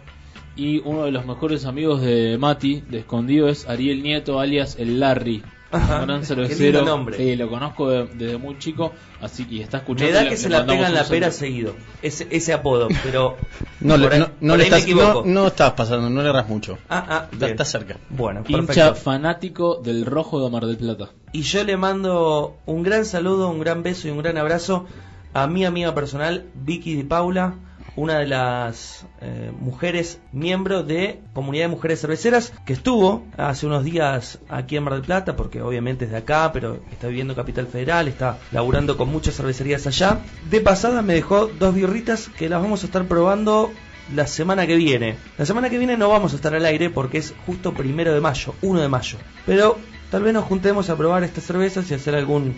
y 0.55 0.79
uno 0.85 1.03
de 1.03 1.11
los 1.11 1.25
mejores 1.25 1.65
amigos 1.65 2.01
de 2.01 2.37
Mati, 2.37 2.81
de 2.89 2.99
Escondido, 2.99 3.49
es 3.49 3.67
Ariel 3.67 4.01
Nieto, 4.03 4.39
alias 4.39 4.77
el 4.79 4.99
Larry. 4.99 5.43
Un 5.73 6.05
gran 6.05 6.19
qué 6.21 6.25
cervecero. 6.25 6.79
lindo 6.79 6.85
nombre. 6.85 7.17
Sí, 7.17 7.35
lo 7.35 7.49
conozco 7.49 7.89
de- 7.89 8.07
desde 8.13 8.37
muy 8.37 8.57
chico, 8.57 8.93
así 9.21 9.45
que 9.45 9.61
está 9.63 9.77
escuchando. 9.77 10.11
Me 10.11 10.13
da 10.15 10.21
le- 10.23 10.29
que 10.29 10.35
le 10.35 10.41
se 10.41 10.49
la 10.49 10.57
mandamos 10.59 10.77
pega 10.85 10.89
en 10.89 10.95
la 10.95 11.03
pera 11.09 11.31
seguido. 11.31 11.75
Ese, 12.01 12.27
ese 12.29 12.53
apodo, 12.53 12.87
pero. 13.03 13.37
No, 13.81 13.97
le, 13.97 14.07
ahí- 14.09 14.19
no, 14.19 14.29
no 14.41 14.57
le 14.57 14.65
estás, 14.65 14.87
no, 14.89 15.23
no 15.25 15.47
estás 15.47 15.73
pasando, 15.73 16.07
no 16.09 16.21
le 16.21 16.29
erras 16.29 16.47
mucho. 16.47 16.77
Ah, 16.87 17.03
ah, 17.09 17.27
Está, 17.31 17.47
está 17.47 17.65
cerca. 17.65 17.97
Bueno, 18.09 18.41
Hincha 18.47 18.65
perfecto. 18.67 18.95
fanático 18.95 19.75
del 19.83 20.05
rojo 20.05 20.43
de 20.43 20.51
Mar 20.51 20.65
del 20.67 20.77
Plata. 20.77 21.09
Y 21.31 21.41
yo 21.41 21.63
le 21.63 21.77
mando 21.77 22.57
un 22.67 22.83
gran 22.83 23.05
saludo, 23.05 23.49
un 23.49 23.59
gran 23.59 23.81
beso 23.81 24.07
y 24.07 24.11
un 24.11 24.19
gran 24.19 24.37
abrazo 24.37 24.85
a 25.33 25.47
mi 25.47 25.65
amiga 25.65 25.95
personal, 25.95 26.45
Vicky 26.53 26.93
Di 26.95 27.03
Paula, 27.03 27.55
una 27.95 28.19
de 28.19 28.27
las 28.27 29.05
eh, 29.21 29.51
mujeres 29.59 30.19
miembro 30.31 30.83
de 30.83 31.19
Comunidad 31.33 31.65
de 31.65 31.69
Mujeres 31.69 32.01
Cerveceras, 32.01 32.53
que 32.65 32.73
estuvo 32.73 33.25
hace 33.37 33.65
unos 33.65 33.83
días 33.83 34.39
aquí 34.49 34.77
en 34.77 34.83
Mar 34.83 34.93
del 34.93 35.01
Plata, 35.03 35.35
porque 35.35 35.61
obviamente 35.61 36.05
es 36.05 36.11
de 36.11 36.17
acá, 36.17 36.51
pero 36.53 36.79
está 36.91 37.07
viviendo 37.07 37.33
en 37.33 37.37
Capital 37.37 37.67
Federal, 37.67 38.07
está 38.07 38.37
laburando 38.51 38.97
con 38.97 39.09
muchas 39.09 39.35
cervecerías 39.35 39.87
allá. 39.87 40.19
De 40.49 40.61
pasada 40.61 41.01
me 41.01 41.13
dejó 41.13 41.47
dos 41.47 41.75
birritas 41.75 42.29
que 42.37 42.49
las 42.49 42.61
vamos 42.61 42.83
a 42.83 42.85
estar 42.85 43.05
probando 43.05 43.71
la 44.15 44.27
semana 44.27 44.67
que 44.67 44.75
viene. 44.75 45.17
La 45.37 45.45
semana 45.45 45.69
que 45.69 45.77
viene 45.77 45.97
no 45.97 46.09
vamos 46.09 46.33
a 46.33 46.35
estar 46.35 46.53
al 46.55 46.65
aire 46.65 46.89
porque 46.89 47.17
es 47.17 47.33
justo 47.45 47.73
primero 47.73 48.13
de 48.13 48.21
mayo, 48.21 48.55
1 48.61 48.81
de 48.81 48.87
mayo. 48.87 49.17
Pero 49.45 49.77
tal 50.09 50.23
vez 50.23 50.33
nos 50.33 50.45
juntemos 50.45 50.89
a 50.89 50.97
probar 50.97 51.23
estas 51.23 51.45
cervezas 51.45 51.89
y 51.89 51.93
hacer 51.93 52.15
algún 52.15 52.55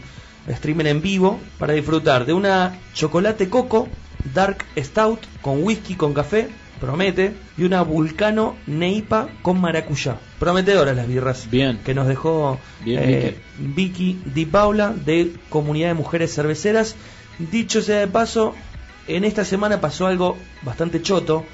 streamer 0.50 0.88
en 0.88 1.02
vivo 1.02 1.40
para 1.58 1.74
disfrutar 1.74 2.26
de 2.26 2.34
una 2.34 2.80
chocolate 2.94 3.50
coco 3.50 3.88
dark 4.34 4.66
stout 4.78 5.20
con 5.42 5.64
whisky 5.64 5.96
con 5.96 6.14
café 6.14 6.50
promete 6.80 7.34
y 7.58 7.64
una 7.64 7.82
vulcano 7.82 8.56
neipa 8.68 9.30
con 9.42 9.62
maracuyá. 9.62 10.18
Prometedoras 10.40 10.96
las 10.96 11.08
birras 11.08 11.50
Bien. 11.50 11.80
que 11.86 11.94
nos 11.94 12.08
dejó 12.08 12.60
Bien, 12.84 13.00
eh, 13.02 13.36
Vicky 13.58 14.22
Di 14.26 14.46
Paula 14.46 14.94
de 14.94 15.32
Comunidad 15.50 15.90
de 15.90 15.94
Mujeres 15.94 16.34
Cerveceras. 16.34 16.96
Dicho 17.40 17.82
sea 17.82 18.00
de 18.00 18.08
paso 18.08 18.54
en 19.08 19.24
esta 19.24 19.46
semana 19.46 19.82
pasó 19.82 20.08
algo 20.08 20.38
bastante 20.62 21.02
choto 21.02 21.46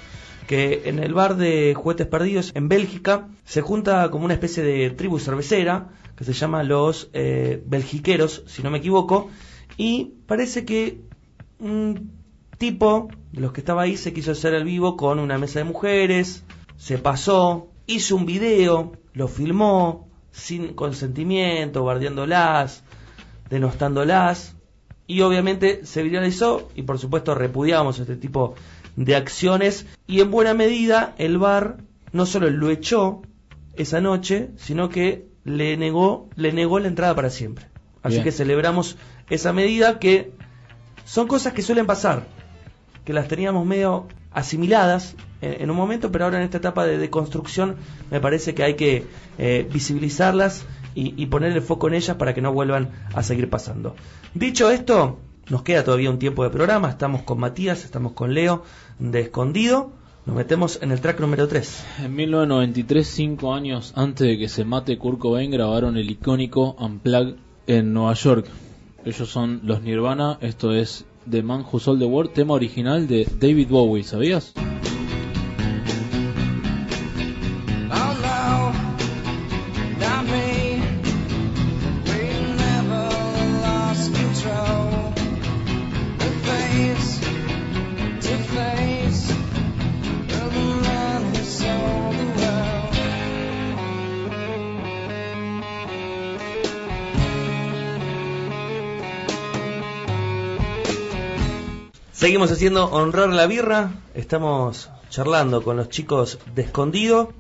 que 0.47 0.83
en 0.85 0.97
el 0.97 1.13
bar 1.13 1.37
de 1.37 1.75
Juguetes 1.75 2.07
Perdidos 2.07 2.51
en 2.55 2.69
Bélgica 2.69 3.27
se 3.45 3.61
junta 3.61 4.09
como 4.09 4.25
una 4.25 4.33
especie 4.33 4.63
de 4.63 4.89
tribu 4.89 5.19
cervecera 5.19 5.89
que 6.15 6.23
se 6.23 6.33
llama 6.33 6.63
los 6.63 7.09
eh, 7.13 7.61
belgiqueros, 7.65 8.43
si 8.47 8.61
no 8.61 8.71
me 8.71 8.79
equivoco, 8.79 9.29
y 9.77 10.15
parece 10.25 10.65
que 10.65 10.99
un 11.59 12.18
tipo 12.59 13.09
de 13.31 13.41
los 13.41 13.53
que 13.53 13.61
estaba 13.61 13.81
ahí 13.81 13.97
se 13.97 14.13
quiso 14.13 14.31
hacer 14.31 14.53
el 14.53 14.65
vivo 14.65 14.95
con 14.95 15.17
una 15.17 15.39
mesa 15.39 15.59
de 15.59 15.65
mujeres, 15.65 16.43
se 16.77 16.99
pasó, 16.99 17.69
hizo 17.87 18.15
un 18.15 18.25
video, 18.25 18.91
lo 19.13 19.27
filmó 19.27 20.07
sin 20.31 20.73
consentimiento, 20.75 21.83
bardeándolas, 21.83 22.83
denostándolas, 23.49 24.55
y 25.07 25.21
obviamente 25.21 25.85
se 25.85 26.03
viralizó 26.03 26.69
y 26.75 26.83
por 26.83 26.99
supuesto 26.99 27.33
repudiamos 27.33 27.97
este 27.99 28.15
tipo 28.15 28.53
de 28.95 29.15
acciones 29.15 29.87
y 30.05 30.21
en 30.21 30.29
buena 30.29 30.53
medida 30.53 31.15
el 31.17 31.39
bar 31.39 31.77
no 32.11 32.25
solo 32.27 32.49
lo 32.49 32.69
echó 32.69 33.23
esa 33.75 34.01
noche, 34.01 34.51
sino 34.57 34.89
que 34.89 35.27
le 35.45 35.77
negó, 35.77 36.29
le 36.35 36.53
negó 36.53 36.79
la 36.79 36.89
entrada 36.89 37.15
para 37.15 37.29
siempre. 37.29 37.65
Así 38.03 38.15
Bien. 38.15 38.23
que 38.25 38.31
celebramos 38.31 38.97
esa 39.29 39.51
medida 39.53 39.99
que 39.99 40.31
son 41.05 41.27
cosas 41.27 41.53
que 41.53 41.61
suelen 41.61 41.87
pasar, 41.87 42.27
que 43.09 43.13
las 43.13 43.27
teníamos 43.27 43.65
medio 43.65 44.05
asimiladas 44.31 45.15
en, 45.41 45.71
un 45.71 45.75
momento, 45.75 46.11
pero 46.11 46.25
ahora 46.25 46.37
en 46.37 46.43
esta 46.43 46.59
etapa 46.59 46.85
de 46.85 46.99
deconstrucción 46.99 47.75
me 48.11 48.19
parece 48.19 48.53
que 48.53 48.61
hay 48.61 48.75
que 48.75 49.03
eh, 49.39 49.67
visibilizarlas 49.73 50.63
y, 50.93 51.19
y 51.19 51.25
poner 51.25 51.53
el 51.53 51.63
foco 51.63 51.87
en 51.87 51.95
ellas 51.95 52.17
para 52.17 52.35
que 52.35 52.41
no 52.43 52.53
vuelvan 52.53 52.91
a 53.15 53.23
seguir 53.23 53.49
pasando. 53.49 53.95
Dicho 54.35 54.69
esto, 54.69 55.17
nos 55.49 55.63
queda 55.63 55.83
todavía 55.83 56.11
un 56.11 56.19
tiempo 56.19 56.43
de 56.43 56.51
programa, 56.51 56.87
estamos 56.87 57.23
con 57.23 57.39
Matías, 57.39 57.83
estamos 57.83 58.11
con 58.11 58.35
Leo 58.35 58.61
de 58.99 59.21
Escondido, 59.21 59.91
nos 60.27 60.35
metemos 60.35 60.77
en 60.83 60.91
el 60.91 61.01
track 61.01 61.19
número 61.19 61.47
3. 61.47 61.85
En 62.03 62.15
1993, 62.15 63.07
cinco 63.07 63.55
años 63.55 63.91
antes 63.95 64.27
de 64.27 64.37
que 64.37 64.49
se 64.49 64.65
mate 64.65 64.99
Kurt 64.99 65.17
Cobain, 65.17 65.49
grabaron 65.49 65.97
el 65.97 66.11
icónico 66.11 66.75
Unplugged 66.77 67.37
en 67.65 67.91
Nueva 67.91 68.13
York. 68.13 68.45
Ellos 69.03 69.27
son 69.27 69.61
los 69.63 69.81
Nirvana, 69.81 70.37
esto 70.41 70.73
es 70.73 71.05
The 71.29 71.41
Man 71.41 71.65
Who 71.71 71.79
Sold 71.79 71.99
the 71.99 72.05
World, 72.05 72.33
tema 72.33 72.53
original 72.53 73.07
de 73.07 73.25
David 73.39 73.69
Bowie, 73.69 74.03
¿sabías? 74.03 74.53
Seguimos 102.39 102.55
haciendo 102.55 102.85
honrar 102.85 103.27
la 103.31 103.47
birra, 103.47 103.91
estamos 104.13 104.89
charlando 105.09 105.61
con 105.61 105.75
los 105.75 105.89
chicos 105.89 106.39
de 106.55 106.61
Escondido 106.61 107.33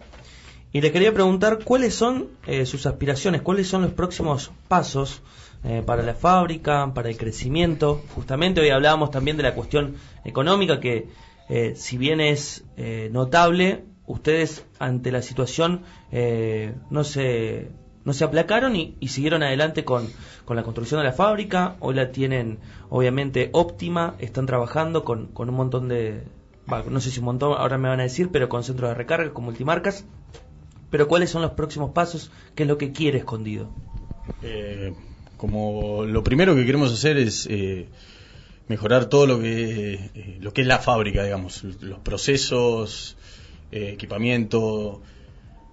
y 0.73 0.81
les 0.81 0.91
quería 0.91 1.13
preguntar 1.13 1.59
cuáles 1.63 1.95
son 1.95 2.27
eh, 2.45 2.65
sus 2.65 2.85
aspiraciones, 2.85 3.41
cuáles 3.41 3.69
son 3.69 3.83
los 3.83 3.93
próximos 3.93 4.51
pasos 4.67 5.21
eh, 5.63 5.83
para 5.85 6.03
la 6.03 6.15
fábrica, 6.15 6.93
para 6.93 7.07
el 7.07 7.15
crecimiento. 7.15 8.03
Justamente 8.13 8.59
hoy 8.59 8.71
hablábamos 8.71 9.09
también 9.09 9.37
de 9.37 9.43
la 9.43 9.55
cuestión 9.55 9.95
económica 10.25 10.81
que 10.81 11.07
eh, 11.47 11.75
si 11.77 11.97
bien 11.97 12.19
es 12.19 12.65
notable, 13.09 13.85
ustedes 14.05 14.65
ante 14.79 15.13
la 15.13 15.21
situación 15.21 15.83
no 16.89 17.05
se 17.05 17.71
no 18.09 18.13
se 18.13 18.23
aplacaron 18.23 18.75
y, 18.75 18.95
siguieron 19.07 19.43
adelante 19.43 19.85
con, 19.85 20.09
con 20.43 20.55
la 20.55 20.63
construcción 20.63 20.99
de 20.99 21.03
la 21.03 21.13
fábrica. 21.13 21.75
Hoy 21.79 21.93
la 21.93 22.11
tienen 22.11 22.57
obviamente 22.89 23.51
óptima, 23.53 24.15
están 24.17 24.47
trabajando 24.47 25.03
con, 25.03 25.27
con 25.27 25.47
un 25.47 25.55
montón 25.55 25.87
de, 25.89 26.23
no 26.89 27.01
sé 27.01 27.11
si 27.11 27.19
un 27.19 27.25
montón, 27.25 27.53
ahora 27.55 27.77
me 27.77 27.87
van 27.87 27.99
a 27.99 28.03
decir, 28.03 28.29
pero 28.31 28.49
con 28.49 28.63
centros 28.63 28.89
de 28.89 28.95
recarga, 28.95 29.31
con 29.31 29.45
multimarcas. 29.45 30.05
Pero 30.89 31.07
¿cuáles 31.07 31.29
son 31.29 31.43
los 31.43 31.51
próximos 31.51 31.91
pasos? 31.91 32.31
¿Qué 32.55 32.63
es 32.63 32.67
lo 32.67 32.79
que 32.79 32.91
quiere 32.93 33.19
escondido? 33.19 33.69
Eh, 34.41 34.95
como 35.37 36.03
lo 36.03 36.23
primero 36.23 36.55
que 36.55 36.65
queremos 36.65 36.91
hacer 36.91 37.15
es 37.19 37.45
eh, 37.47 37.89
mejorar 38.69 39.05
todo 39.05 39.27
lo 39.27 39.39
que 39.39 39.93
eh, 40.15 40.37
lo 40.41 40.51
que 40.51 40.61
es 40.61 40.67
la 40.67 40.79
fábrica, 40.79 41.23
digamos, 41.23 41.63
los 41.63 41.99
procesos, 41.99 43.17
eh, 43.71 43.91
equipamiento, 43.93 45.03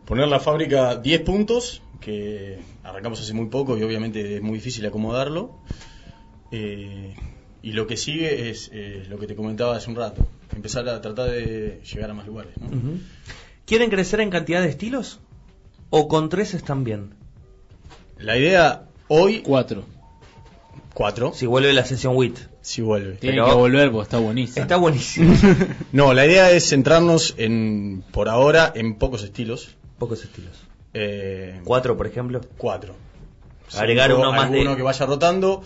poner 0.06 0.28
la 0.28 0.40
fábrica 0.40 0.96
10 0.96 1.20
puntos 1.22 1.82
que 2.00 2.58
arrancamos 2.84 3.20
hace 3.20 3.32
muy 3.34 3.46
poco 3.46 3.76
y 3.76 3.82
obviamente 3.82 4.36
es 4.36 4.42
muy 4.42 4.54
difícil 4.58 4.86
acomodarlo. 4.86 5.58
Eh, 6.52 7.14
y 7.62 7.72
lo 7.72 7.86
que 7.86 7.96
sigue 7.96 8.48
es 8.50 8.70
eh, 8.72 9.04
lo 9.08 9.18
que 9.18 9.26
te 9.26 9.34
comentaba 9.34 9.76
hace 9.76 9.90
un 9.90 9.96
rato, 9.96 10.24
empezar 10.54 10.88
a 10.88 11.00
tratar 11.00 11.30
de 11.30 11.80
llegar 11.92 12.10
a 12.10 12.14
más 12.14 12.26
lugares. 12.26 12.52
¿Quieren 13.64 13.90
crecer 13.90 14.20
en 14.20 14.30
cantidad 14.30 14.62
de 14.62 14.68
estilos? 14.68 15.18
¿O 15.90 16.06
con 16.06 16.28
tres 16.28 16.54
están 16.54 16.84
bien? 16.84 17.14
La 18.18 18.38
idea 18.38 18.84
hoy, 19.08 19.40
Cuatro. 19.40 19.84
cuatro, 20.94 21.32
Si 21.34 21.46
vuelve 21.46 21.72
la 21.72 21.84
sesión 21.84 22.14
WIT. 22.16 22.38
si 22.60 22.82
vuelve. 22.82 23.16
Tiene 23.16 23.36
Pero- 23.38 23.48
que 23.48 23.54
volver 23.54 23.90
porque 23.90 24.04
está 24.04 24.18
buenísimo. 24.18 24.62
Está 24.62 24.76
buenísimo. 24.76 25.34
No, 25.92 26.14
la 26.14 26.24
idea 26.26 26.50
es 26.52 26.68
centrarnos 26.68 27.34
en, 27.36 28.04
por 28.12 28.28
ahora, 28.28 28.72
en 28.74 28.94
pocos 28.94 29.22
estilos. 29.24 29.76
Pocos 29.98 30.22
estilos. 30.24 30.62
Eh, 30.94 31.60
Cuatro, 31.64 31.96
por 31.96 32.06
ejemplo. 32.06 32.40
cuatro. 32.56 32.94
Agregar 33.74 34.12
uno 34.14 34.30
más 34.32 34.50
de- 34.50 34.58
alguno 34.58 34.76
que 34.76 34.82
vaya 34.82 35.06
rotando. 35.06 35.62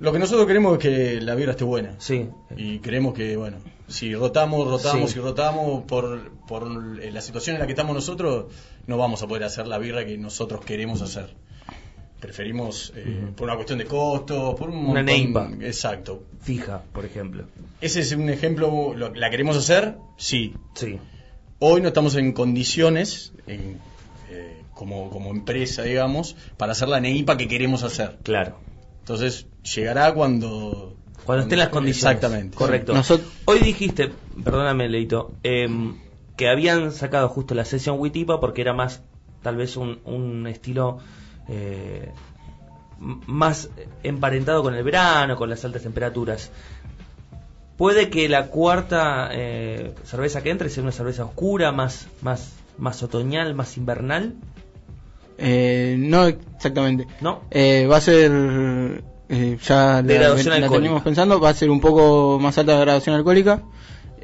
Lo 0.00 0.12
que 0.12 0.18
nosotros 0.18 0.46
queremos 0.46 0.74
es 0.74 0.78
que 0.80 1.20
la 1.20 1.34
birra 1.34 1.52
esté 1.52 1.64
buena. 1.64 1.94
Sí. 1.98 2.28
Y 2.56 2.78
queremos 2.80 3.14
que, 3.14 3.36
bueno, 3.36 3.58
si 3.86 4.14
rotamos, 4.14 4.66
rotamos 4.66 5.10
Sí. 5.10 5.18
y 5.18 5.22
rotamos 5.22 5.84
por, 5.84 6.30
por 6.48 6.66
la 6.66 7.20
situación 7.20 7.56
en 7.56 7.60
la 7.60 7.66
que 7.66 7.72
estamos 7.72 7.94
nosotros, 7.94 8.46
no 8.86 8.96
vamos 8.96 9.22
a 9.22 9.26
poder 9.28 9.44
hacer 9.44 9.66
la 9.68 9.78
birra 9.78 10.04
que 10.04 10.16
nosotros 10.18 10.64
queremos 10.64 11.00
hacer. 11.02 11.34
Preferimos, 12.20 12.92
eh, 12.96 13.28
por 13.36 13.44
una 13.48 13.54
cuestión 13.56 13.78
de 13.78 13.84
costos, 13.84 14.54
por 14.54 14.70
un 14.70 14.76
Una 14.76 14.86
montón- 15.02 15.04
neipa. 15.04 15.50
Exacto. 15.60 16.22
Fija, 16.40 16.82
por 16.92 17.04
ejemplo. 17.04 17.44
Ese 17.82 18.00
es 18.00 18.12
un 18.12 18.30
ejemplo, 18.30 18.94
lo- 18.96 19.14
¿la 19.14 19.28
queremos 19.30 19.56
hacer? 19.58 19.96
Sí. 20.16 20.54
Sí. 20.74 20.98
Hoy 21.58 21.80
no 21.80 21.88
estamos 21.88 22.14
en 22.16 22.32
condiciones, 22.32 23.32
en, 23.46 23.78
eh, 24.30 24.62
como, 24.74 25.10
como 25.10 25.30
empresa, 25.30 25.82
digamos, 25.82 26.36
para 26.56 26.72
hacer 26.72 26.88
la 26.88 27.00
neipa 27.00 27.36
que 27.36 27.48
queremos 27.48 27.82
hacer. 27.82 28.18
Claro. 28.22 28.58
Entonces, 29.00 29.46
llegará 29.74 30.12
cuando... 30.14 30.96
Cuando 31.24 31.44
estén 31.44 31.58
las 31.58 31.68
condiciones. 31.68 32.16
Exactamente. 32.16 32.56
Correcto. 32.56 32.94
Nosot- 32.94 33.22
Hoy 33.46 33.60
dijiste, 33.60 34.12
perdóname, 34.42 34.88
Leito, 34.88 35.32
em, 35.42 35.96
que 36.36 36.48
habían 36.48 36.92
sacado 36.92 37.28
justo 37.28 37.54
la 37.54 37.64
sesión 37.64 37.98
Witipa 37.98 38.40
porque 38.40 38.60
era 38.60 38.74
más, 38.74 39.02
tal 39.42 39.56
vez, 39.56 39.76
un, 39.78 40.00
un 40.04 40.46
estilo 40.46 40.98
eh, 41.48 42.10
más 42.98 43.70
emparentado 44.02 44.62
con 44.62 44.74
el 44.74 44.82
verano, 44.84 45.36
con 45.36 45.48
las 45.48 45.64
altas 45.64 45.82
temperaturas. 45.82 46.50
Puede 47.76 48.08
que 48.08 48.28
la 48.28 48.46
cuarta 48.46 49.28
eh, 49.32 49.92
cerveza 50.04 50.42
que 50.42 50.50
entre 50.50 50.68
sea 50.70 50.82
una 50.82 50.92
cerveza 50.92 51.24
oscura, 51.24 51.72
más, 51.72 52.06
más, 52.22 52.52
más 52.78 53.02
otoñal, 53.02 53.54
más 53.54 53.76
invernal, 53.76 54.34
Eh, 55.38 55.96
no 55.98 56.26
exactamente. 56.26 57.06
¿no? 57.20 57.42
Eh, 57.50 57.88
va 57.90 57.96
a 57.96 58.00
ser, 58.00 58.30
eh, 59.28 59.58
ya 59.60 60.00
De 60.02 60.18
la, 60.20 60.28
la 60.60 60.68
tenemos 60.68 61.02
pensando, 61.02 61.40
va 61.40 61.48
a 61.48 61.54
ser 61.54 61.70
un 61.70 61.80
poco 61.80 62.38
más 62.40 62.56
alta 62.58 62.74
la 62.74 62.80
graduación 62.80 63.16
alcohólica. 63.16 63.62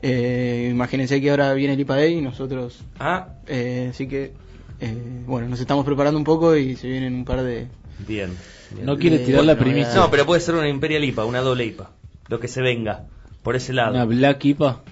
Eh, 0.03 0.69
imagínense 0.71 1.21
que 1.21 1.31
ahora 1.31 1.53
viene 1.55 1.75
el 1.75 1.81
IPA 1.81 1.97
Day 1.97 2.15
y 2.19 2.21
nosotros, 2.21 2.79
Ah, 3.01 3.29
eh, 3.49 3.89
así 3.91 4.07
que, 4.07 4.33
eh, 4.81 5.23
bueno, 5.27 5.49
nos 5.49 5.61
estamos 5.61 5.85
preparando 5.85 6.17
un 6.17 6.25
poco 6.25 6.55
y 6.57 6.77
se 6.77 6.87
vienen 6.89 7.15
un 7.15 7.25
par 7.25 7.43
de... 7.43 7.67
bien. 8.07 8.31
bien. 8.71 8.87
No 8.87 8.97
quiere 8.97 9.17
Eh, 9.17 9.27
tirar 9.27 9.45
la 9.45 9.59
primicia. 9.59 9.95
No, 9.97 10.11
pero 10.11 10.25
puede 10.25 10.41
ser 10.41 10.55
una 10.55 10.69
Imperial 10.69 11.03
IPA, 11.05 11.25
una 11.25 11.41
doble 11.41 11.65
IPA. 11.67 11.91
Lo 12.29 12.39
que 12.41 12.47
se 12.49 12.63
venga. 12.63 13.07
Por 13.43 13.57
ese 13.57 13.73
lado. 13.73 13.93
Una 13.93 14.05
Black 14.05 14.45
IPA. 14.45 14.83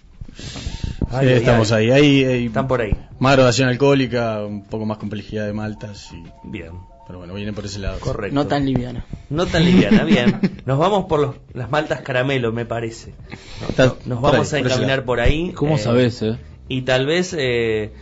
Ay, 1.11 1.27
Sí, 1.27 1.33
ay, 1.33 1.39
estamos 1.39 1.73
ay. 1.73 1.91
ahí. 1.91 2.25
Hay, 2.25 2.47
Están 2.47 2.69
por 2.69 2.81
ahí. 2.81 2.97
más 3.19 3.35
graduación 3.35 3.69
alcohólica, 3.69 4.45
un 4.45 4.65
poco 4.65 4.85
más 4.87 4.99
complejidad 4.99 5.47
de 5.47 5.53
maltas. 5.53 6.11
Y, 6.13 6.23
Bien. 6.45 6.73
pero 7.07 7.19
bueno, 7.19 7.35
viene 7.35 7.53
por 7.53 7.65
ese 7.65 7.79
lado. 7.79 7.99
Correcto. 8.01 8.35
No 8.35 8.47
tan 8.47 8.67
liviana. 8.67 9.05
No 9.31 9.47
tan 9.47 9.65
liviana, 9.65 10.05
bien. 10.05 10.39
Nos 10.67 10.79
vamos 10.79 11.07
por 11.07 11.21
los- 11.21 11.37
las 11.55 11.71
maltas 11.71 12.03
caramelo, 12.03 12.53
me 12.53 12.67
parece. 12.67 13.15
Nos 14.07 14.21
vamos 14.21 14.53
ahí, 14.53 14.63
a 14.63 14.67
encaminar 14.67 15.05
por 15.05 15.21
ahí. 15.21 15.53
¿Cómo 15.53 15.77
eh, 15.77 15.79
sabes, 15.79 16.23
eh? 16.23 16.37
Y 16.69 16.83
tal 16.83 17.07
vez 17.07 17.35
eh, 17.39 17.93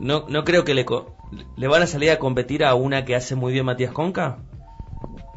no, 0.00 0.24
no 0.28 0.44
creo 0.44 0.64
que 0.64 0.72
le, 0.74 0.84
co- 0.86 1.14
le 1.56 1.68
van 1.68 1.82
a 1.82 1.86
salir 1.86 2.10
a 2.10 2.18
competir 2.18 2.64
a 2.64 2.74
una 2.74 3.04
que 3.04 3.14
hace 3.14 3.34
muy 3.34 3.52
bien 3.52 3.66
Matías 3.66 3.92
Conca. 3.92 4.38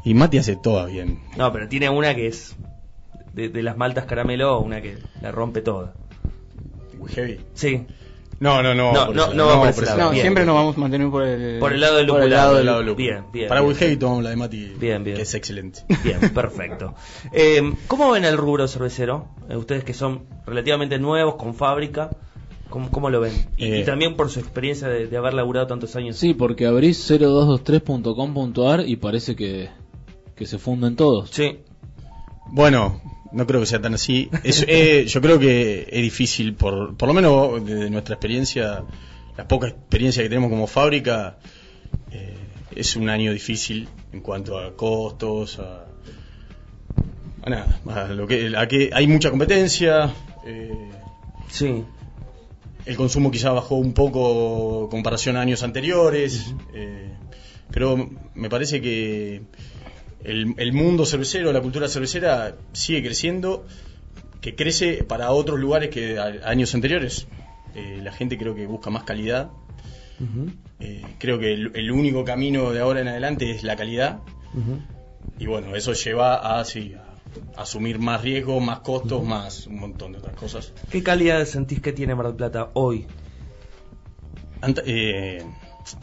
Y 0.04 0.14
Mati 0.14 0.38
hace 0.38 0.56
todo 0.56 0.86
bien. 0.86 1.20
No, 1.36 1.52
pero 1.52 1.68
tiene 1.68 1.90
una 1.90 2.14
que 2.14 2.28
es 2.28 2.54
de, 3.36 3.48
de 3.50 3.62
las 3.62 3.76
maltas 3.76 4.06
caramelo, 4.06 4.58
una 4.60 4.80
que 4.82 4.98
la 5.22 5.30
rompe 5.30 5.60
toda. 5.62 5.94
Muy 6.98 7.10
heavy. 7.12 7.38
Sí, 7.54 7.86
No, 8.40 8.62
no, 8.62 8.74
no. 8.74 8.92
No, 8.92 9.12
no, 9.12 9.32
no 9.34 9.60
por 9.60 9.68
ese 9.68 9.84
lado. 9.84 10.12
No, 10.12 10.12
siempre 10.12 10.44
nos 10.44 10.54
vamos 10.54 10.76
a 10.76 10.80
mantener 10.80 11.08
por 11.10 11.22
el... 11.22 11.58
Por 11.58 11.72
el 11.72 11.80
lado 11.80 11.96
del 11.96 12.06
por 12.06 12.16
el 12.22 12.24
lupulado. 12.30 12.62
lado 12.64 12.78
Del 12.78 12.86
lúpulo. 12.86 12.96
Bien, 12.96 13.24
bien, 13.32 13.48
Para 13.48 13.62
muy 13.62 13.74
heavy 13.74 13.96
tomamos 13.96 14.24
la 14.24 14.30
de 14.30 14.36
Mati. 14.36 14.72
Bien, 14.78 15.04
bien. 15.04 15.16
Que 15.16 15.22
es 15.22 15.34
excelente. 15.34 15.80
Bien, 16.02 16.18
perfecto. 16.34 16.94
Eh, 17.32 17.72
¿Cómo 17.86 18.10
ven 18.10 18.24
el 18.24 18.36
rubro 18.36 18.66
cervecero? 18.68 19.28
Eh, 19.48 19.56
ustedes 19.56 19.84
que 19.84 19.94
son 19.94 20.24
relativamente 20.46 20.98
nuevos, 20.98 21.36
con 21.36 21.54
fábrica, 21.54 22.10
¿cómo, 22.70 22.90
cómo 22.90 23.08
lo 23.10 23.20
ven? 23.20 23.32
Y, 23.56 23.66
Eh. 23.72 23.80
y 23.80 23.84
también 23.84 24.16
por 24.16 24.28
su 24.30 24.40
experiencia 24.40 24.88
de, 24.88 25.06
de 25.06 25.16
haber 25.16 25.34
laburado 25.34 25.66
tantos 25.66 25.94
años. 25.96 26.16
Sí, 26.16 26.34
porque 26.34 26.66
abrís 26.66 26.98
0223.com.ar 27.10 28.80
y 28.86 28.96
parece 28.96 29.36
que, 29.36 29.68
que 30.34 30.46
se 30.46 30.58
funden 30.58 30.96
todos. 30.96 31.30
Sí, 31.30 31.60
Bueno, 32.48 33.00
no 33.36 33.46
creo 33.46 33.60
que 33.60 33.66
sea 33.66 33.80
tan 33.80 33.94
así. 33.94 34.28
Es, 34.42 34.64
eh, 34.66 35.04
yo 35.06 35.20
creo 35.20 35.38
que 35.38 35.86
es 35.90 36.02
difícil, 36.02 36.54
por, 36.54 36.96
por 36.96 37.06
lo 37.06 37.14
menos 37.14 37.64
desde 37.64 37.90
nuestra 37.90 38.14
experiencia, 38.14 38.82
la 39.36 39.46
poca 39.46 39.68
experiencia 39.68 40.22
que 40.22 40.28
tenemos 40.30 40.50
como 40.50 40.66
fábrica, 40.66 41.38
eh, 42.10 42.34
es 42.74 42.96
un 42.96 43.08
año 43.10 43.32
difícil 43.32 43.88
en 44.12 44.20
cuanto 44.20 44.58
a 44.58 44.74
costos, 44.74 45.58
a, 45.58 45.84
a 47.42 47.50
nada, 47.50 47.80
a 47.86 48.08
lo 48.14 48.26
que, 48.26 48.54
a 48.56 48.66
que 48.66 48.90
hay 48.92 49.06
mucha 49.06 49.30
competencia. 49.30 50.12
eh, 50.46 50.90
sí. 51.48 51.84
el 52.86 52.96
consumo 52.96 53.30
quizá 53.30 53.50
bajó 53.52 53.74
un 53.76 53.92
poco 53.92 54.84
en 54.84 54.88
comparación 54.90 55.36
a 55.36 55.42
años 55.42 55.62
anteriores, 55.62 56.54
eh, 56.74 57.10
pero 57.70 58.08
me 58.34 58.48
parece 58.48 58.80
que 58.80 59.42
el, 60.26 60.54
el 60.58 60.72
mundo 60.72 61.04
cervecero, 61.06 61.52
la 61.52 61.60
cultura 61.60 61.88
cervecera 61.88 62.56
sigue 62.72 63.02
creciendo, 63.02 63.66
que 64.40 64.54
crece 64.54 65.04
para 65.04 65.30
otros 65.30 65.58
lugares 65.58 65.90
que 65.90 66.18
a- 66.18 66.48
años 66.48 66.74
anteriores. 66.74 67.26
Eh, 67.74 68.00
la 68.02 68.12
gente 68.12 68.36
creo 68.38 68.54
que 68.54 68.66
busca 68.66 68.90
más 68.90 69.04
calidad. 69.04 69.50
Eh, 70.80 71.04
creo 71.18 71.38
que 71.38 71.52
el, 71.52 71.72
el 71.74 71.90
único 71.90 72.24
camino 72.24 72.70
de 72.72 72.80
ahora 72.80 73.00
en 73.00 73.08
adelante 73.08 73.50
es 73.50 73.62
la 73.62 73.76
calidad. 73.76 74.20
Y 75.38 75.46
bueno, 75.46 75.74
eso 75.76 75.92
lleva 75.92 76.58
a, 76.58 76.64
sí, 76.64 76.94
a 77.56 77.60
asumir 77.62 77.98
más 77.98 78.22
riesgos, 78.22 78.62
más 78.62 78.80
costos, 78.80 79.22
más 79.24 79.66
un 79.66 79.78
montón 79.80 80.12
de 80.12 80.18
otras 80.18 80.34
cosas. 80.34 80.72
¿Qué 80.90 81.02
calidad 81.02 81.44
sentís 81.44 81.80
que 81.80 81.92
tiene 81.92 82.14
Mar 82.14 82.26
del 82.26 82.36
Plata 82.36 82.70
hoy? 82.74 83.06
Ant- 84.62 84.82
eh, 84.86 85.44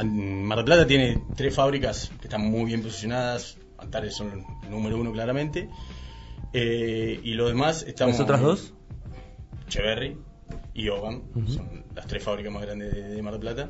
Mar 0.04 0.58
del 0.60 0.66
Plata 0.66 0.86
tiene 0.88 1.24
tres 1.36 1.54
fábricas 1.56 2.12
que 2.22 2.28
están 2.28 2.42
muy 2.42 2.66
bien 2.66 2.82
posicionadas. 2.84 3.58
Antares 3.84 4.16
son 4.16 4.46
el 4.64 4.70
número 4.70 4.98
uno 4.98 5.12
claramente. 5.12 5.70
Eh, 6.54 7.20
y 7.24 7.34
los 7.34 7.50
demás 7.50 7.84
estamos... 7.84 8.14
¿Las 8.14 8.22
otras 8.22 8.42
dos? 8.42 8.74
Cheverry 9.68 10.18
y 10.74 10.90
Oban. 10.90 11.24
Son 11.48 11.84
las 11.96 12.08
tres 12.08 12.24
fábricas 12.24 12.52
más 12.52 12.64
grandes 12.64 12.94
de, 12.94 13.10
de 13.10 13.22
Mar 13.22 13.34
del 13.34 13.42
Plata. 13.42 13.70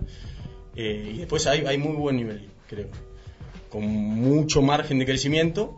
Eh, 0.75 1.11
y 1.15 1.17
después 1.19 1.45
hay, 1.47 1.65
hay 1.65 1.77
muy 1.77 1.95
buen 1.95 2.15
nivel, 2.15 2.49
creo. 2.67 2.89
Con 3.69 3.85
mucho 3.85 4.61
margen 4.61 4.99
de 4.99 5.05
crecimiento. 5.05 5.75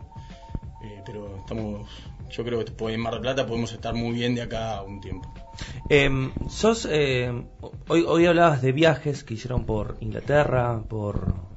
Eh, 0.84 1.02
pero 1.04 1.36
estamos... 1.38 1.88
Yo 2.30 2.44
creo 2.44 2.64
que 2.64 2.92
en 2.92 3.00
Mar 3.00 3.14
del 3.14 3.22
Plata 3.22 3.46
podemos 3.46 3.72
estar 3.72 3.94
muy 3.94 4.12
bien 4.12 4.34
de 4.34 4.42
acá 4.42 4.78
a 4.78 4.82
un 4.82 5.00
tiempo. 5.00 5.32
Em, 5.88 6.32
sos, 6.48 6.86
eh, 6.90 7.32
hoy, 7.88 8.04
hoy 8.06 8.26
hablabas 8.26 8.62
de 8.62 8.72
viajes 8.72 9.22
que 9.22 9.34
hicieron 9.34 9.64
por 9.64 9.96
Inglaterra, 10.00 10.82
por 10.88 11.55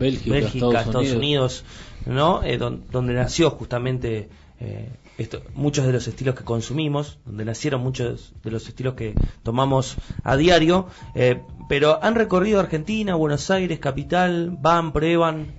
eh, 0.00 0.30
Bélgica, 0.30 0.66
Estados 0.66 0.86
Estados, 0.86 1.12
Unidos. 1.12 1.64
¿no? 2.06 2.42
Eh, 2.44 2.58
don- 2.58 2.84
donde 2.90 3.14
nació 3.14 3.50
justamente 3.50 4.28
eh, 4.60 4.88
esto- 5.18 5.42
muchos 5.54 5.86
de 5.86 5.92
los 5.92 6.06
estilos 6.08 6.34
que 6.34 6.44
consumimos, 6.44 7.18
donde 7.26 7.44
nacieron 7.44 7.80
muchos 7.82 8.32
de 8.44 8.50
los 8.50 8.68
estilos 8.68 8.94
que 8.94 9.16
tomamos 9.42 9.98
a 10.22 10.36
diario, 10.36 10.86
eh, 11.14 11.40
pero 11.68 11.98
han 12.02 12.14
recorrido 12.14 12.60
Argentina, 12.60 13.14
Buenos 13.16 13.50
Aires, 13.50 13.78
capital, 13.80 14.56
van, 14.60 14.92
prueban, 14.92 15.54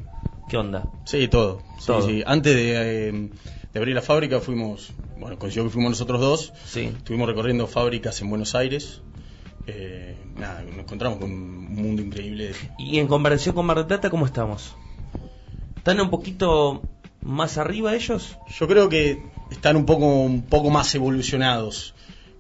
¿qué 0.50 0.58
onda? 0.58 0.88
Sí, 1.06 1.28
todo. 1.28 1.62
Sí, 1.80 1.88
Todo. 1.88 2.08
sí. 2.08 2.24
Antes 2.26 2.56
de, 2.56 3.10
eh, 3.10 3.12
de 3.74 3.80
abrir 3.80 3.94
la 3.96 4.02
fábrica 4.02 4.40
fuimos, 4.40 4.92
bueno, 5.20 5.38
coincidió 5.38 5.66
que 5.66 5.70
fuimos 5.72 5.92
nosotros 5.92 6.20
dos. 6.22 6.54
Sí. 6.66 6.92
Estuvimos 6.98 7.28
recorriendo 7.28 7.68
fábricas 7.68 8.22
en 8.22 8.30
Buenos 8.30 8.56
Aires. 8.56 9.02
Eh, 9.68 10.16
nada, 10.38 10.64
nos 10.64 10.80
encontramos 10.80 11.20
con 11.20 11.30
un 11.32 11.76
mundo 11.76 12.02
increíble. 12.02 12.52
Y 12.78 13.00
en 13.00 13.08
comparación 13.08 13.54
con 13.54 13.66
Mar 13.66 13.78
del 13.78 13.86
Plata, 13.88 14.10
¿cómo 14.10 14.26
estamos? 14.26 14.76
¿Están 15.76 16.00
un 16.00 16.10
poquito 16.10 16.82
más 17.22 17.58
arriba 17.58 17.94
ellos? 17.96 18.38
Yo 18.58 18.68
creo 18.68 18.88
que 18.90 19.22
están 19.52 19.76
un 19.76 19.86
poco, 19.86 20.06
un 20.06 20.42
poco 20.44 20.70
más 20.70 20.94
evolucionados, 20.96 21.94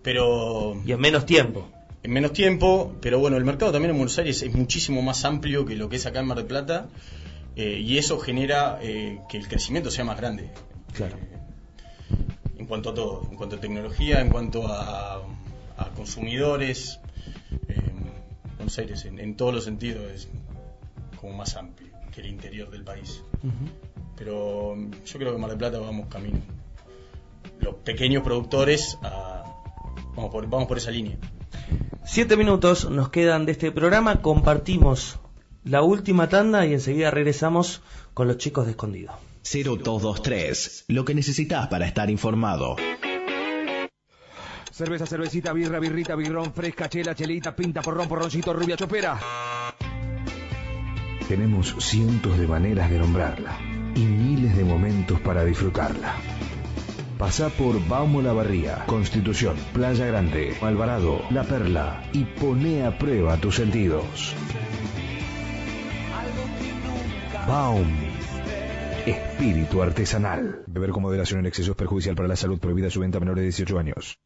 pero 0.03 0.81
Y 0.85 0.91
en 0.93 0.99
menos 0.99 1.25
tiempo. 1.25 1.67
en 2.03 2.11
menos 2.11 2.31
tiempo. 2.33 2.95
Pero 3.01 3.19
bueno, 3.19 3.35
el 3.37 3.43
mercado 3.45 3.71
también 3.73 3.91
en 3.91 3.97
Buenos 3.97 4.17
Aires 4.17 4.41
es 4.41 4.53
muchísimo 4.53 5.01
más 5.01 5.25
amplio 5.25 5.65
que 5.65 5.75
lo 5.75 5.89
que 5.89 5.97
es 5.97 6.05
acá 6.05 6.19
en 6.21 6.27
Mar 6.27 6.37
del 6.37 6.45
Plata. 6.47 6.87
eh, 7.55 7.79
y 7.83 7.97
eso 7.97 8.19
genera 8.19 8.79
eh, 8.81 9.19
que 9.29 9.37
el 9.37 9.47
crecimiento 9.47 9.91
sea 9.91 10.05
más 10.05 10.17
grande. 10.17 10.49
Claro. 10.93 11.17
en 12.57 12.65
cuanto 12.65 12.89
a 12.91 12.93
todo, 12.93 13.27
en 13.29 13.35
cuanto 13.37 13.55
a 13.57 13.59
tecnología, 13.59 14.21
en 14.21 14.29
cuanto 14.29 14.67
a, 14.67 15.21
a 15.77 15.89
consumidores. 15.95 16.99
Eh, 17.51 17.81
Buenos 18.57 18.77
Aires 18.79 19.05
en, 19.05 19.19
en 19.19 19.35
todos 19.35 19.53
los 19.53 19.63
sentidos 19.63 20.11
es 20.11 20.29
como 21.19 21.33
más 21.33 21.55
amplio 21.55 21.89
que 22.13 22.21
el 22.21 22.27
interior 22.27 22.69
del 22.69 22.83
país. 22.83 23.23
Pero 24.15 24.75
mm, 24.75 24.91
yo 25.05 25.19
creo 25.19 25.31
que 25.33 25.37
Mar 25.39 25.49
del 25.49 25.59
Plata 25.59 25.79
vamos 25.79 26.07
camino. 26.07 26.39
Los 27.59 27.75
pequeños 27.75 28.23
productores 28.23 28.97
a- 29.03 29.43
vamos, 30.15 30.31
por, 30.31 30.47
vamos 30.49 30.67
por 30.67 30.77
esa 30.77 30.91
línea. 30.91 31.17
Siete 32.05 32.37
minutos 32.37 32.89
nos 32.89 33.09
quedan 33.09 33.45
de 33.45 33.51
este 33.53 33.71
programa. 33.71 34.21
Compartimos 34.21 35.19
la 35.63 35.81
última 35.81 36.29
tanda 36.29 36.65
y 36.65 36.73
enseguida 36.73 37.11
regresamos 37.11 37.81
con 38.13 38.27
los 38.27 38.37
chicos 38.37 38.65
de 38.65 38.71
escondido. 38.71 39.11
0223, 39.43 40.85
lo 40.89 41.05
que 41.05 41.13
necesitas 41.13 41.67
para 41.67 41.85
estar 41.87 42.09
informado. 42.09 42.75
Cerveza, 44.77 45.07
cervecita, 45.07 45.53
birra, 45.53 45.79
birrita, 45.79 46.13
birrón, 46.13 46.53
fresca, 46.53 46.87
chela, 46.87 47.15
chelita, 47.15 47.55
pinta, 47.55 47.81
porrón, 47.81 48.07
porroncito, 48.07 48.53
rubia, 48.53 48.77
chopera. 48.77 49.17
Tenemos 51.27 51.73
cientos 51.79 52.37
de 52.37 52.45
maneras 52.45 52.87
de 52.91 52.99
nombrarla 52.99 53.57
y 53.95 54.01
miles 54.01 54.55
de 54.55 54.63
momentos 54.63 55.19
para 55.21 55.43
disfrutarla. 55.43 56.13
Pasá 57.17 57.49
por 57.49 57.87
Baumo 57.87 58.21
La 58.21 58.33
Barría, 58.33 58.85
Constitución, 58.85 59.57
Playa 59.73 60.05
Grande, 60.05 60.55
Alvarado, 60.61 61.23
La 61.31 61.43
Perla 61.43 62.03
y 62.13 62.25
poné 62.25 62.85
a 62.85 62.99
prueba 62.99 63.35
tus 63.37 63.55
sentidos. 63.55 64.35
Baum. 67.47 67.87
Espíritu 69.07 69.81
artesanal. 69.81 70.63
Beber 70.67 70.91
con 70.91 71.01
moderación 71.01 71.39
en 71.39 71.47
exceso 71.47 71.71
es 71.71 71.77
perjudicial 71.77 72.15
para 72.15 72.27
la 72.27 72.35
salud. 72.35 72.59
Prohibida 72.59 72.91
su 72.91 72.99
venta 72.99 73.17
a 73.17 73.21
menores 73.21 73.41
de 73.41 73.45
18 73.45 73.79
años. 73.79 74.19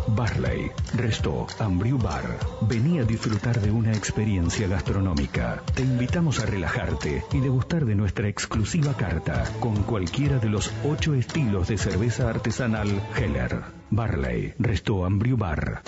Barley, 0.08 0.72
Resto, 0.94 1.46
Ambriu 1.60 1.98
Bar. 1.98 2.40
Vení 2.62 3.00
a 3.00 3.04
disfrutar 3.04 3.60
de 3.62 3.72
una 3.72 3.92
experiencia 3.92 4.68
gastronómica. 4.68 5.62
Te 5.74 5.82
invitamos 5.84 6.40
a 6.40 6.46
relajarte 6.46 7.24
y 7.32 7.40
degustar 7.40 7.86
de 7.86 7.96
nuestra 7.96 8.28
exclusiva 8.28 8.94
carta 8.96 9.46
con 9.60 9.84
cualquiera 9.84 10.40
de 10.40 10.50
los 10.50 10.72
ocho 10.86 11.14
estilos 11.14 11.68
de 11.68 11.78
cerveza 11.78 12.30
artesanal 12.30 12.90
Heller. 13.16 13.62
Barley, 13.90 14.54
Resto, 14.60 15.06
Ambriu 15.06 15.38
Bar. 15.38 15.82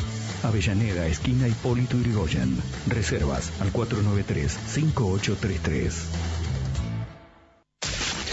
Avellaneda, 0.44 1.08
esquina 1.08 1.48
Hipólito 1.48 1.98
Yrigoyen. 1.98 2.58
Reservas 2.88 3.52
al 3.62 3.72
493-5833. 3.74 5.94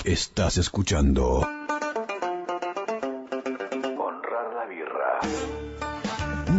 Estás 0.04 0.58
escuchando 0.58 1.48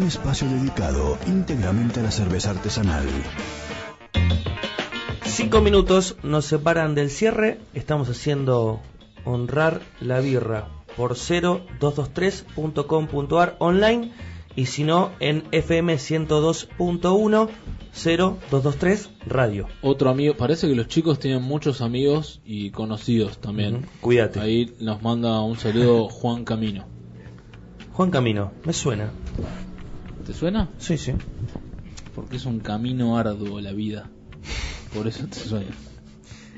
un 0.03 0.09
espacio 0.09 0.49
dedicado 0.49 1.17
íntegramente 1.27 2.01
a 2.01 2.03
la 2.03 2.11
cerveza 2.11 2.49
artesanal. 2.49 3.07
Cinco 5.23 5.61
minutos 5.61 6.17
nos 6.23 6.43
separan 6.43 6.93
del 6.93 7.09
cierre. 7.09 7.61
Estamos 7.73 8.09
haciendo 8.09 8.81
honrar 9.23 9.79
la 10.01 10.19
birra 10.19 10.67
por 10.97 11.15
0223.com.ar 11.15 13.55
online 13.59 14.11
y 14.57 14.65
si 14.65 14.83
no 14.83 15.11
en 15.21 15.45
FM 15.53 15.95
102.1 15.95 17.47
0223 17.93 19.09
radio. 19.25 19.67
Otro 19.81 20.09
amigo, 20.09 20.35
parece 20.35 20.67
que 20.67 20.75
los 20.75 20.89
chicos 20.89 21.19
tienen 21.19 21.43
muchos 21.43 21.79
amigos 21.79 22.41
y 22.43 22.71
conocidos 22.71 23.37
también. 23.37 23.75
Ujú, 23.75 23.85
Cuídate. 24.01 24.41
Ahí 24.41 24.75
nos 24.81 25.01
manda 25.01 25.41
un 25.41 25.57
saludo 25.57 26.09
Juan 26.09 26.43
Camino. 26.43 26.87
Juan 27.93 28.11
Camino, 28.11 28.51
me 28.65 28.73
suena. 28.73 29.09
¿Te 30.25 30.33
suena? 30.33 30.69
Sí, 30.77 30.97
sí. 30.97 31.13
Porque 32.15 32.37
es 32.37 32.45
un 32.45 32.59
camino 32.59 33.17
arduo 33.17 33.59
la 33.59 33.73
vida. 33.73 34.09
Por 34.93 35.07
eso 35.07 35.25
te 35.27 35.39
suena. 35.39 35.71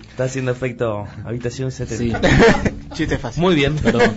Está 0.09 0.25
haciendo 0.25 0.51
efecto 0.51 1.07
habitación 1.23 1.71
70. 1.71 2.21
Sí. 2.21 2.69
Chiste 2.93 3.17
fácil. 3.17 3.41
Muy 3.41 3.55
bien. 3.55 3.75
Perdón. 3.75 4.15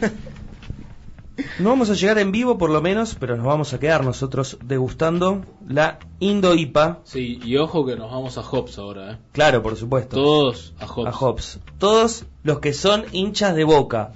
No 1.60 1.70
vamos 1.70 1.88
a 1.90 1.94
llegar 1.94 2.18
en 2.18 2.32
vivo 2.32 2.58
por 2.58 2.70
lo 2.70 2.82
menos, 2.82 3.16
pero 3.18 3.36
nos 3.36 3.46
vamos 3.46 3.72
a 3.72 3.78
quedar 3.78 4.04
nosotros 4.04 4.58
degustando 4.64 5.44
la 5.68 5.98
Indo 6.18 6.54
IPA. 6.54 7.00
Sí, 7.04 7.40
y 7.44 7.56
ojo 7.56 7.86
que 7.86 7.96
nos 7.96 8.10
vamos 8.10 8.38
a 8.38 8.42
Hops 8.42 8.78
ahora, 8.78 9.12
¿eh? 9.12 9.18
Claro, 9.32 9.62
por 9.62 9.76
supuesto. 9.76 10.16
Todos 10.16 10.74
a 10.80 10.86
Hops. 10.86 11.06
a 11.06 11.12
Hobbs. 11.12 11.60
Todos 11.78 12.26
los 12.42 12.58
que 12.58 12.72
son 12.72 13.04
hinchas 13.12 13.54
de 13.54 13.64
boca. 13.64 14.12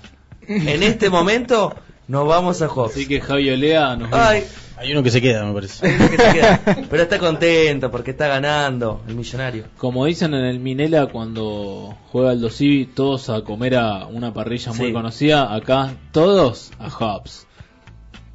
En 0.46 0.82
este 0.82 1.10
momento 1.10 1.74
nos 2.08 2.26
vamos 2.26 2.60
a 2.60 2.68
Hobbs. 2.68 2.92
Así 2.92 3.06
que 3.06 3.20
Javi 3.20 3.50
Olea 3.50 3.96
nos 3.96 4.10
vemos. 4.10 4.26
Ay, 4.26 4.44
Hay 4.76 4.90
uno 4.92 5.02
que 5.02 5.10
se 5.10 5.20
queda, 5.20 5.44
me 5.44 5.52
parece. 5.54 5.86
hay 5.86 5.94
uno 5.96 6.10
que 6.10 6.16
se 6.16 6.32
queda. 6.32 6.60
Pero 6.90 7.02
está 7.02 7.18
contento 7.18 7.90
porque 7.90 8.12
está 8.12 8.26
ganando 8.28 9.02
el 9.06 9.14
millonario. 9.14 9.64
Como 9.78 10.06
dicen 10.06 10.34
en 10.34 10.44
el 10.44 10.58
Minela 10.60 11.06
cuando 11.06 11.96
juega 12.10 12.32
el 12.32 12.40
Dosivi, 12.40 12.86
todos 12.86 13.28
a 13.30 13.42
comer 13.42 13.76
a 13.76 14.06
una 14.06 14.32
parrilla 14.34 14.72
muy 14.72 14.88
Sí. 14.88 14.92
conocida. 14.92 15.54
Acá 15.54 15.94
todos 16.10 16.72
a 16.78 16.88
Hops. 16.88 17.46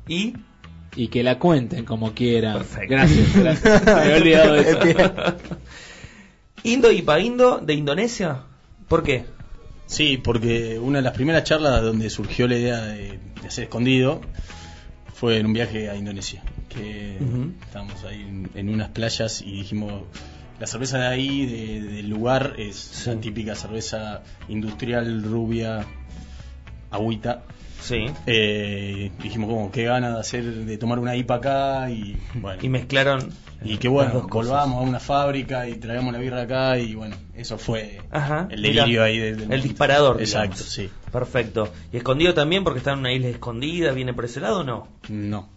Y 0.08 0.34
Y 0.96 1.10
que 1.10 1.22
la 1.24 1.38
cuenten 1.38 1.86
como 1.86 2.14
quieran. 2.14 2.54
Perfecto. 2.58 2.88
Gracias, 2.96 3.36
gracias. 3.36 3.86
Me 3.86 3.92
había 3.92 4.16
olvidado 4.18 4.54
de 4.54 4.62
eso. 4.62 4.80
Indo 6.64 6.92
IPA, 6.92 7.20
Indo 7.20 7.60
de 7.60 7.74
Indonesia. 7.74 8.42
¿Por 8.88 9.04
qué? 9.04 9.26
Sí, 9.86 10.18
porque 10.18 10.80
una 10.82 10.98
de 11.00 11.04
las 11.04 11.14
primeras 11.14 11.44
charlas 11.44 11.82
donde 11.82 12.10
surgió 12.10 12.48
la 12.48 12.58
idea 12.58 12.82
de, 12.82 13.20
de 13.42 13.48
hacer 13.48 13.66
escondido 13.66 14.22
fue 15.20 15.38
en 15.38 15.46
un 15.48 15.54
viaje 15.54 15.90
a 15.90 15.96
Indonesia. 15.96 16.44
Que 16.70 17.18
estábamos 17.66 18.04
ahí 18.04 18.22
en, 18.22 18.50
en 18.56 18.70
unas 18.70 18.90
playas 18.90 19.42
y 19.42 19.52
dijimos, 19.52 20.04
la 20.60 20.68
cerveza 20.68 20.98
de 21.00 21.08
ahí, 21.08 21.46
de- 21.46 21.82
del 21.82 22.10
lugar, 22.10 22.54
es 22.58 22.76
Sí. 22.76 23.10
la 23.10 23.20
típica 23.22 23.56
cerveza 23.56 24.22
industrial, 24.50 25.24
rubia, 25.24 25.86
agüita. 26.92 27.44
Sí. 27.82 28.06
Eh, 28.26 29.12
dijimos, 29.22 29.50
como, 29.50 29.72
qué 29.72 29.84
gana 29.84 30.14
de 30.16 30.20
hacer, 30.20 30.44
de 30.44 30.78
tomar 30.78 31.00
una 31.00 31.16
IPA 31.16 31.36
acá 31.36 31.90
y 31.92 32.18
bueno. 32.36 32.60
Y 32.64 32.70
mezclaron. 32.70 33.30
Y 33.64 33.78
que 33.78 33.88
bueno, 33.88 34.28
volvamos 34.30 34.78
a 34.78 34.82
una 34.88 35.00
fábrica 35.00 35.68
y 35.68 35.76
traigamos 35.76 36.14
la 36.14 36.20
birra 36.20 36.42
acá 36.44 36.78
y 36.78 36.94
bueno, 36.96 37.16
eso 37.36 37.58
fue 37.58 38.00
Ajá, 38.12 38.48
el 38.52 38.62
mira, 38.62 38.84
delirio 38.84 39.04
ahí 39.04 39.18
del, 39.18 39.38
del 39.38 39.52
el 39.52 39.62
disparador, 39.64 40.22
Exacto, 40.22 40.56
digamos. 40.58 40.72
sí. 40.74 40.90
Perfecto. 41.12 41.70
¿Y 41.92 41.98
escondido 41.98 42.34
también 42.34 42.64
porque 42.64 42.78
está 42.80 42.94
en 42.94 43.00
una 43.00 43.12
isla 43.14 43.30
escondida? 43.30 43.92
¿Viene 43.94 44.14
por 44.14 44.26
ese 44.26 44.40
lado 44.40 44.60
o 44.60 44.64
no? 44.64 44.88
No. 45.10 45.50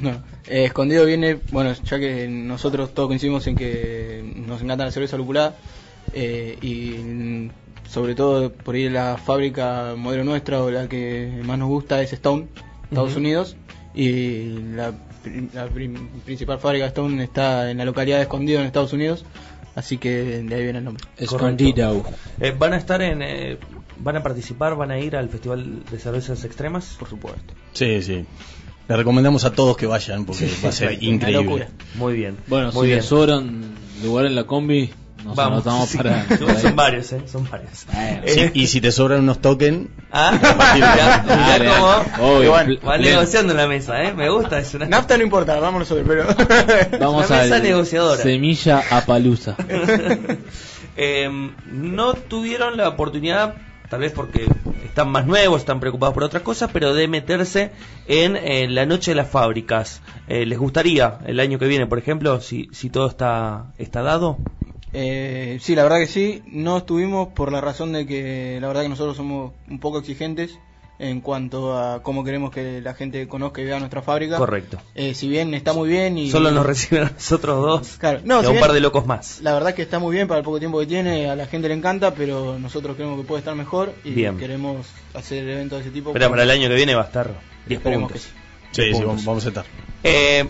No, 0.00 0.10
eh, 0.46 0.64
escondido 0.66 1.04
viene, 1.04 1.40
bueno, 1.50 1.72
ya 1.72 1.98
que 1.98 2.28
nosotros 2.28 2.94
todos 2.94 3.08
coincidimos 3.08 3.46
en 3.48 3.56
que 3.56 4.22
nos 4.36 4.62
encanta 4.62 4.84
la 4.84 4.90
cerveza 4.92 5.16
lupulada, 5.16 5.56
Eh, 6.14 6.56
y 6.62 7.50
sobre 7.88 8.14
todo 8.14 8.52
por 8.52 8.74
ahí 8.74 8.88
la 8.88 9.16
fábrica 9.18 9.94
modelo 9.96 10.24
nuestra 10.24 10.62
o 10.62 10.70
la 10.70 10.88
que 10.88 11.40
más 11.44 11.58
nos 11.58 11.68
gusta 11.68 12.00
es 12.02 12.12
Stone, 12.12 12.46
Estados. 12.84 13.16
Unidos. 13.16 13.56
Y 13.94 14.44
la, 14.74 14.94
la 15.54 15.68
principal 16.24 16.58
fábrica 16.58 16.84
de 16.84 16.88
Stone 16.88 17.22
está 17.22 17.70
en 17.70 17.78
la 17.78 17.84
localidad 17.84 18.16
de 18.16 18.22
Escondido 18.22 18.60
en 18.60 18.66
Estados 18.66 18.92
Unidos. 18.92 19.24
Así 19.74 19.96
que 19.96 20.10
de 20.42 20.54
ahí 20.54 20.62
viene 20.64 20.78
el 20.80 20.84
nombre. 20.84 21.02
Escondido. 21.16 22.04
Eh, 22.40 22.54
¿Van 22.58 22.74
a 22.74 22.76
estar 22.76 23.00
en... 23.02 23.22
eh, 23.22 23.58
¿Van 23.98 24.16
a 24.16 24.22
participar? 24.22 24.74
¿Van 24.74 24.90
a 24.90 24.98
ir 24.98 25.16
al 25.16 25.28
Festival 25.28 25.84
de 25.90 25.98
Cervezas 25.98 26.44
Extremas? 26.44 26.96
Por 26.98 27.08
supuesto. 27.08 27.54
Sí, 27.72 28.02
sí. 28.02 28.24
Le 28.88 28.96
recomendamos 28.96 29.44
a 29.44 29.52
todos 29.52 29.76
que 29.76 29.86
vayan 29.86 30.24
porque 30.24 30.48
va 30.62 30.70
a 30.70 30.72
ser 30.72 31.02
increíble. 31.02 31.68
Muy 31.94 32.14
bien. 32.14 32.36
Bueno, 32.48 32.72
Muy 32.72 32.82
si 32.82 32.86
bien. 32.88 32.96
les 32.98 33.06
sobran 33.06 33.62
lugar 34.02 34.26
en 34.26 34.34
la 34.34 34.44
combi, 34.44 34.90
nos 35.24 35.36
Vamos, 35.36 35.64
sí. 35.88 35.96
para... 35.98 36.24
Son- 36.28 36.46
para 36.46 36.60
son 36.60 36.70
ir. 36.70 36.76
varios, 36.76 37.12
¿eh? 37.12 37.22
Son 37.26 37.48
varios. 37.50 37.70
Sí, 37.78 37.86
Eh, 37.92 38.50
y 38.54 38.66
si 38.66 38.80
te 38.80 38.90
sobran 38.92 39.20
unos 39.20 39.40
tokens, 39.40 39.88
Ah, 40.10 40.38
ya, 40.78 41.24
Dale, 41.26 41.64
ya 41.64 41.76
como 42.18 42.36
obvio, 42.36 42.52
van, 42.52 42.66
pl- 42.66 42.80
van 42.82 42.98
pleno. 43.00 43.16
negociando 43.16 43.52
en 43.52 43.56
la 43.58 43.66
mesa, 43.66 44.02
¿eh? 44.02 44.12
Me 44.12 44.28
gusta, 44.28 44.58
es 44.58 44.74
una, 44.74 44.86
Nafta 44.86 45.16
no 45.16 45.22
importa, 45.22 45.58
vamos 45.60 45.80
nosotros, 45.80 46.06
pero. 46.06 46.98
Vamos 46.98 47.26
una 47.30 47.40
a 47.40 47.42
mesa 47.44 47.58
negociadora. 47.60 48.22
Semilla 48.22 48.82
a 48.90 49.00
palusa. 49.06 49.56
Eh, 50.96 51.28
no 51.70 52.14
tuvieron 52.14 52.76
la 52.76 52.88
oportunidad, 52.88 53.54
tal 53.88 54.00
vez 54.00 54.12
porque 54.12 54.46
están 54.84 55.08
más 55.10 55.26
nuevos, 55.26 55.60
están 55.60 55.80
preocupados 55.80 56.12
por 56.12 56.24
otras 56.24 56.42
cosas, 56.42 56.68
pero 56.72 56.92
de 56.94 57.08
meterse 57.08 57.70
en 58.06 58.36
eh, 58.36 58.68
la 58.68 58.84
noche 58.84 59.12
de 59.12 59.14
las 59.14 59.28
fábricas. 59.30 60.02
Eh, 60.28 60.44
¿Les 60.44 60.58
gustaría 60.58 61.18
el 61.26 61.40
año 61.40 61.58
que 61.58 61.66
viene, 61.66 61.86
por 61.86 61.98
ejemplo, 61.98 62.40
si, 62.42 62.68
si 62.72 62.90
todo 62.90 63.06
está, 63.08 63.72
está 63.78 64.02
dado? 64.02 64.36
Eh, 64.92 65.58
sí, 65.60 65.74
la 65.74 65.82
verdad 65.84 65.98
que 65.98 66.06
sí. 66.06 66.42
No 66.46 66.78
estuvimos 66.78 67.28
por 67.28 67.50
la 67.52 67.60
razón 67.60 67.92
de 67.92 68.06
que 68.06 68.58
la 68.60 68.68
verdad 68.68 68.82
que 68.82 68.88
nosotros 68.88 69.16
somos 69.16 69.52
un 69.70 69.78
poco 69.78 69.98
exigentes 69.98 70.58
en 70.98 71.20
cuanto 71.20 71.76
a 71.76 72.00
cómo 72.02 72.22
queremos 72.22 72.52
que 72.52 72.80
la 72.80 72.94
gente 72.94 73.26
conozca 73.26 73.60
y 73.60 73.64
vea 73.64 73.78
nuestra 73.80 74.02
fábrica. 74.02 74.36
Correcto. 74.36 74.78
Eh, 74.94 75.14
si 75.14 75.26
bien 75.28 75.52
está 75.54 75.72
muy 75.72 75.88
bien 75.88 76.16
y 76.16 76.30
Solo 76.30 76.50
nos 76.52 76.64
reciben 76.64 77.04
a 77.04 77.10
nosotros 77.10 77.60
dos 77.60 77.96
Claro, 77.98 78.20
no, 78.24 78.38
y 78.38 78.42
si 78.42 78.46
un 78.46 78.52
bien- 78.52 78.60
par 78.60 78.72
de 78.72 78.80
locos 78.80 79.04
más. 79.06 79.40
La 79.40 79.52
verdad 79.54 79.74
que 79.74 79.82
está 79.82 79.98
muy 79.98 80.14
bien 80.14 80.28
para 80.28 80.38
el 80.38 80.44
poco 80.44 80.60
tiempo 80.60 80.78
que 80.78 80.86
tiene, 80.86 81.28
a 81.28 81.34
la 81.34 81.46
gente 81.46 81.66
le 81.68 81.74
encanta, 81.74 82.14
pero 82.14 82.56
nosotros 82.58 82.94
creemos 82.94 83.18
que 83.20 83.26
puede 83.26 83.40
estar 83.40 83.54
mejor 83.56 83.92
y 84.04 84.10
Bien. 84.10 84.38
queremos 84.38 84.86
hacer 85.14 85.48
eventos 85.48 85.78
de 85.78 85.84
ese 85.86 85.92
tipo. 85.92 86.12
Pero 86.12 86.30
para 86.30 86.44
el 86.44 86.50
año 86.50 86.68
que 86.68 86.74
viene 86.74 86.94
va 86.94 87.02
a 87.02 87.06
estar 87.06 87.30
10 87.66 87.78
Esperemos 87.80 88.12
puntos. 88.12 88.28
que 88.72 88.76
sí, 88.76 88.82
sí, 88.84 88.90
puntos. 88.92 89.06
vamos, 89.08 89.24
vamos 89.24 89.44
a 89.46 89.48
estar. 89.48 89.64
Eh, 90.04 90.44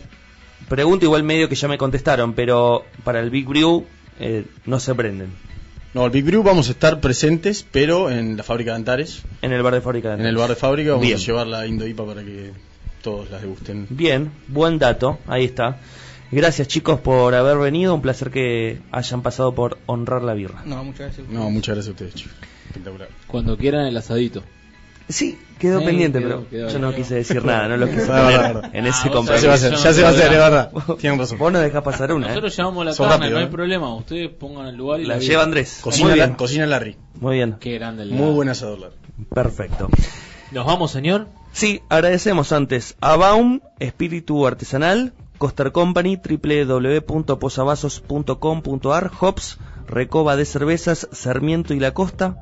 pregunto 0.68 1.06
igual 1.06 1.22
medio 1.22 1.48
que 1.48 1.54
ya 1.54 1.68
me 1.68 1.78
contestaron, 1.78 2.34
pero 2.34 2.84
para 3.04 3.20
el 3.20 3.30
Big 3.30 3.46
Brew 3.46 3.86
eh, 4.22 4.44
no 4.66 4.80
se 4.80 4.94
prenden. 4.94 5.30
No, 5.94 6.06
el 6.06 6.10
Big 6.10 6.24
Brew 6.24 6.42
vamos 6.42 6.68
a 6.68 6.72
estar 6.72 7.00
presentes, 7.00 7.66
pero 7.70 8.10
en 8.10 8.36
la 8.36 8.42
fábrica 8.42 8.70
de 8.70 8.76
Antares, 8.76 9.22
En 9.42 9.52
el 9.52 9.62
bar 9.62 9.74
de 9.74 9.82
fábrica 9.82 10.16
de 10.16 10.22
en 10.22 10.26
el 10.26 10.36
bar 10.36 10.48
de 10.48 10.56
fábrica, 10.56 10.92
vamos 10.92 11.06
Bien. 11.06 11.18
a 11.18 11.20
llevar 11.20 11.46
la 11.46 11.66
Indo 11.66 11.86
IPA 11.86 12.06
para 12.06 12.24
que 12.24 12.52
todos 13.02 13.30
las 13.30 13.42
degusten. 13.42 13.86
Bien, 13.90 14.30
buen 14.48 14.78
dato, 14.78 15.18
ahí 15.26 15.44
está. 15.44 15.78
Gracias 16.30 16.66
chicos 16.66 16.98
por 17.00 17.34
haber 17.34 17.58
venido, 17.58 17.94
un 17.94 18.00
placer 18.00 18.30
que 18.30 18.80
hayan 18.90 19.20
pasado 19.20 19.54
por 19.54 19.76
honrar 19.84 20.22
la 20.22 20.32
birra. 20.32 20.62
No, 20.64 20.82
muchas 20.82 21.08
gracias. 21.08 21.28
No, 21.28 21.50
muchas 21.50 21.74
gracias 21.74 21.88
a 21.88 21.90
ustedes, 21.90 22.14
chicos. 22.14 22.36
Espectacular. 22.68 23.08
Cuando 23.26 23.58
quieran 23.58 23.84
el 23.86 23.96
asadito. 23.96 24.42
Sí, 25.08 25.36
quedó 25.58 25.80
Sí, 25.80 25.84
pendiente, 25.86 26.20
quedó- 26.20 26.28
pero 26.28 26.48
quedó 26.48 26.68
yo 26.70 26.78
no 26.78 26.94
quise 26.94 27.16
decir 27.16 27.44
nada, 27.44 27.66
no 27.68 27.76
lo 27.76 27.86
quise 27.88 28.06
poner 28.06 28.70
en 28.72 28.86
ese 28.86 29.08
Ah, 29.08 29.12
vos 29.12 29.12
Ya 29.12 29.12
compromiso. 29.12 29.40
se 29.40 29.46
va 29.48 29.52
a 29.52 29.56
hacer, 29.56 29.74
ya 29.74 29.92
se 29.92 30.02
va 30.02 30.08
a 30.08 30.12
hacer, 30.12 30.32
es 30.32 30.38
verdad. 30.38 30.70
Tienen 30.98 31.18
razón. 31.18 31.38
Vos 31.38 31.52
no 31.52 31.58
dejás 31.58 31.82
pasar 31.82 32.12
una, 32.12 32.26
¿eh? 32.26 32.28
Nosotros 32.30 32.56
llevamos 32.56 32.84
la 32.86 32.92
Son 32.94 33.08
carne, 33.08 33.24
rápido, 33.26 33.34
no 33.34 33.38
hay 33.40 33.44
¿eh? 33.48 33.52
problema. 33.52 33.94
Ustedes 33.94 34.30
pongan 34.30 34.66
el 34.68 34.76
lugar 34.76 35.00
y 35.00 35.04
La 35.06 35.16
la 35.16 35.20
lleva 35.20 35.42
Andrés. 35.42 35.80
Cocina, 35.82 36.14
la- 36.16 36.36
cocina 36.36 36.66
Larry. 36.66 36.96
muy 37.20 37.34
bien, 37.36 37.56
Qué 37.60 37.74
grande 37.74 38.04
el 38.04 38.12
Muy 38.12 38.32
buen 38.32 38.48
asador, 38.48 38.78
Larry. 38.78 38.94
perfecto. 39.34 39.88
¿Nos 40.52 40.64
vamos, 40.66 40.90
señor? 40.90 41.26
Sí, 41.52 41.80
agradecemos 41.88 42.52
antes 42.52 42.96
a 43.00 43.16
Baum, 43.16 43.60
Espíritu 43.78 44.46
Artesanal, 44.46 45.12
Coster 45.38 45.72
Company, 45.72 46.16
www.posavasos.com.ar, 46.16 49.10
Hops, 49.20 49.58
Recoba 49.88 50.36
de 50.36 50.44
Cervezas, 50.44 51.08
Sarmiento 51.12 51.74
y 51.74 51.80
La 51.80 51.92
Costa, 51.92 52.36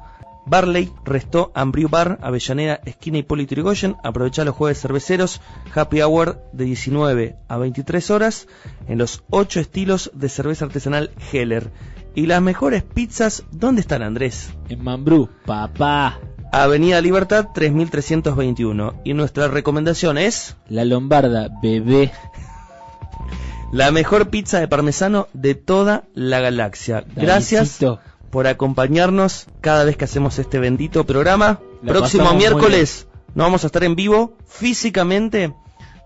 Barley, 0.51 0.93
Restó, 1.05 1.53
Ambriu 1.55 1.89
Bar, 1.89 2.19
Avellaneda, 2.21 2.81
Esquina 2.85 3.19
Hipólito 3.19 3.55
Yrigoyen, 3.55 3.97
aprovecha 4.03 4.45
los 4.45 4.57
jueves 4.57 4.81
cerveceros, 4.81 5.41
Happy 5.73 6.03
Hour 6.03 6.43
de 6.53 6.65
19 6.65 7.37
a 7.49 7.57
23 7.57 8.11
horas, 8.11 8.49
en 8.89 8.99
los 8.99 9.23
8 9.31 9.61
estilos 9.61 10.11
de 10.13 10.29
cerveza 10.29 10.65
artesanal 10.65 11.13
Heller. 11.33 11.71
Y 12.17 12.27
las 12.27 12.43
mejores 12.43 12.83
pizzas, 12.83 13.45
¿dónde 13.53 13.81
están 13.81 14.03
Andrés? 14.03 14.53
En 14.69 14.83
Mambrú, 14.83 15.31
papá. 15.47 16.19
Avenida 16.53 17.01
Libertad 17.01 17.51
3321. 17.55 19.03
Y 19.05 19.15
nuestra 19.15 19.47
recomendación 19.47 20.19
es... 20.19 20.57
La 20.69 20.85
Lombarda, 20.85 21.49
bebé. 21.63 22.11
La 23.73 23.93
mejor 23.93 24.31
pizza 24.31 24.59
de 24.59 24.67
parmesano 24.67 25.29
de 25.33 25.55
toda 25.55 26.09
la 26.13 26.41
galaxia. 26.41 27.05
Gracias. 27.15 27.79
Por 28.31 28.47
acompañarnos 28.47 29.47
cada 29.61 29.85
vez 29.85 29.97
que 29.97 30.05
hacemos 30.05 30.39
este 30.39 30.59
bendito 30.59 31.05
programa. 31.05 31.61
La 31.83 31.93
Próximo 31.93 32.33
miércoles 32.35 33.07
no 33.35 33.45
vamos 33.45 33.65
a 33.65 33.67
estar 33.67 33.85
en 33.85 33.95
vivo 33.95 34.37
físicamente 34.47 35.55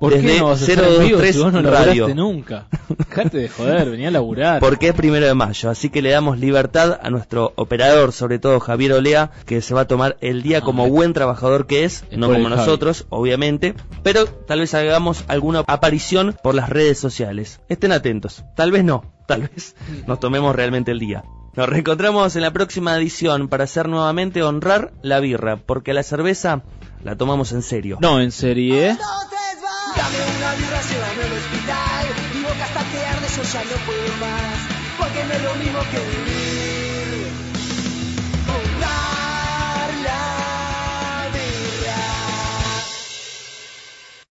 ¿Por 0.01 0.13
desde 0.13 0.35
qué 0.35 0.39
no 0.39 0.49
vas 0.49 0.61
a 0.61 0.73
estar 0.73 0.85
en 0.85 0.91
vivo 0.91 1.19
023 1.19 1.35
si 1.35 1.43
vos 1.43 1.53
no 1.53 1.63
Radio. 1.63 2.15
nunca? 2.15 2.67
Dejate 2.89 3.39
de 3.39 3.49
joder, 3.49 3.91
venía 3.91 4.09
a 4.09 4.11
laburar. 4.11 4.61
Porque 4.61 4.89
es 4.89 4.95
primero 4.95 5.27
de 5.27 5.35
mayo, 5.35 5.71
así 5.71 5.89
que 5.89 6.03
le 6.03 6.11
damos 6.11 6.39
libertad 6.39 6.99
a 7.03 7.11
nuestro 7.11 7.53
operador, 7.57 8.13
sobre 8.13 8.39
todo 8.39 8.61
Javier 8.61 8.93
Olea, 8.93 9.31
que 9.47 9.63
se 9.63 9.75
va 9.75 9.83
a 9.83 9.89
tomar 9.89 10.17
el 10.21 10.43
día 10.43 10.59
Ah, 10.59 10.61
como 10.61 10.89
buen 10.89 11.13
trabajador 11.13 11.67
que 11.67 11.85
es, 11.85 12.05
es 12.11 12.19
no 12.19 12.27
como 12.27 12.49
Javi. 12.49 12.57
nosotros, 12.57 13.07
obviamente, 13.09 13.75
pero 14.03 14.27
tal 14.27 14.61
vez 14.61 14.75
hagamos 14.75 15.25
alguna 15.29 15.65
aparición 15.67 16.37
por 16.43 16.55
las 16.55 16.69
redes 16.69 16.99
sociales. 16.99 17.61
Estén 17.69 17.93
atentos, 17.93 18.45
tal 18.57 18.73
vez 18.73 18.85
no, 18.85 19.14
tal 19.27 19.43
vez 19.43 19.75
nos 20.07 20.21
tomemos 20.21 20.55
realmente 20.55 20.91
el 20.91 20.99
día. 20.99 21.25
Nos 21.55 21.69
reencontramos 21.69 22.35
en 22.35 22.43
la 22.43 22.53
próxima 22.53 22.97
edición 22.97 23.49
para 23.49 23.65
hacer 23.65 23.89
nuevamente 23.89 24.43
honrar 24.43 24.93
la 25.03 25.21
birra, 25.21 25.57
porque 25.57 25.95
la 25.95 26.03
cerveza 26.03 26.63
la 27.05 27.17
tomamos 27.17 27.53
en 27.53 27.63
serio. 27.63 27.99
No, 28.01 28.21
en 28.21 28.33
serie. 28.33 28.97
Dame 29.97 30.17
una 30.37 30.55
birra, 30.57 30.81
llévame 30.83 31.23
al 31.23 31.39
hospital 31.39 32.07
Mi 32.35 32.43
boca 32.43 32.65
está 32.67 32.81
que 32.91 33.07
arde, 33.07 33.29
yo 33.37 33.43
ya 33.45 33.63
no 33.63 33.87
puedo 33.87 34.17
más 34.19 34.59
Porque 34.99 35.25
no 35.25 35.33
es 35.35 35.43
lo 35.45 35.55
mismo 35.55 35.81
que 35.93 35.99
vivir 36.01 36.34